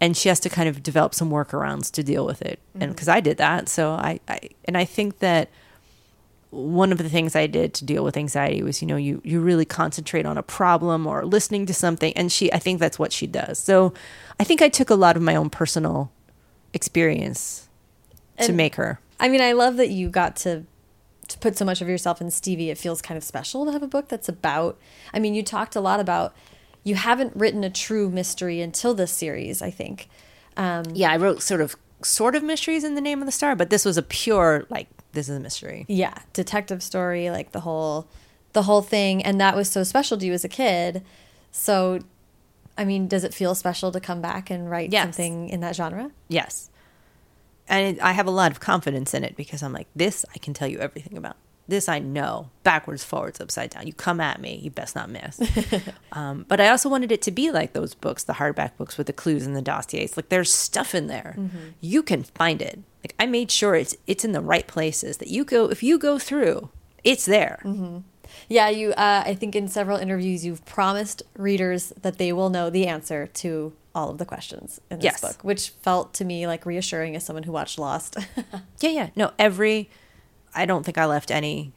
and 0.00 0.16
she 0.16 0.28
has 0.28 0.38
to 0.40 0.48
kind 0.48 0.68
of 0.68 0.82
develop 0.82 1.14
some 1.14 1.30
workarounds 1.30 1.90
to 1.90 2.02
deal 2.02 2.24
with 2.24 2.42
it 2.42 2.60
mm-hmm. 2.70 2.82
and 2.82 2.92
because 2.92 3.08
i 3.08 3.18
did 3.18 3.38
that 3.38 3.68
so 3.68 3.90
I, 3.92 4.20
I 4.28 4.40
and 4.66 4.76
i 4.76 4.84
think 4.84 5.18
that 5.18 5.48
one 6.50 6.92
of 6.92 6.98
the 6.98 7.08
things 7.08 7.36
i 7.36 7.46
did 7.46 7.72
to 7.72 7.84
deal 7.84 8.02
with 8.02 8.16
anxiety 8.16 8.62
was 8.62 8.82
you 8.82 8.88
know 8.88 8.96
you 8.96 9.20
you 9.24 9.40
really 9.40 9.64
concentrate 9.64 10.26
on 10.26 10.36
a 10.36 10.42
problem 10.42 11.06
or 11.06 11.24
listening 11.24 11.64
to 11.66 11.74
something 11.74 12.12
and 12.16 12.32
she 12.32 12.52
i 12.52 12.58
think 12.58 12.80
that's 12.80 12.98
what 12.98 13.12
she 13.12 13.26
does 13.26 13.58
so 13.58 13.92
i 14.38 14.44
think 14.44 14.60
i 14.60 14.68
took 14.68 14.90
a 14.90 14.94
lot 14.94 15.16
of 15.16 15.22
my 15.22 15.36
own 15.36 15.48
personal 15.48 16.10
experience 16.72 17.68
and, 18.36 18.46
to 18.46 18.52
make 18.52 18.74
her 18.74 19.00
i 19.20 19.28
mean 19.28 19.40
i 19.40 19.52
love 19.52 19.76
that 19.76 19.90
you 19.90 20.08
got 20.08 20.34
to 20.34 20.64
to 21.30 21.38
put 21.38 21.56
so 21.56 21.64
much 21.64 21.80
of 21.80 21.88
yourself 21.88 22.20
in 22.20 22.30
Stevie, 22.30 22.70
it 22.70 22.78
feels 22.78 23.00
kind 23.00 23.16
of 23.16 23.24
special 23.24 23.64
to 23.64 23.72
have 23.72 23.82
a 23.82 23.88
book 23.88 24.08
that's 24.08 24.28
about. 24.28 24.78
I 25.14 25.18
mean, 25.18 25.34
you 25.34 25.42
talked 25.42 25.76
a 25.76 25.80
lot 25.80 26.00
about 26.00 26.34
you 26.84 26.94
haven't 26.94 27.34
written 27.36 27.64
a 27.64 27.70
true 27.70 28.10
mystery 28.10 28.60
until 28.60 28.94
this 28.94 29.12
series, 29.12 29.62
I 29.62 29.70
think. 29.70 30.08
Um, 30.56 30.84
yeah, 30.92 31.10
I 31.10 31.16
wrote 31.16 31.42
sort 31.42 31.60
of 31.60 31.76
sort 32.02 32.34
of 32.34 32.42
mysteries 32.42 32.84
in 32.84 32.94
the 32.94 33.00
name 33.00 33.20
of 33.20 33.26
the 33.26 33.32
star, 33.32 33.54
but 33.54 33.70
this 33.70 33.84
was 33.84 33.96
a 33.96 34.02
pure 34.02 34.66
like 34.70 34.88
this 35.12 35.28
is 35.28 35.36
a 35.36 35.40
mystery. 35.40 35.84
Yeah, 35.88 36.14
detective 36.32 36.82
story, 36.82 37.30
like 37.30 37.52
the 37.52 37.60
whole 37.60 38.08
the 38.52 38.62
whole 38.62 38.82
thing, 38.82 39.22
and 39.22 39.40
that 39.40 39.54
was 39.54 39.70
so 39.70 39.82
special 39.82 40.18
to 40.18 40.26
you 40.26 40.32
as 40.32 40.44
a 40.44 40.48
kid. 40.48 41.04
So, 41.52 42.00
I 42.76 42.84
mean, 42.84 43.08
does 43.08 43.24
it 43.24 43.34
feel 43.34 43.54
special 43.54 43.92
to 43.92 44.00
come 44.00 44.20
back 44.20 44.50
and 44.50 44.70
write 44.70 44.92
yes. 44.92 45.02
something 45.02 45.48
in 45.48 45.60
that 45.60 45.76
genre? 45.76 46.10
Yes 46.28 46.70
and 47.70 48.00
I 48.00 48.12
have 48.12 48.26
a 48.26 48.32
lot 48.32 48.50
of 48.50 48.60
confidence 48.60 49.14
in 49.14 49.24
it 49.24 49.36
because 49.36 49.62
I'm 49.62 49.72
like, 49.72 49.86
this 49.94 50.26
I 50.34 50.38
can 50.38 50.52
tell 50.52 50.68
you 50.68 50.80
everything 50.80 51.16
about. 51.16 51.36
This 51.68 51.88
I 51.88 52.00
know 52.00 52.50
backwards, 52.64 53.04
forwards, 53.04 53.40
upside 53.40 53.70
down. 53.70 53.86
You 53.86 53.92
come 53.92 54.20
at 54.20 54.40
me, 54.40 54.56
you 54.56 54.72
best 54.72 54.96
not 54.96 55.08
miss. 55.08 55.40
um, 56.12 56.44
but 56.48 56.60
I 56.60 56.68
also 56.68 56.88
wanted 56.88 57.12
it 57.12 57.22
to 57.22 57.30
be 57.30 57.52
like 57.52 57.74
those 57.74 57.94
books, 57.94 58.24
the 58.24 58.34
hardback 58.34 58.76
books 58.76 58.98
with 58.98 59.06
the 59.06 59.12
clues 59.12 59.46
and 59.46 59.54
the 59.54 59.62
dossiers. 59.62 60.16
Like 60.16 60.30
there's 60.30 60.52
stuff 60.52 60.96
in 60.96 61.06
there. 61.06 61.36
Mm-hmm. 61.38 61.58
You 61.80 62.02
can 62.02 62.24
find 62.24 62.60
it. 62.60 62.80
Like 63.04 63.14
I 63.18 63.26
made 63.26 63.50
sure 63.50 63.74
it's 63.74 63.96
it's 64.06 64.24
in 64.24 64.32
the 64.32 64.40
right 64.40 64.66
places 64.66 65.18
that 65.18 65.28
you 65.28 65.44
go. 65.44 65.66
If 65.70 65.82
you 65.82 65.98
go 65.98 66.18
through, 66.18 66.70
it's 67.04 67.24
there. 67.24 67.60
Mm-hmm. 67.64 67.98
Yeah, 68.48 68.68
you. 68.68 68.90
Uh, 68.92 69.24
I 69.26 69.34
think 69.34 69.56
in 69.56 69.68
several 69.68 69.98
interviews 69.98 70.44
you've 70.44 70.64
promised 70.64 71.22
readers 71.36 71.92
that 72.02 72.18
they 72.18 72.32
will 72.32 72.50
know 72.50 72.70
the 72.70 72.86
answer 72.86 73.26
to 73.26 73.72
all 73.94 74.10
of 74.10 74.18
the 74.18 74.24
questions 74.24 74.80
in 74.90 74.98
this 74.98 75.04
yes. 75.04 75.20
book, 75.20 75.42
which 75.42 75.70
felt 75.70 76.14
to 76.14 76.24
me 76.24 76.46
like 76.46 76.64
reassuring 76.64 77.16
as 77.16 77.24
someone 77.24 77.42
who 77.42 77.52
watched 77.52 77.78
Lost. 77.78 78.16
yeah, 78.80 78.90
yeah. 78.90 79.10
No, 79.16 79.32
every 79.38 79.90
I 80.54 80.66
don't 80.66 80.84
think 80.84 80.98
I 80.98 81.06
left 81.06 81.30
any 81.30 81.72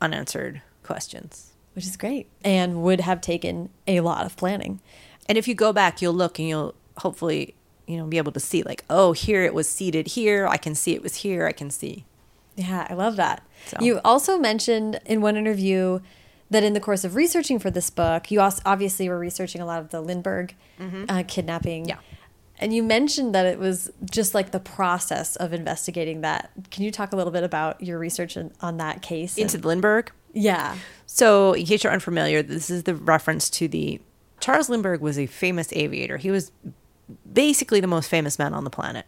unanswered 0.00 0.62
questions. 0.82 1.52
Which 1.74 1.86
is 1.86 1.96
great. 1.96 2.28
And 2.42 2.82
would 2.82 3.00
have 3.00 3.20
taken 3.20 3.70
a 3.86 4.00
lot 4.00 4.26
of 4.26 4.36
planning. 4.36 4.80
And 5.28 5.38
if 5.38 5.46
you 5.46 5.54
go 5.54 5.72
back, 5.72 6.00
you'll 6.02 6.14
look 6.14 6.38
and 6.38 6.48
you'll 6.48 6.74
hopefully, 6.96 7.54
you 7.88 7.96
know, 7.96 8.06
be 8.06 8.18
able 8.18 8.32
to 8.32 8.40
see 8.40 8.62
like, 8.62 8.84
oh, 8.90 9.12
here 9.12 9.42
it 9.42 9.54
was 9.54 9.68
seated 9.68 10.08
here. 10.08 10.46
I 10.46 10.58
can 10.58 10.74
see 10.74 10.94
it 10.94 11.02
was 11.02 11.16
here. 11.16 11.46
I 11.46 11.52
can 11.52 11.70
see. 11.70 12.04
Yeah, 12.54 12.86
I 12.88 12.94
love 12.94 13.16
that. 13.16 13.42
So. 13.66 13.78
You 13.80 14.00
also 14.04 14.38
mentioned 14.38 15.00
in 15.06 15.20
one 15.20 15.36
interview 15.36 16.00
that 16.50 16.62
in 16.62 16.74
the 16.74 16.80
course 16.80 17.04
of 17.04 17.14
researching 17.14 17.58
for 17.58 17.70
this 17.70 17.88
book, 17.88 18.30
you 18.30 18.40
also 18.40 18.62
obviously 18.66 19.08
were 19.08 19.18
researching 19.18 19.60
a 19.60 19.66
lot 19.66 19.80
of 19.80 19.90
the 19.90 20.00
Lindbergh 20.00 20.54
mm 20.78 20.90
-hmm. 20.90 21.04
uh, 21.08 21.24
kidnapping. 21.26 21.88
Yeah. 21.88 21.98
And 22.60 22.74
you 22.74 22.82
mentioned 22.82 23.34
that 23.34 23.46
it 23.46 23.58
was 23.58 23.90
just 24.10 24.34
like 24.34 24.50
the 24.50 24.60
process 24.60 25.36
of 25.36 25.52
investigating 25.52 26.22
that. 26.22 26.50
Can 26.70 26.84
you 26.84 26.90
talk 26.90 27.12
a 27.12 27.16
little 27.16 27.32
bit 27.32 27.44
about 27.44 27.80
your 27.80 27.98
research 28.00 28.36
on, 28.36 28.50
on 28.60 28.78
that 28.78 29.00
case? 29.00 29.40
Into 29.40 29.58
the 29.58 29.68
Lindbergh? 29.68 30.10
Yeah. 30.32 30.74
So, 31.06 31.52
in 31.54 31.64
case 31.66 31.84
you're 31.84 31.94
unfamiliar, 31.94 32.42
this 32.42 32.70
is 32.70 32.82
the 32.82 32.94
reference 32.94 33.50
to 33.58 33.68
the 33.68 34.00
Charles 34.40 34.68
Lindbergh 34.68 35.00
was 35.00 35.18
a 35.18 35.26
famous 35.26 35.72
aviator. 35.72 36.16
He 36.16 36.30
was 36.30 36.52
basically 37.30 37.80
the 37.80 37.86
most 37.86 38.08
famous 38.08 38.38
man 38.38 38.54
on 38.54 38.64
the 38.64 38.70
planet 38.70 39.06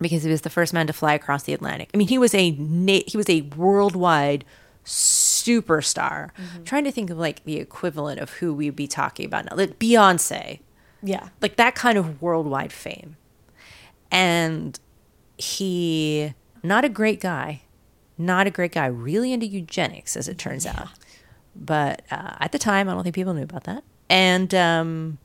because 0.00 0.22
he 0.24 0.30
was 0.30 0.42
the 0.42 0.50
first 0.50 0.72
man 0.72 0.86
to 0.86 0.92
fly 0.92 1.14
across 1.14 1.44
the 1.44 1.52
Atlantic. 1.52 1.90
I 1.94 1.96
mean, 1.96 2.08
he 2.08 2.18
was 2.18 2.34
a 2.34 2.50
he 2.50 3.16
was 3.16 3.28
a 3.28 3.42
worldwide 3.56 4.44
superstar. 4.84 6.30
Mm-hmm. 6.32 6.64
trying 6.64 6.84
to 6.84 6.92
think 6.92 7.10
of 7.10 7.18
like 7.18 7.44
the 7.44 7.58
equivalent 7.58 8.20
of 8.20 8.30
who 8.34 8.52
we'd 8.52 8.76
be 8.76 8.86
talking 8.86 9.26
about 9.26 9.46
now. 9.46 9.56
Like 9.56 9.78
Beyonce. 9.78 10.60
Yeah. 11.02 11.28
Like 11.40 11.56
that 11.56 11.74
kind 11.74 11.98
of 11.98 12.20
worldwide 12.20 12.72
fame. 12.72 13.16
And 14.10 14.78
he 15.38 16.34
not 16.62 16.84
a 16.84 16.88
great 16.88 17.20
guy. 17.20 17.62
Not 18.18 18.46
a 18.46 18.50
great 18.50 18.72
guy, 18.72 18.86
really 18.86 19.32
into 19.32 19.46
eugenics, 19.46 20.16
as 20.16 20.28
it 20.28 20.38
turns 20.38 20.64
yeah. 20.64 20.82
out. 20.82 20.88
But 21.56 22.02
uh, 22.10 22.36
at 22.40 22.52
the 22.52 22.58
time, 22.58 22.88
I 22.88 22.94
don't 22.94 23.02
think 23.02 23.14
people 23.14 23.34
knew 23.34 23.42
about 23.42 23.64
that. 23.64 23.82
And 24.08 24.54
um, 24.54 25.18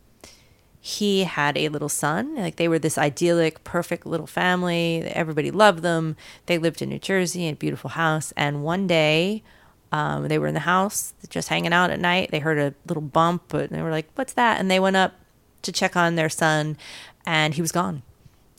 he 0.88 1.25
had 1.25 1.57
a 1.57 1.67
little 1.67 1.89
son. 1.89 2.33
Like 2.35 2.55
they 2.55 2.69
were 2.69 2.79
this 2.79 2.97
idyllic, 2.97 3.65
perfect 3.65 4.05
little 4.05 4.25
family. 4.25 5.03
Everybody 5.03 5.51
loved 5.51 5.81
them. 5.83 6.15
They 6.45 6.57
lived 6.57 6.81
in 6.81 6.88
New 6.88 6.97
Jersey 6.97 7.45
in 7.45 7.55
a 7.55 7.57
beautiful 7.57 7.89
house. 7.89 8.31
And 8.38 8.63
one 8.63 8.88
day, 8.88 9.43
um, 9.91 10.29
they 10.29 10.39
were 10.39 10.47
in 10.47 10.53
the 10.53 10.61
house 10.61 11.13
just 11.27 11.49
hanging 11.49 11.73
out 11.73 11.89
at 11.89 11.99
night. 11.99 12.31
They 12.31 12.39
heard 12.39 12.57
a 12.57 12.73
little 12.88 13.03
bump, 13.03 13.43
but 13.49 13.69
they 13.69 13.81
were 13.81 13.91
like, 13.91 14.07
"What's 14.15 14.31
that?" 14.33 14.61
And 14.61 14.71
they 14.71 14.79
went 14.79 14.95
up 14.95 15.15
to 15.63 15.73
check 15.73 15.97
on 15.97 16.15
their 16.15 16.29
son, 16.29 16.77
and 17.25 17.55
he 17.55 17.61
was 17.61 17.73
gone. 17.73 18.03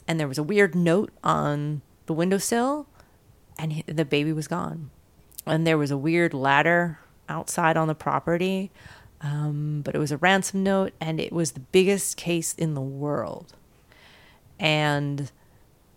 And 0.06 0.20
there 0.20 0.28
was 0.28 0.36
a 0.36 0.42
weird 0.42 0.74
note 0.74 1.10
on 1.24 1.80
the 2.04 2.12
windowsill, 2.12 2.86
and 3.58 3.72
he, 3.72 3.82
the 3.86 4.04
baby 4.04 4.34
was 4.34 4.48
gone. 4.48 4.90
And 5.46 5.66
there 5.66 5.78
was 5.78 5.90
a 5.90 5.96
weird 5.96 6.34
ladder 6.34 6.98
outside 7.26 7.78
on 7.78 7.88
the 7.88 7.94
property 7.94 8.70
um, 9.20 9.82
but 9.84 9.94
it 9.94 9.98
was 9.98 10.12
a 10.12 10.16
ransom 10.16 10.62
note, 10.62 10.92
and 11.00 11.20
it 11.20 11.32
was 11.32 11.52
the 11.52 11.60
biggest 11.60 12.16
case 12.16 12.54
in 12.54 12.74
the 12.74 12.80
world. 12.80 13.54
And 14.58 15.30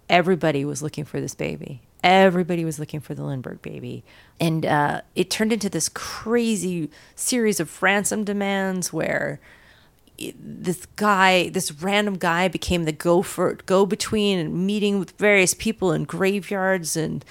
everybody 0.10 0.66
was 0.66 0.82
looking 0.82 1.06
for 1.06 1.22
this 1.22 1.36
baby. 1.36 1.82
Everybody 2.04 2.66
was 2.66 2.80
looking 2.80 3.00
for 3.00 3.14
the 3.14 3.24
Lindbergh 3.24 3.62
baby. 3.62 4.04
And 4.40 4.66
uh, 4.66 5.02
it 5.16 5.30
turned 5.30 5.54
into 5.54 5.70
this 5.70 5.88
crazy 5.90 6.90
series 7.16 7.60
of 7.60 7.82
ransom 7.82 8.24
demands 8.24 8.92
where 8.92 9.40
this 10.18 10.86
guy, 10.96 11.50
this 11.50 11.72
random 11.72 12.18
guy, 12.18 12.48
became 12.48 12.86
the 12.86 12.92
go 12.92 13.22
for 13.22 13.54
go 13.54 13.86
between 13.86 14.40
and 14.40 14.66
meeting 14.66 15.00
with 15.00 15.12
various 15.18 15.54
people 15.54 15.92
in 15.92 16.04
graveyards 16.04 16.96
and 16.96 17.26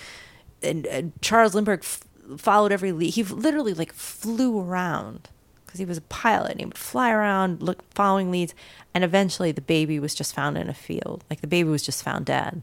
and, 0.63 0.87
and 0.87 1.13
Charles 1.23 1.55
Lindbergh 1.55 1.83
f- 1.83 2.05
followed 2.37 2.73
every 2.73 2.93
lead. 2.93 3.15
He 3.15 3.23
literally 3.23 3.75
like 3.75 3.93
flew 3.93 4.61
around 4.61 5.29
because 5.71 5.79
he 5.79 5.87
was 5.87 5.99
a 5.99 6.03
pilot 6.03 6.51
and 6.51 6.61
he 6.61 6.67
would 6.67 6.77
fly 6.77 7.13
around 7.13 7.63
look 7.63 7.81
following 7.95 8.33
leads 8.33 8.57
and 8.93 9.05
eventually 9.05 9.53
the 9.53 9.61
baby 9.61 10.01
was 10.01 10.17
just 10.17 10.35
found 10.35 10.59
in 10.59 10.69
a 10.69 10.75
field. 10.75 11.23
Like 11.31 11.43
the 11.43 11.47
baby 11.47 11.69
was 11.69 11.85
just 11.85 12.03
found 12.03 12.27
dead. 12.27 12.63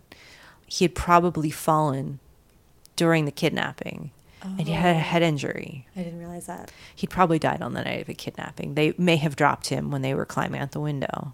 He 0.65 0.83
had 0.83 0.93
probably 0.93 1.49
fallen 1.49 2.19
during 2.97 3.23
the 3.23 3.31
kidnapping 3.31 4.11
oh. 4.43 4.55
and 4.59 4.67
he 4.67 4.73
had 4.73 4.97
a 4.97 4.99
head 4.99 5.21
injury. 5.21 5.87
I 5.95 6.03
didn't 6.03 6.19
realize 6.19 6.47
that. 6.47 6.69
He'd 6.93 7.09
probably 7.09 7.39
died 7.39 7.61
on 7.61 7.73
the 7.73 7.81
night 7.81 8.01
of 8.01 8.07
the 8.07 8.13
kidnapping. 8.13 8.75
They 8.75 8.93
may 8.97 9.15
have 9.15 9.37
dropped 9.37 9.67
him 9.67 9.89
when 9.89 10.01
they 10.01 10.13
were 10.13 10.25
climbing 10.25 10.59
out 10.59 10.73
the 10.73 10.81
window. 10.81 11.33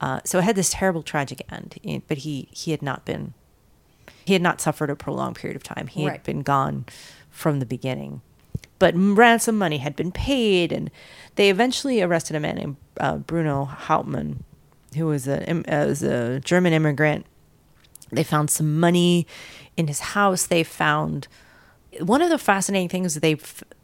Uh, 0.00 0.22
so 0.24 0.40
it 0.40 0.44
had 0.44 0.56
this 0.56 0.70
terrible 0.70 1.04
tragic 1.04 1.46
end 1.52 1.78
but 2.08 2.18
he 2.18 2.48
he 2.50 2.72
had 2.72 2.82
not 2.82 3.04
been 3.04 3.32
he 4.24 4.32
had 4.32 4.42
not 4.42 4.60
suffered 4.60 4.90
a 4.90 4.96
prolonged 4.96 5.36
period 5.36 5.54
of 5.54 5.62
time. 5.62 5.86
He 5.86 6.04
right. 6.04 6.14
had 6.14 6.24
been 6.24 6.42
gone 6.42 6.86
from 7.30 7.60
the 7.60 7.66
beginning 7.66 8.22
but 8.78 8.94
ransom 8.96 9.58
money 9.58 9.78
had 9.78 9.96
been 9.96 10.12
paid, 10.12 10.72
and 10.72 10.90
they 11.36 11.50
eventually 11.50 12.02
arrested 12.02 12.36
a 12.36 12.40
man 12.40 12.56
named 12.56 12.76
uh, 12.98 13.16
Bruno 13.16 13.64
Hauptmann, 13.64 14.44
who 14.96 15.06
was 15.06 15.26
a, 15.28 15.62
was 15.66 16.02
a 16.02 16.40
German 16.40 16.72
immigrant. 16.72 17.26
They 18.10 18.24
found 18.24 18.50
some 18.50 18.78
money 18.78 19.26
in 19.76 19.88
his 19.88 20.00
house. 20.00 20.46
They 20.46 20.62
found 20.62 21.28
one 22.00 22.22
of 22.22 22.30
the 22.30 22.38
fascinating 22.38 22.88
things 22.88 23.14
they 23.14 23.36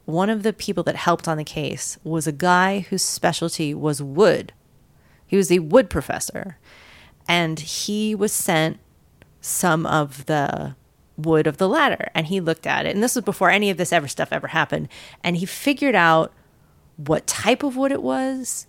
one 0.04 0.30
of 0.30 0.42
the 0.42 0.52
people 0.52 0.82
that 0.84 0.96
helped 0.96 1.28
on 1.28 1.36
the 1.36 1.44
case 1.44 1.98
was 2.02 2.26
a 2.26 2.32
guy 2.32 2.80
whose 2.80 3.02
specialty 3.02 3.72
was 3.72 4.02
wood. 4.02 4.52
He 5.26 5.36
was 5.36 5.52
a 5.52 5.60
wood 5.60 5.88
professor, 5.88 6.58
and 7.28 7.60
he 7.60 8.14
was 8.14 8.32
sent 8.32 8.80
some 9.40 9.86
of 9.86 10.26
the 10.26 10.74
wood 11.24 11.46
of 11.46 11.56
the 11.56 11.68
ladder. 11.68 12.10
And 12.14 12.26
he 12.26 12.40
looked 12.40 12.66
at 12.66 12.86
it. 12.86 12.94
And 12.94 13.02
this 13.02 13.14
was 13.14 13.24
before 13.24 13.50
any 13.50 13.70
of 13.70 13.76
this 13.76 13.92
ever 13.92 14.08
stuff 14.08 14.32
ever 14.32 14.48
happened. 14.48 14.88
And 15.22 15.36
he 15.36 15.46
figured 15.46 15.94
out 15.94 16.32
what 16.96 17.26
type 17.26 17.62
of 17.62 17.76
wood 17.76 17.92
it 17.92 18.02
was, 18.02 18.66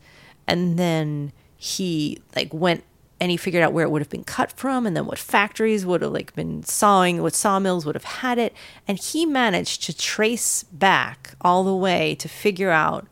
and 0.48 0.80
then 0.80 1.34
he 1.58 2.20
like 2.36 2.54
went 2.54 2.84
and 3.20 3.30
he 3.30 3.38
figured 3.38 3.62
out 3.62 3.72
where 3.72 3.86
it 3.86 3.92
would 3.92 4.02
have 4.02 4.10
been 4.10 4.24
cut 4.24 4.52
from 4.52 4.88
and 4.88 4.98
then 4.98 5.06
what 5.06 5.20
factories 5.20 5.86
would 5.86 6.02
have 6.02 6.12
like 6.12 6.34
been 6.34 6.64
sawing 6.64 7.22
what 7.22 7.36
sawmills 7.36 7.86
would 7.86 7.94
have 7.94 8.04
had 8.04 8.40
it. 8.40 8.52
And 8.88 8.98
he 8.98 9.28
managed 9.28 9.84
to 9.84 9.96
trace 9.96 10.64
back 10.64 11.36
all 11.40 11.64
the 11.64 11.76
way 11.76 12.16
to 12.16 12.28
figure 12.28 12.72
out 12.72 13.08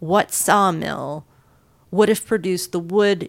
what 0.00 0.32
sawmill 0.32 1.24
would 1.92 2.08
have 2.08 2.26
produced 2.26 2.72
the 2.72 2.80
wood 2.80 3.28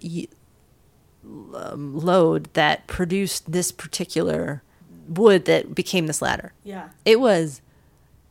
um, 1.53 1.95
load 1.95 2.49
that 2.53 2.87
produced 2.87 3.51
this 3.51 3.71
particular 3.71 4.63
wood 5.07 5.45
that 5.45 5.73
became 5.75 6.07
this 6.07 6.21
ladder 6.21 6.53
Yeah. 6.63 6.89
it 7.05 7.19
was 7.19 7.61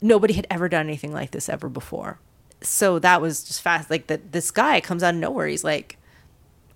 nobody 0.03 0.35
had 0.35 0.47
ever 0.51 0.69
done 0.69 0.87
anything 0.87 1.13
like 1.13 1.31
this 1.31 1.49
ever 1.49 1.69
before 1.69 2.19
so 2.61 2.99
that 2.99 3.21
was 3.21 3.45
just 3.45 3.61
fast 3.63 3.91
like 3.91 4.07
that 4.09 4.33
this 4.33 4.51
guy 4.51 4.81
comes 4.81 5.03
out 5.03 5.15
of 5.15 5.21
nowhere 5.21 5.47
he's 5.47 5.65
like 5.65 5.99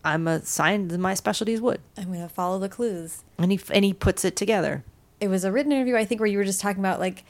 i'm 0.04 0.28
assigned 0.28 0.96
my 0.98 1.14
specialty 1.14 1.52
is 1.52 1.60
wood 1.60 1.80
I'm 1.96 2.06
going 2.08 2.20
to 2.20 2.28
follow 2.28 2.58
the 2.58 2.68
clues. 2.68 3.24
and 3.38 3.50
he 3.50 3.60
and 3.72 3.84
he 3.84 3.92
puts 3.92 4.24
it 4.24 4.36
together 4.36 4.84
It 5.20 5.28
was 5.28 5.42
a 5.44 5.50
written 5.50 5.72
interview, 5.72 5.96
I 5.96 6.04
think, 6.04 6.20
where 6.20 6.28
you 6.28 6.38
were 6.38 6.44
just 6.44 6.60
talking 6.60 6.78
about 6.78 7.00
like, 7.00 7.24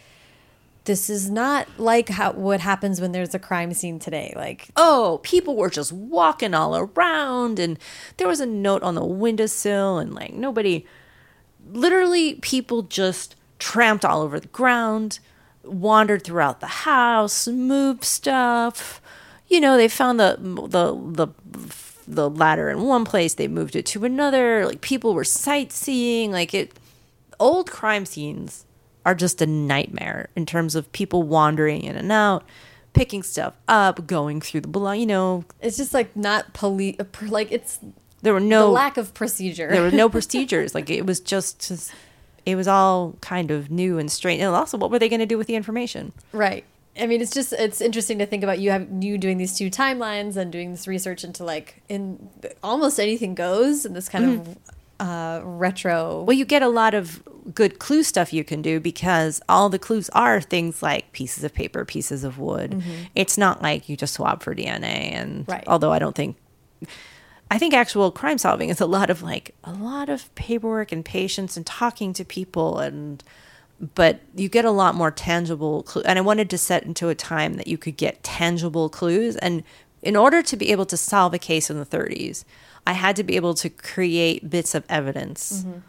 this 0.84 1.08
is 1.08 1.30
not 1.30 1.66
like 1.78 2.10
how 2.10 2.32
what 2.32 2.60
happens 2.60 3.00
when 3.00 3.12
there's 3.12 3.34
a 3.34 3.38
crime 3.38 3.72
scene 3.72 3.98
today. 3.98 4.32
Like, 4.36 4.68
oh 4.76 5.20
people 5.22 5.56
were 5.56 5.70
just 5.70 5.90
walking 5.92 6.52
all 6.54 6.76
around 6.76 7.58
and 7.58 7.78
there 8.18 8.28
was 8.28 8.40
a 8.40 8.46
note 8.46 8.82
on 8.82 8.94
the 8.94 9.04
windowsill 9.04 9.96
and 9.98 10.14
like 10.14 10.34
nobody 10.34 10.84
literally 11.72 12.34
people 12.34 12.82
just 12.82 13.36
tramped 13.58 14.04
all 14.04 14.22
over 14.22 14.38
the 14.38 14.48
ground 14.48 15.18
wandered 15.64 16.24
throughout 16.24 16.60
the 16.60 16.66
house 16.66 17.46
moved 17.46 18.04
stuff. 18.04 19.00
You 19.48 19.60
know 19.60 19.76
they 19.76 19.88
found 19.88 20.20
the 20.20 20.36
the 20.40 20.94
the 20.94 21.28
the 22.06 22.30
ladder 22.30 22.70
in 22.70 22.82
one 22.82 23.04
place 23.04 23.34
they 23.34 23.48
moved 23.48 23.76
it 23.76 23.86
to 23.86 24.04
another. 24.04 24.66
Like 24.66 24.80
people 24.80 25.14
were 25.14 25.24
sightseeing. 25.24 26.32
Like 26.32 26.54
it 26.54 26.78
old 27.38 27.70
crime 27.70 28.06
scenes 28.06 28.64
are 29.04 29.14
just 29.14 29.40
a 29.40 29.46
nightmare 29.46 30.28
in 30.36 30.44
terms 30.44 30.74
of 30.74 30.90
people 30.92 31.22
wandering 31.22 31.82
in 31.82 31.96
and 31.96 32.12
out 32.12 32.44
picking 32.92 33.22
stuff 33.22 33.54
up 33.68 34.06
going 34.06 34.40
through 34.40 34.60
the 34.60 34.68
below 34.68 34.92
you 34.92 35.06
know. 35.06 35.44
It's 35.60 35.76
just 35.76 35.94
like 35.94 36.16
not 36.16 36.52
police, 36.52 36.96
like, 37.22 37.52
it's 37.52 37.78
there 38.22 38.32
were 38.34 38.40
the 38.40 38.46
no 38.46 38.70
lack 38.70 38.96
of 38.96 39.14
procedure. 39.14 39.68
there 39.70 39.82
were 39.82 39.90
no 39.90 40.08
procedures 40.16 40.74
like 40.74 40.90
it 40.90 41.06
was 41.06 41.20
just, 41.20 41.66
just 41.68 41.92
it 42.46 42.56
was 42.56 42.66
all 42.68 43.14
kind 43.20 43.50
of 43.50 43.70
new 43.70 43.98
and 43.98 44.10
strange 44.10 44.40
and 44.40 44.54
also 44.54 44.76
what 44.78 44.90
were 44.90 44.98
they 44.98 45.08
going 45.08 45.20
to 45.20 45.26
do 45.26 45.38
with 45.38 45.46
the 45.46 45.54
information 45.54 46.12
Right. 46.32 46.64
I 47.00 47.06
mean, 47.06 47.20
it's 47.20 47.30
just 47.32 47.52
it's 47.52 47.80
interesting 47.80 48.18
to 48.18 48.26
think 48.26 48.42
about 48.42 48.58
you 48.58 48.72
have 48.72 48.88
you 49.00 49.18
doing 49.18 49.38
these 49.38 49.56
two 49.56 49.70
timelines 49.70 50.36
and 50.36 50.50
doing 50.50 50.72
this 50.72 50.88
research 50.88 51.22
into 51.22 51.44
like 51.44 51.80
in 51.88 52.28
almost 52.64 52.98
anything 52.98 53.36
goes 53.36 53.84
and 53.84 53.94
this 53.94 54.08
kind 54.08 54.24
of 54.40 54.58
uh, 54.98 55.40
retro. 55.44 56.24
well 56.24 56.36
you 56.36 56.44
get 56.44 56.60
a 56.60 56.66
lot 56.68 56.94
of 56.94 57.22
good 57.54 57.78
clue 57.78 58.02
stuff 58.02 58.32
you 58.32 58.42
can 58.42 58.60
do 58.62 58.80
because 58.80 59.40
all 59.48 59.68
the 59.68 59.78
clues 59.78 60.10
are 60.10 60.40
things 60.40 60.82
like 60.82 61.12
pieces 61.12 61.44
of 61.44 61.54
paper 61.54 61.84
pieces 61.84 62.24
of 62.24 62.38
wood 62.40 62.82
it's 63.14 63.38
not 63.38 63.62
like 63.62 63.88
you 63.88 63.96
just 63.96 64.14
swab 64.14 64.42
for 64.42 64.52
dna 64.52 64.82
and 64.82 65.44
Right. 65.46 65.62
although 65.68 65.92
i 65.92 66.00
don't 66.00 66.16
think 66.16 66.36
I 67.50 67.58
think 67.58 67.72
actual 67.72 68.10
crime 68.10 68.38
solving 68.38 68.68
is 68.68 68.80
a 68.80 68.86
lot 68.86 69.10
of 69.10 69.22
like 69.22 69.54
a 69.64 69.72
lot 69.72 70.08
of 70.08 70.34
paperwork 70.34 70.92
and 70.92 71.04
patience 71.04 71.56
and 71.56 71.64
talking 71.64 72.12
to 72.14 72.24
people 72.24 72.78
and 72.78 73.22
but 73.94 74.20
you 74.34 74.48
get 74.48 74.64
a 74.64 74.70
lot 74.70 74.94
more 74.94 75.10
tangible 75.10 75.82
clue 75.84 76.02
and 76.04 76.18
I 76.18 76.22
wanted 76.22 76.50
to 76.50 76.58
set 76.58 76.82
into 76.82 77.08
a 77.08 77.14
time 77.14 77.54
that 77.54 77.68
you 77.68 77.78
could 77.78 77.96
get 77.96 78.22
tangible 78.22 78.88
clues. 78.88 79.36
And 79.36 79.62
in 80.02 80.16
order 80.16 80.42
to 80.42 80.56
be 80.56 80.70
able 80.72 80.86
to 80.86 80.96
solve 80.96 81.32
a 81.32 81.38
case 81.38 81.70
in 81.70 81.78
the 81.78 81.86
30s 81.86 82.44
I 82.88 82.92
had 82.92 83.16
to 83.16 83.22
be 83.22 83.36
able 83.36 83.52
to 83.52 83.68
create 83.68 84.48
bits 84.48 84.74
of 84.74 84.82
evidence 84.88 85.62
mm-hmm. 85.62 85.80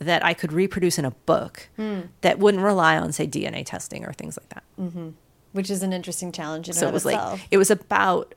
that 0.00 0.24
I 0.24 0.34
could 0.34 0.52
reproduce 0.52 0.98
in 0.98 1.04
a 1.04 1.12
book 1.12 1.68
hmm. 1.76 2.00
that 2.22 2.40
wouldn't 2.40 2.64
rely 2.64 2.98
on 2.98 3.12
say 3.12 3.28
DNA 3.28 3.64
testing 3.64 4.04
or 4.04 4.12
things 4.12 4.36
like 4.36 4.48
that. 4.48 4.64
Mm-hmm. 4.80 5.10
Which 5.52 5.70
is 5.70 5.84
an 5.84 5.92
interesting 5.92 6.32
challenge 6.32 6.66
in 6.66 6.74
so 6.74 6.88
it 6.88 6.92
was 6.92 7.06
itself. 7.06 7.34
like 7.34 7.48
it 7.52 7.56
was 7.56 7.70
about 7.70 8.34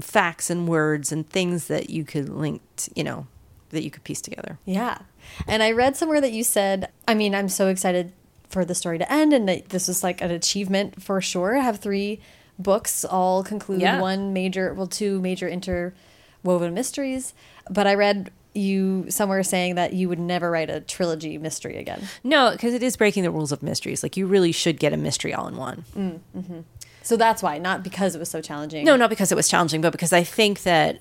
facts 0.00 0.50
and 0.50 0.66
words 0.68 1.12
and 1.12 1.28
things 1.28 1.66
that 1.68 1.90
you 1.90 2.04
could 2.04 2.28
link 2.28 2.60
t- 2.76 2.92
you 2.96 3.04
know 3.04 3.26
that 3.70 3.82
you 3.82 3.90
could 3.90 4.04
piece 4.04 4.20
together 4.20 4.58
Yeah. 4.64 4.98
And 5.46 5.62
I 5.62 5.70
read 5.72 5.96
somewhere 5.96 6.20
that 6.20 6.32
you 6.32 6.42
said, 6.44 6.90
I 7.08 7.14
mean, 7.14 7.34
I'm 7.34 7.48
so 7.48 7.68
excited 7.68 8.12
for 8.50 8.64
the 8.66 8.74
story 8.74 8.98
to 8.98 9.10
end 9.10 9.32
and 9.32 9.48
that 9.48 9.68
this 9.70 9.88
is 9.88 10.02
like 10.02 10.20
an 10.20 10.30
achievement 10.30 11.00
for 11.02 11.20
sure. 11.22 11.56
I 11.56 11.62
have 11.62 11.78
three 11.78 12.20
books 12.58 13.02
all 13.04 13.42
conclude 13.42 13.80
Yeah. 13.80 14.00
one 14.00 14.32
major, 14.34 14.74
well, 14.74 14.88
two 14.88 15.20
major 15.22 15.48
interwoven 15.48 16.74
mysteries. 16.74 17.32
But 17.70 17.86
I 17.86 17.94
read 17.94 18.30
you 18.54 19.06
somewhere 19.08 19.42
saying 19.42 19.76
that 19.76 19.94
you 19.94 20.08
would 20.10 20.18
never 20.18 20.50
write 20.50 20.68
a 20.68 20.80
trilogy 20.80 21.38
mystery 21.38 21.76
again. 21.78 22.02
no 22.22 22.50
because 22.52 22.74
it 22.74 22.82
is 22.82 22.98
breaking 22.98 23.22
the 23.22 23.30
rules 23.30 23.50
of 23.52 23.62
mysteries 23.62 24.02
like 24.02 24.14
you 24.18 24.26
really 24.26 24.52
should 24.52 24.78
get 24.78 24.92
a 24.92 24.96
mystery 24.98 25.32
all 25.32 25.48
in 25.48 25.56
one 25.56 25.84
mm, 25.96 26.20
mm-hmm. 26.36 26.60
So 27.02 27.16
that's 27.16 27.42
why, 27.42 27.58
not 27.58 27.82
because 27.82 28.14
it 28.14 28.18
was 28.18 28.28
so 28.30 28.40
challenging. 28.40 28.84
no 28.84 28.96
not 28.96 29.10
because 29.10 29.30
it 29.32 29.34
was 29.34 29.48
challenging 29.48 29.80
but 29.80 29.92
because 29.92 30.12
i 30.12 30.22
think 30.22 30.62
that 30.62 31.00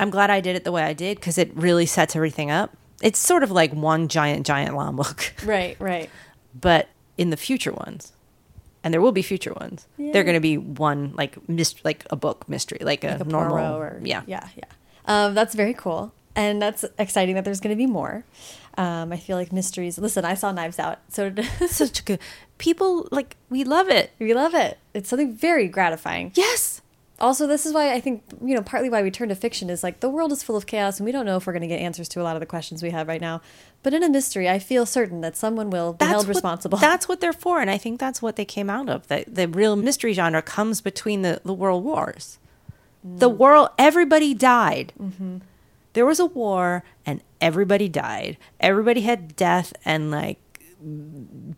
i'm 0.00 0.10
glad 0.10 0.30
i 0.30 0.40
did 0.40 0.54
it 0.56 0.64
the 0.64 0.72
way 0.72 0.82
i 0.82 0.92
did 0.92 1.16
because 1.18 1.38
it 1.38 1.50
really 1.56 1.86
sets 1.86 2.14
everything 2.16 2.50
up 2.50 2.76
it's 3.02 3.18
sort 3.18 3.42
of 3.42 3.50
like 3.50 3.72
one 3.72 4.08
giant 4.08 4.46
giant 4.46 4.74
long 4.76 4.96
book 4.96 5.34
Right, 5.44 5.76
right. 5.80 6.10
but 6.58 6.88
in 7.16 7.30
the 7.30 7.36
future 7.36 7.72
ones 7.72 8.12
and 8.82 8.92
there 8.92 9.00
will 9.00 9.12
be 9.12 9.22
future 9.22 9.52
ones 9.54 9.86
Yeah. 9.96 10.12
they're 10.12 10.24
going 10.24 10.34
to 10.36 10.40
be 10.40 10.58
one 10.58 11.12
like 11.16 11.48
mist 11.48 11.84
like 11.84 12.04
a 12.10 12.16
book 12.16 12.48
mystery 12.48 12.78
like 12.82 13.02
a, 13.04 13.12
Like 13.12 13.20
a 13.20 13.24
normal 13.24 13.76
or, 13.76 14.00
yeah 14.04 14.22
Yeah, 14.26 14.46
yeah. 14.56 14.64
Um, 15.06 15.34
that's 15.34 15.54
very 15.54 15.74
cool. 15.74 16.12
And 16.36 16.60
that's 16.62 16.84
exciting 16.98 17.34
that 17.36 17.44
there's 17.44 17.60
going 17.60 17.76
to 17.76 17.76
be 17.76 17.86
more. 17.86 18.24
Um, 18.78 19.12
I 19.12 19.18
feel 19.18 19.36
like 19.36 19.52
mysteries. 19.52 19.98
Listen, 19.98 20.24
I 20.24 20.34
saw 20.34 20.50
Knives 20.50 20.78
Out, 20.80 20.98
so 21.08 21.30
such 21.68 22.00
a 22.00 22.02
good 22.02 22.18
people 22.58 23.08
like 23.10 23.36
we 23.50 23.64
love 23.64 23.88
it 23.88 24.12
We 24.18 24.32
love 24.34 24.54
it. 24.54 24.78
It's 24.94 25.08
something 25.08 25.34
very 25.34 25.68
gratifying. 25.68 26.32
yes 26.34 26.80
Also, 27.20 27.46
this 27.46 27.64
is 27.64 27.72
why 27.72 27.92
I 27.92 28.00
think, 28.00 28.22
you 28.44 28.54
know, 28.56 28.62
partly 28.62 28.90
why 28.90 29.02
we 29.02 29.10
turn 29.10 29.28
to 29.28 29.34
fiction 29.36 29.70
is 29.70 29.82
like 29.82 30.00
the 30.00 30.08
world 30.10 30.32
is 30.32 30.42
full 30.42 30.56
of 30.56 30.66
chaos 30.66 30.98
and 30.98 31.04
we 31.06 31.12
don't 31.12 31.26
know 31.26 31.36
if 31.36 31.46
we're 31.46 31.52
going 31.52 31.68
to 31.68 31.74
get 31.74 31.80
answers 31.80 32.08
to 32.10 32.20
a 32.20 32.24
lot 32.24 32.36
of 32.36 32.40
the 32.40 32.46
questions 32.46 32.82
we 32.82 32.90
have 32.90 33.06
right 33.08 33.20
now. 33.20 33.40
But 33.84 33.94
in 33.94 34.02
a 34.02 34.08
mystery, 34.08 34.48
I 34.48 34.58
feel 34.58 34.84
certain 34.86 35.20
that 35.20 35.36
someone 35.36 35.68
will 35.70 35.92
be 35.92 36.04
held 36.06 36.26
what- 36.26 36.34
responsible. 36.34 36.78
that's 36.88 37.06
what 37.08 37.20
they're 37.20 37.32
for, 37.46 37.60
and 37.60 37.70
I 37.70 37.78
think 37.78 38.00
that's 38.00 38.20
what 38.22 38.34
they 38.36 38.44
came 38.44 38.68
out 38.70 38.88
of. 38.88 39.06
The 39.08 39.24
the 39.28 39.46
real 39.46 39.76
mystery 39.76 40.12
genre 40.14 40.42
comes 40.42 40.80
between 40.80 41.22
the 41.22 41.40
the 41.44 41.52
world 41.54 41.84
wars. 41.84 42.38
The 43.04 43.28
Mm. 43.30 43.36
world, 43.36 43.68
everybody 43.78 44.32
died. 44.34 44.92
Mm-hmm. 44.98 45.36
There 45.92 46.06
was 46.06 46.18
a 46.18 46.26
war, 46.26 46.82
and 47.06 47.20
everybody 47.40 47.88
died. 47.88 48.38
Everybody 48.58 49.02
had 49.02 49.36
death 49.36 49.72
and 49.84 50.10
like 50.10 50.38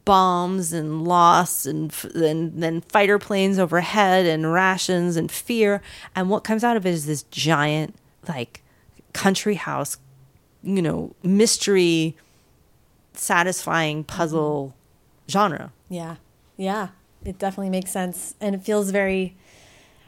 bombs 0.04 0.72
and 0.72 1.04
loss 1.04 1.66
and 1.66 1.92
and 2.14 2.62
then 2.62 2.80
fighter 2.82 3.18
planes 3.18 3.58
overhead 3.58 4.24
and 4.26 4.52
rations 4.52 5.16
and 5.16 5.30
fear. 5.30 5.82
And 6.14 6.30
what 6.30 6.44
comes 6.44 6.62
out 6.62 6.76
of 6.76 6.86
it 6.86 6.90
is 6.90 7.06
this 7.06 7.24
giant 7.24 7.96
like 8.28 8.62
country 9.12 9.54
house, 9.54 9.98
you 10.62 10.80
know, 10.82 11.14
mystery 11.22 12.16
satisfying 13.14 14.04
puzzle 14.04 14.74
genre. 15.28 15.72
yeah. 15.88 16.16
Yeah. 16.56 16.88
It 17.24 17.38
definitely 17.38 17.70
makes 17.70 17.90
sense. 17.90 18.34
And 18.40 18.54
it 18.54 18.62
feels 18.62 18.90
very, 18.90 19.36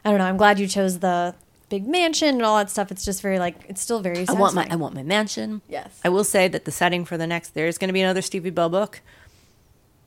I 0.05 0.11
don't 0.11 0.19
know, 0.19 0.25
I'm 0.27 0.37
glad 0.37 0.59
you 0.59 0.67
chose 0.69 1.01
the 1.01 1.35
big 1.69 1.87
mansion 1.87 2.37
and 2.37 2.43
all 2.43 2.57
that 2.57 2.71
stuff. 2.71 2.91
It's 2.91 3.05
just 3.05 3.23
very 3.23 3.39
like, 3.39 3.57
it's 3.69 3.81
still 3.81 4.01
very 4.01 4.27
I 4.29 4.33
want 4.33 4.55
my 4.55 4.67
I 4.71 4.77
want 4.77 4.95
my 4.95 5.03
mansion. 5.03 5.63
Yes. 5.69 6.01
I 6.05 6.09
will 6.09 6.25
say 6.25 6.49
that 6.49 6.65
the 6.65 6.71
setting 6.73 7.05
for 7.05 7.17
the 7.17 7.27
next 7.27 7.55
there 7.55 7.67
is 7.67 7.79
going 7.79 7.89
to 7.89 7.93
be 7.93 8.01
another 8.01 8.23
Stevie 8.23 8.51
Bell 8.51 8.69
book. 8.69 9.01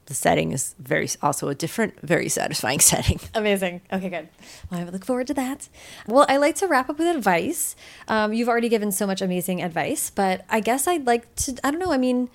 The 0.07 0.15
setting 0.15 0.51
is 0.51 0.75
very 0.77 1.07
also 1.21 1.47
a 1.47 1.55
different, 1.55 2.01
very 2.01 2.27
satisfying 2.27 2.79
setting. 2.91 3.19
Amazing. 3.33 3.81
Okay, 3.93 4.09
good. 4.09 4.27
Well, 4.69 4.81
I 4.81 4.83
look 4.83 5.05
forward 5.05 5.27
to 5.27 5.33
that. 5.35 5.69
Well, 6.07 6.25
I 6.27 6.37
like 6.37 6.55
to 6.55 6.67
wrap 6.67 6.89
up 6.89 6.97
with 6.97 7.07
advice. 7.07 7.75
Um, 8.07 8.33
you've 8.33 8.49
already 8.49 8.67
given 8.67 8.91
so 8.91 9.07
much 9.07 9.21
amazing 9.21 9.61
advice, 9.61 10.09
but 10.09 10.43
I 10.49 10.59
guess 10.59 10.87
I'd 10.87 11.05
like 11.05 11.33
to, 11.35 11.55
I 11.63 11.71
don't 11.71 11.79
know, 11.79 11.93
I 11.93 11.97
mean, 11.97 12.29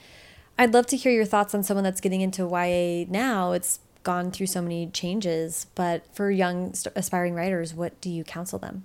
I'd 0.59 0.73
love 0.73 0.87
to 0.87 0.97
hear 0.97 1.13
your 1.13 1.27
thoughts 1.27 1.55
on 1.55 1.63
someone 1.63 1.85
that's 1.85 2.01
getting 2.01 2.23
into 2.23 2.49
YA 2.49 3.05
now. 3.11 3.53
It's 3.53 3.81
gone 4.05 4.31
through 4.31 4.47
so 4.47 4.63
many 4.63 4.87
changes, 4.87 5.67
but 5.75 6.07
for 6.15 6.31
young 6.31 6.73
aspiring 6.95 7.35
writers, 7.35 7.75
what 7.75 8.01
do 8.01 8.09
you 8.09 8.25
counsel 8.25 8.59
them? 8.59 8.85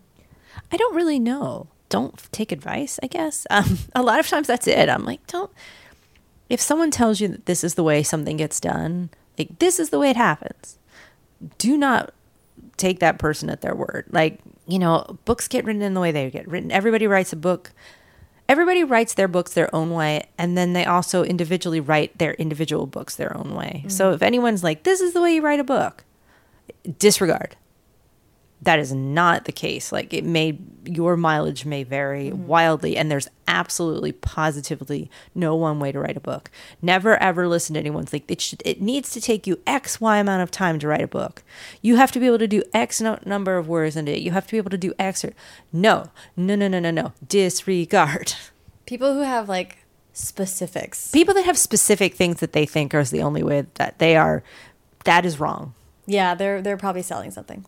I 0.71 0.77
don't 0.77 0.95
really 0.95 1.19
know. 1.19 1.67
Don't 1.89 2.17
take 2.31 2.51
advice, 2.51 2.99
I 3.03 3.07
guess. 3.07 3.45
Um, 3.51 3.79
a 3.95 4.01
lot 4.01 4.19
of 4.19 4.27
times 4.27 4.47
that's 4.47 4.67
it. 4.67 4.89
I'm 4.89 5.05
like, 5.05 5.25
don't. 5.27 5.51
If 6.49 6.61
someone 6.61 6.91
tells 6.91 7.19
you 7.19 7.27
that 7.29 7.45
this 7.45 7.63
is 7.63 7.75
the 7.75 7.83
way 7.83 8.03
something 8.03 8.37
gets 8.37 8.59
done, 8.59 9.09
like 9.37 9.59
this 9.59 9.79
is 9.79 9.89
the 9.89 9.99
way 9.99 10.09
it 10.09 10.17
happens, 10.17 10.77
do 11.57 11.77
not 11.77 12.13
take 12.77 12.99
that 12.99 13.19
person 13.19 13.49
at 13.49 13.61
their 13.61 13.75
word. 13.75 14.05
Like, 14.09 14.39
you 14.67 14.79
know, 14.79 15.17
books 15.25 15.47
get 15.47 15.65
written 15.65 15.81
in 15.81 15.93
the 15.93 16.01
way 16.01 16.11
they 16.11 16.29
get 16.29 16.47
written. 16.47 16.71
Everybody 16.71 17.07
writes 17.07 17.31
a 17.33 17.37
book. 17.37 17.71
Everybody 18.49 18.83
writes 18.83 19.13
their 19.13 19.29
books 19.29 19.53
their 19.53 19.73
own 19.73 19.91
way, 19.91 20.27
and 20.37 20.57
then 20.57 20.73
they 20.73 20.83
also 20.83 21.23
individually 21.23 21.79
write 21.79 22.17
their 22.17 22.33
individual 22.33 22.85
books 22.85 23.15
their 23.15 23.35
own 23.37 23.55
way. 23.55 23.85
So 23.87 24.11
if 24.11 24.21
anyone's 24.21 24.61
like, 24.61 24.83
this 24.83 24.99
is 24.99 25.13
the 25.13 25.21
way 25.21 25.35
you 25.35 25.41
write 25.41 25.61
a 25.61 25.63
book, 25.63 26.03
disregard 26.99 27.55
that 28.61 28.79
is 28.79 28.93
not 28.93 29.45
the 29.45 29.51
case. 29.51 29.91
Like 29.91 30.13
it 30.13 30.23
may, 30.23 30.59
your 30.85 31.17
mileage 31.17 31.65
may 31.65 31.83
vary 31.83 32.29
Mm-hmm. 32.29 32.47
wildly, 32.47 32.97
and 32.97 33.09
there's 33.09 33.27
absolutely, 33.47 34.11
positively 34.11 35.09
no 35.35 35.55
one 35.55 35.79
way 35.79 35.91
to 35.91 35.99
write 35.99 36.15
a 36.15 36.21
book. 36.21 36.49
Never 36.81 37.17
ever 37.21 37.47
listen 37.47 37.73
to 37.73 37.79
anyone's 37.79 38.13
like 38.13 38.29
it 38.29 38.39
should. 38.39 38.61
It 38.65 38.81
needs 38.81 39.09
to 39.11 39.21
take 39.21 39.47
you 39.47 39.59
X 39.65 39.99
Y 39.99 40.17
amount 40.17 40.43
of 40.43 40.51
time 40.51 40.79
to 40.79 40.87
write 40.87 41.01
a 41.01 41.07
book. 41.07 41.43
You 41.81 41.95
have 41.95 42.11
to 42.13 42.19
be 42.19 42.27
able 42.27 42.39
to 42.39 42.47
do 42.47 42.63
X 42.73 43.01
no, 43.01 43.19
number 43.25 43.57
of 43.57 43.67
words 43.67 43.95
in 43.95 44.07
it. 44.07 44.19
You 44.19 44.31
have 44.31 44.45
to 44.47 44.51
be 44.51 44.57
able 44.57 44.69
to 44.69 44.77
do 44.77 44.93
X 44.99 45.25
or 45.25 45.33
no, 45.73 46.11
no, 46.37 46.55
no, 46.55 46.67
no, 46.67 46.79
no, 46.79 46.91
no. 46.91 47.13
Disregard. 47.27 48.33
People 48.85 49.13
who 49.13 49.21
have 49.21 49.49
like 49.49 49.79
specifics. 50.13 51.11
People 51.11 51.33
that 51.33 51.45
have 51.45 51.57
specific 51.57 52.15
things 52.15 52.39
that 52.39 52.53
they 52.53 52.65
think 52.65 52.93
are 52.93 53.03
the 53.03 53.21
only 53.21 53.43
way 53.43 53.65
that 53.75 53.99
they 53.99 54.15
are, 54.15 54.43
that 55.05 55.25
is 55.25 55.39
wrong. 55.39 55.73
Yeah, 56.05 56.35
they're 56.35 56.61
they're 56.61 56.77
probably 56.77 57.01
selling 57.01 57.31
something. 57.31 57.65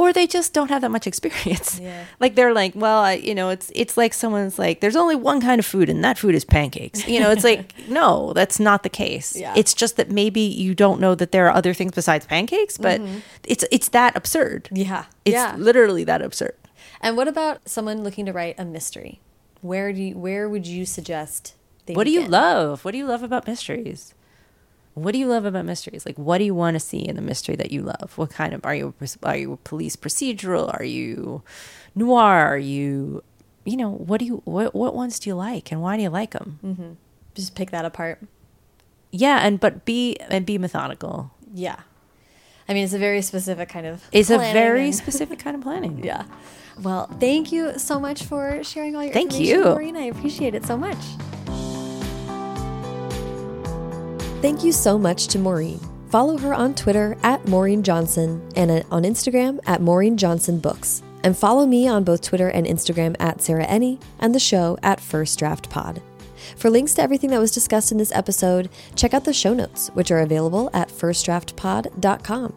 Or 0.00 0.14
they 0.14 0.26
just 0.26 0.54
don't 0.54 0.70
have 0.70 0.80
that 0.80 0.90
much 0.90 1.06
experience. 1.06 1.78
Yeah. 1.78 2.06
Like 2.20 2.34
they're 2.34 2.54
like, 2.54 2.72
well, 2.74 3.00
I, 3.00 3.14
you 3.14 3.34
know, 3.34 3.50
it's 3.50 3.70
it's 3.74 3.96
like 3.96 4.14
someone's 4.14 4.58
like, 4.58 4.80
there's 4.80 4.96
only 4.96 5.16
one 5.16 5.40
kind 5.40 5.58
of 5.58 5.66
food, 5.66 5.88
and 5.88 6.02
that 6.04 6.18
food 6.18 6.34
is 6.34 6.44
pancakes. 6.44 7.06
You 7.06 7.20
know, 7.20 7.30
it's 7.30 7.44
like, 7.44 7.74
no, 7.88 8.32
that's 8.32 8.58
not 8.58 8.82
the 8.82 8.88
case. 8.88 9.36
Yeah. 9.36 9.52
It's 9.56 9.74
just 9.74 9.96
that 9.96 10.10
maybe 10.10 10.40
you 10.40 10.74
don't 10.74 11.00
know 11.00 11.14
that 11.14 11.32
there 11.32 11.46
are 11.46 11.54
other 11.54 11.74
things 11.74 11.92
besides 11.92 12.26
pancakes, 12.26 12.78
but 12.78 13.00
mm-hmm. 13.00 13.18
it's 13.44 13.64
it's 13.70 13.90
that 13.90 14.16
absurd. 14.16 14.68
Yeah. 14.72 15.04
It's 15.24 15.34
yeah. 15.34 15.54
literally 15.56 16.04
that 16.04 16.22
absurd. 16.22 16.56
And 17.00 17.16
what 17.16 17.28
about 17.28 17.68
someone 17.68 18.02
looking 18.02 18.26
to 18.26 18.32
write 18.32 18.56
a 18.58 18.64
mystery? 18.64 19.20
Where 19.60 19.92
do 19.92 20.02
you, 20.02 20.18
where 20.18 20.48
would 20.48 20.66
you 20.66 20.86
suggest 20.86 21.54
they 21.86 21.94
What 21.94 22.04
do 22.04 22.10
you 22.10 22.20
begin? 22.20 22.32
love? 22.32 22.84
What 22.84 22.92
do 22.92 22.98
you 22.98 23.06
love 23.06 23.22
about 23.22 23.46
mysteries? 23.46 24.14
What 25.02 25.12
do 25.12 25.18
you 25.18 25.26
love 25.26 25.44
about 25.44 25.64
mysteries? 25.64 26.04
Like, 26.06 26.18
what 26.18 26.38
do 26.38 26.44
you 26.44 26.54
want 26.54 26.74
to 26.74 26.80
see 26.80 26.98
in 26.98 27.16
the 27.16 27.22
mystery 27.22 27.56
that 27.56 27.70
you 27.72 27.82
love? 27.82 28.12
What 28.16 28.30
kind 28.30 28.52
of 28.54 28.64
are 28.64 28.74
you? 28.74 28.94
Are 29.22 29.36
you 29.36 29.52
a 29.52 29.56
police 29.56 29.96
procedural? 29.96 30.72
Are 30.78 30.84
you 30.84 31.42
noir? 31.94 32.46
Are 32.46 32.58
you, 32.58 33.22
you 33.64 33.76
know, 33.76 33.90
what 33.90 34.18
do 34.20 34.26
you 34.26 34.42
what 34.44 34.74
what 34.74 34.94
ones 34.94 35.18
do 35.18 35.30
you 35.30 35.34
like 35.36 35.72
and 35.72 35.80
why 35.82 35.96
do 35.96 36.02
you 36.02 36.10
like 36.10 36.32
them? 36.32 36.58
Mm-hmm. 36.64 36.90
Just 37.34 37.54
pick 37.54 37.70
that 37.70 37.84
apart. 37.84 38.20
Yeah, 39.10 39.38
and 39.44 39.58
but 39.58 39.84
be 39.84 40.16
and 40.28 40.44
be 40.46 40.58
methodical. 40.58 41.30
Yeah. 41.54 41.76
I 42.68 42.74
mean, 42.74 42.84
it's 42.84 42.92
a 42.92 42.98
very 42.98 43.22
specific 43.22 43.68
kind 43.68 43.86
of. 43.86 44.04
It's 44.12 44.30
a 44.30 44.38
very 44.38 44.84
and- 44.86 44.94
specific 44.94 45.38
kind 45.40 45.56
of 45.56 45.62
planning. 45.62 46.04
Yeah. 46.10 46.24
Well, 46.80 47.08
thank 47.20 47.52
you 47.52 47.78
so 47.78 48.00
much 48.00 48.22
for 48.22 48.62
sharing 48.64 48.96
all 48.96 49.04
your 49.04 49.12
Thank 49.12 49.38
you. 49.38 49.64
Maureen. 49.64 49.96
I 49.96 50.04
appreciate 50.04 50.54
it 50.54 50.64
so 50.64 50.78
much. 50.78 50.96
Thank 54.40 54.64
you 54.64 54.72
so 54.72 54.98
much 54.98 55.26
to 55.28 55.38
Maureen. 55.38 55.78
Follow 56.08 56.38
her 56.38 56.54
on 56.54 56.74
Twitter 56.74 57.14
at 57.22 57.46
Maureen 57.46 57.82
Johnson 57.82 58.42
and 58.56 58.70
on 58.90 59.02
Instagram 59.02 59.60
at 59.66 59.82
Maureen 59.82 60.16
Johnson 60.16 60.58
Books. 60.58 61.02
And 61.22 61.36
follow 61.36 61.66
me 61.66 61.86
on 61.86 62.04
both 62.04 62.22
Twitter 62.22 62.48
and 62.48 62.66
Instagram 62.66 63.14
at 63.20 63.42
Sarah 63.42 63.66
Enni 63.66 64.00
and 64.18 64.34
the 64.34 64.40
show 64.40 64.78
at 64.82 64.98
First 64.98 65.38
Draft 65.38 65.68
Pod. 65.68 66.00
For 66.56 66.70
links 66.70 66.94
to 66.94 67.02
everything 67.02 67.28
that 67.30 67.38
was 67.38 67.50
discussed 67.50 67.92
in 67.92 67.98
this 67.98 68.12
episode, 68.12 68.70
check 68.96 69.12
out 69.12 69.24
the 69.24 69.34
show 69.34 69.52
notes, 69.52 69.88
which 69.92 70.10
are 70.10 70.20
available 70.20 70.70
at 70.72 70.88
firstdraftpod.com. 70.88 72.54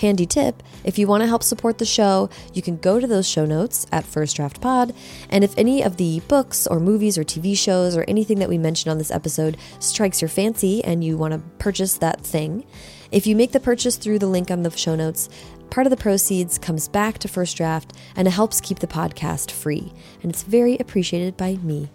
Handy 0.00 0.26
tip 0.26 0.62
if 0.82 0.98
you 0.98 1.06
want 1.06 1.22
to 1.22 1.26
help 1.26 1.42
support 1.42 1.78
the 1.78 1.84
show, 1.84 2.30
you 2.54 2.62
can 2.62 2.78
go 2.78 2.98
to 2.98 3.06
those 3.06 3.28
show 3.28 3.44
notes 3.44 3.86
at 3.92 4.04
First 4.04 4.36
Draft 4.36 4.60
Pod. 4.60 4.94
And 5.28 5.44
if 5.44 5.56
any 5.58 5.82
of 5.82 5.98
the 5.98 6.20
books 6.20 6.66
or 6.66 6.80
movies 6.80 7.18
or 7.18 7.24
TV 7.24 7.56
shows 7.56 7.96
or 7.96 8.04
anything 8.08 8.38
that 8.38 8.48
we 8.48 8.58
mentioned 8.58 8.90
on 8.90 8.98
this 8.98 9.10
episode 9.10 9.56
strikes 9.78 10.22
your 10.22 10.28
fancy 10.28 10.82
and 10.84 11.04
you 11.04 11.18
want 11.18 11.34
to 11.34 11.40
purchase 11.58 11.98
that 11.98 12.22
thing, 12.22 12.64
if 13.12 13.26
you 13.26 13.36
make 13.36 13.52
the 13.52 13.60
purchase 13.60 13.96
through 13.96 14.20
the 14.20 14.26
link 14.26 14.50
on 14.50 14.62
the 14.62 14.70
show 14.70 14.94
notes, 14.94 15.28
part 15.68 15.86
of 15.86 15.90
the 15.90 15.96
proceeds 15.96 16.58
comes 16.58 16.88
back 16.88 17.18
to 17.18 17.28
First 17.28 17.56
Draft 17.56 17.92
and 18.16 18.26
it 18.26 18.32
helps 18.32 18.60
keep 18.60 18.78
the 18.78 18.86
podcast 18.86 19.50
free. 19.50 19.92
And 20.22 20.32
it's 20.32 20.42
very 20.42 20.78
appreciated 20.78 21.36
by 21.36 21.56
me. 21.56 21.90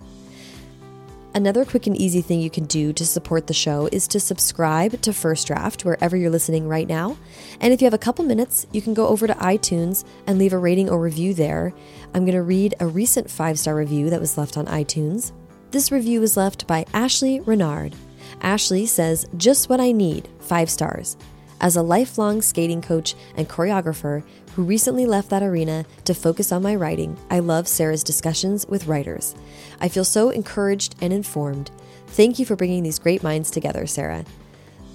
Another 1.36 1.66
quick 1.66 1.86
and 1.86 1.98
easy 1.98 2.22
thing 2.22 2.40
you 2.40 2.50
can 2.50 2.64
do 2.64 2.94
to 2.94 3.06
support 3.06 3.48
the 3.48 3.54
show 3.54 3.90
is 3.92 4.08
to 4.08 4.22
subscribe 4.22 5.02
to 5.02 5.12
First 5.12 5.48
Draft 5.48 5.84
wherever 5.84 6.16
you're 6.16 6.30
listening 6.30 6.66
right 6.66 6.88
now. 6.88 7.18
And 7.60 7.74
if 7.74 7.82
you 7.82 7.86
have 7.88 7.94
a 7.94 7.98
couple 7.98 8.24
minutes, 8.24 8.66
you 8.72 8.82
can 8.82 8.94
go 8.94 9.10
over 9.10 9.28
to 9.28 9.34
iTunes 9.34 10.06
and 10.28 10.38
leave 10.38 10.54
a 10.54 10.58
rating 10.58 10.90
or 10.90 10.98
review 10.98 11.34
there. 11.34 11.74
I'm 12.14 12.24
going 12.24 12.36
to 12.36 12.42
read 12.42 12.76
a 12.80 12.88
recent 12.88 13.30
five 13.30 13.60
star 13.60 13.76
review 13.76 14.10
that 14.12 14.22
was 14.22 14.38
left 14.38 14.56
on 14.56 14.66
iTunes. 14.68 15.34
This 15.72 15.92
review 15.92 16.22
was 16.22 16.38
left 16.38 16.68
by 16.68 16.86
Ashley 16.94 17.42
Renard. 17.42 17.98
Ashley 18.40 18.86
says, 18.86 19.26
Just 19.36 19.68
what 19.68 19.82
I 19.82 19.92
need, 19.92 20.30
five 20.40 20.70
stars. 20.70 21.18
As 21.60 21.76
a 21.76 21.82
lifelong 21.82 22.42
skating 22.42 22.82
coach 22.82 23.14
and 23.36 23.50
choreographer 23.50 24.24
who 24.56 24.64
recently 24.64 25.06
left 25.06 25.30
that 25.30 25.44
arena 25.44 25.86
to 26.06 26.14
focus 26.14 26.54
on 26.54 26.64
my 26.64 26.76
writing, 26.76 27.18
I 27.30 27.40
love 27.40 27.68
Sarah's 27.68 28.04
discussions 28.04 28.66
with 28.68 28.88
writers. 28.88 29.36
I 29.82 29.90
feel 29.90 30.06
so 30.06 30.30
encouraged 30.30 30.96
and 31.02 31.12
informed. 31.12 31.72
Thank 32.08 32.40
you 32.40 32.46
for 32.46 32.56
bringing 32.56 32.82
these 32.82 33.00
great 33.00 33.22
minds 33.22 33.52
together, 33.52 33.86
Sarah. 33.86 34.24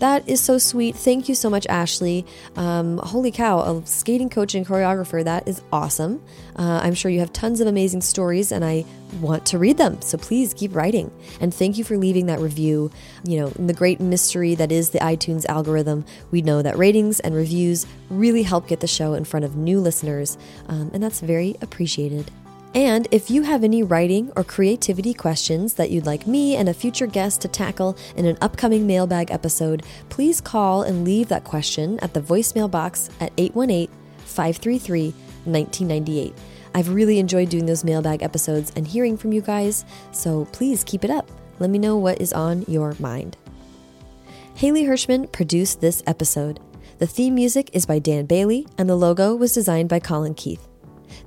That 0.01 0.27
is 0.27 0.41
so 0.41 0.57
sweet. 0.57 0.97
Thank 0.97 1.29
you 1.29 1.35
so 1.35 1.51
much, 1.51 1.67
Ashley. 1.67 2.25
Um, 2.57 2.97
holy 2.99 3.31
cow, 3.31 3.61
a 3.61 3.87
skating 3.87 4.31
coach 4.31 4.55
and 4.55 4.67
choreographer. 4.67 5.23
That 5.23 5.47
is 5.47 5.61
awesome. 5.71 6.23
Uh, 6.57 6.81
I'm 6.83 6.95
sure 6.95 7.11
you 7.11 7.21
have 7.21 7.35
tons 7.35 7.61
of 7.61 7.67
amazing 7.67 8.01
stories, 8.01 8.51
and 8.51 8.65
I 8.65 8.87
want 9.21 9.45
to 9.47 9.59
read 9.59 9.77
them. 9.77 10.01
So 10.01 10.17
please 10.17 10.55
keep 10.55 10.75
writing. 10.75 11.13
And 11.39 11.53
thank 11.53 11.77
you 11.77 11.85
for 11.85 11.99
leaving 11.99 12.27
that 12.27 12.41
review. 12.41 12.91
You 13.25 13.41
know, 13.41 13.53
in 13.59 13.67
the 13.67 13.75
great 13.75 14.01
mystery 14.01 14.55
that 14.55 14.73
is 14.73 14.89
the 14.91 15.01
iTunes 15.01 15.45
algorithm, 15.47 16.07
we 16.31 16.41
know 16.41 16.63
that 16.63 16.79
ratings 16.79 17.21
and 17.21 17.35
reviews 17.35 17.87
really 18.09 18.43
help 18.43 18.69
get 18.69 18.81
the 18.81 18.87
show 18.87 19.13
in 19.13 19.25
front 19.25 19.45
of 19.45 19.55
new 19.55 19.81
listeners, 19.81 20.39
um, 20.69 20.91
and 20.95 21.03
that's 21.03 21.21
very 21.21 21.57
appreciated. 21.61 22.31
And 22.75 23.09
if 23.11 23.31
you 23.31 23.43
have 23.43 23.65
any 23.65 23.83
writing 23.83 24.31
or 24.37 24.45
creativity 24.45 25.13
questions 25.13 25.75
that 25.75 25.91
you'd 25.91 26.07
like 26.07 26.29
me 26.29 26.55
and 26.55 26.69
a 26.69 26.75
future 26.75 27.09
guest 27.09 27.41
to 27.41 27.49
tackle 27.49 27.97
in 28.17 28.27
an 28.27 28.39
upcoming 28.41 28.87
mailbag 28.87 29.33
episode, 29.33 29.83
please 30.09 30.41
call 30.41 30.83
and 30.83 31.05
leave 31.05 31.29
that 31.29 31.43
question 31.43 31.99
at 31.99 32.15
the 32.15 32.21
voicemail 32.21 32.71
box 32.71 33.11
at 33.19 33.33
818 33.37 33.89
533 34.25 35.11
1998. 35.45 36.35
I've 36.73 36.95
really 36.95 37.19
enjoyed 37.19 37.49
doing 37.49 37.67
those 37.67 37.83
mailbag 37.83 38.23
episodes 38.23 38.73
and 38.77 38.87
hearing 38.87 39.17
from 39.17 39.33
you 39.33 39.41
guys, 39.41 39.85
so 40.13 40.45
please 40.53 40.85
keep 40.85 41.05
it 41.05 41.11
up. 41.11 41.29
Let 41.59 41.71
me 41.71 41.79
know 41.79 41.97
what 41.97 42.21
is 42.21 42.33
on 42.33 42.65
your 42.69 42.95
mind. 43.01 43.37
Haley 44.55 44.85
Hirschman 44.85 45.33
produced 45.33 45.81
this 45.81 46.05
episode. 46.07 46.61
The 46.99 47.07
theme 47.09 47.35
music 47.35 47.71
is 47.73 47.87
by 47.87 47.99
Dan 47.99 48.27
Bailey, 48.27 48.69
and 48.79 48.89
the 48.89 48.95
logo 48.95 49.35
was 49.35 49.53
designed 49.55 49.89
by 49.89 49.99
Colin 49.99 50.35
Keith. 50.35 50.70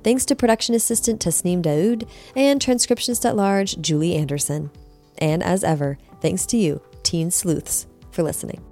Thanks 0.04 0.26
to 0.26 0.36
production 0.36 0.74
assistant 0.74 1.20
Tasneem 1.20 1.62
Daoud 1.62 2.06
and 2.36 2.60
transcriptionist 2.60 3.24
at 3.24 3.36
large 3.36 3.80
Julie 3.80 4.14
Anderson. 4.14 4.70
And 5.16 5.42
as 5.42 5.64
ever, 5.64 5.96
thanks 6.20 6.44
to 6.46 6.58
you, 6.58 6.82
Teen 7.02 7.30
Sleuths, 7.30 7.86
for 8.10 8.22
listening. 8.22 8.62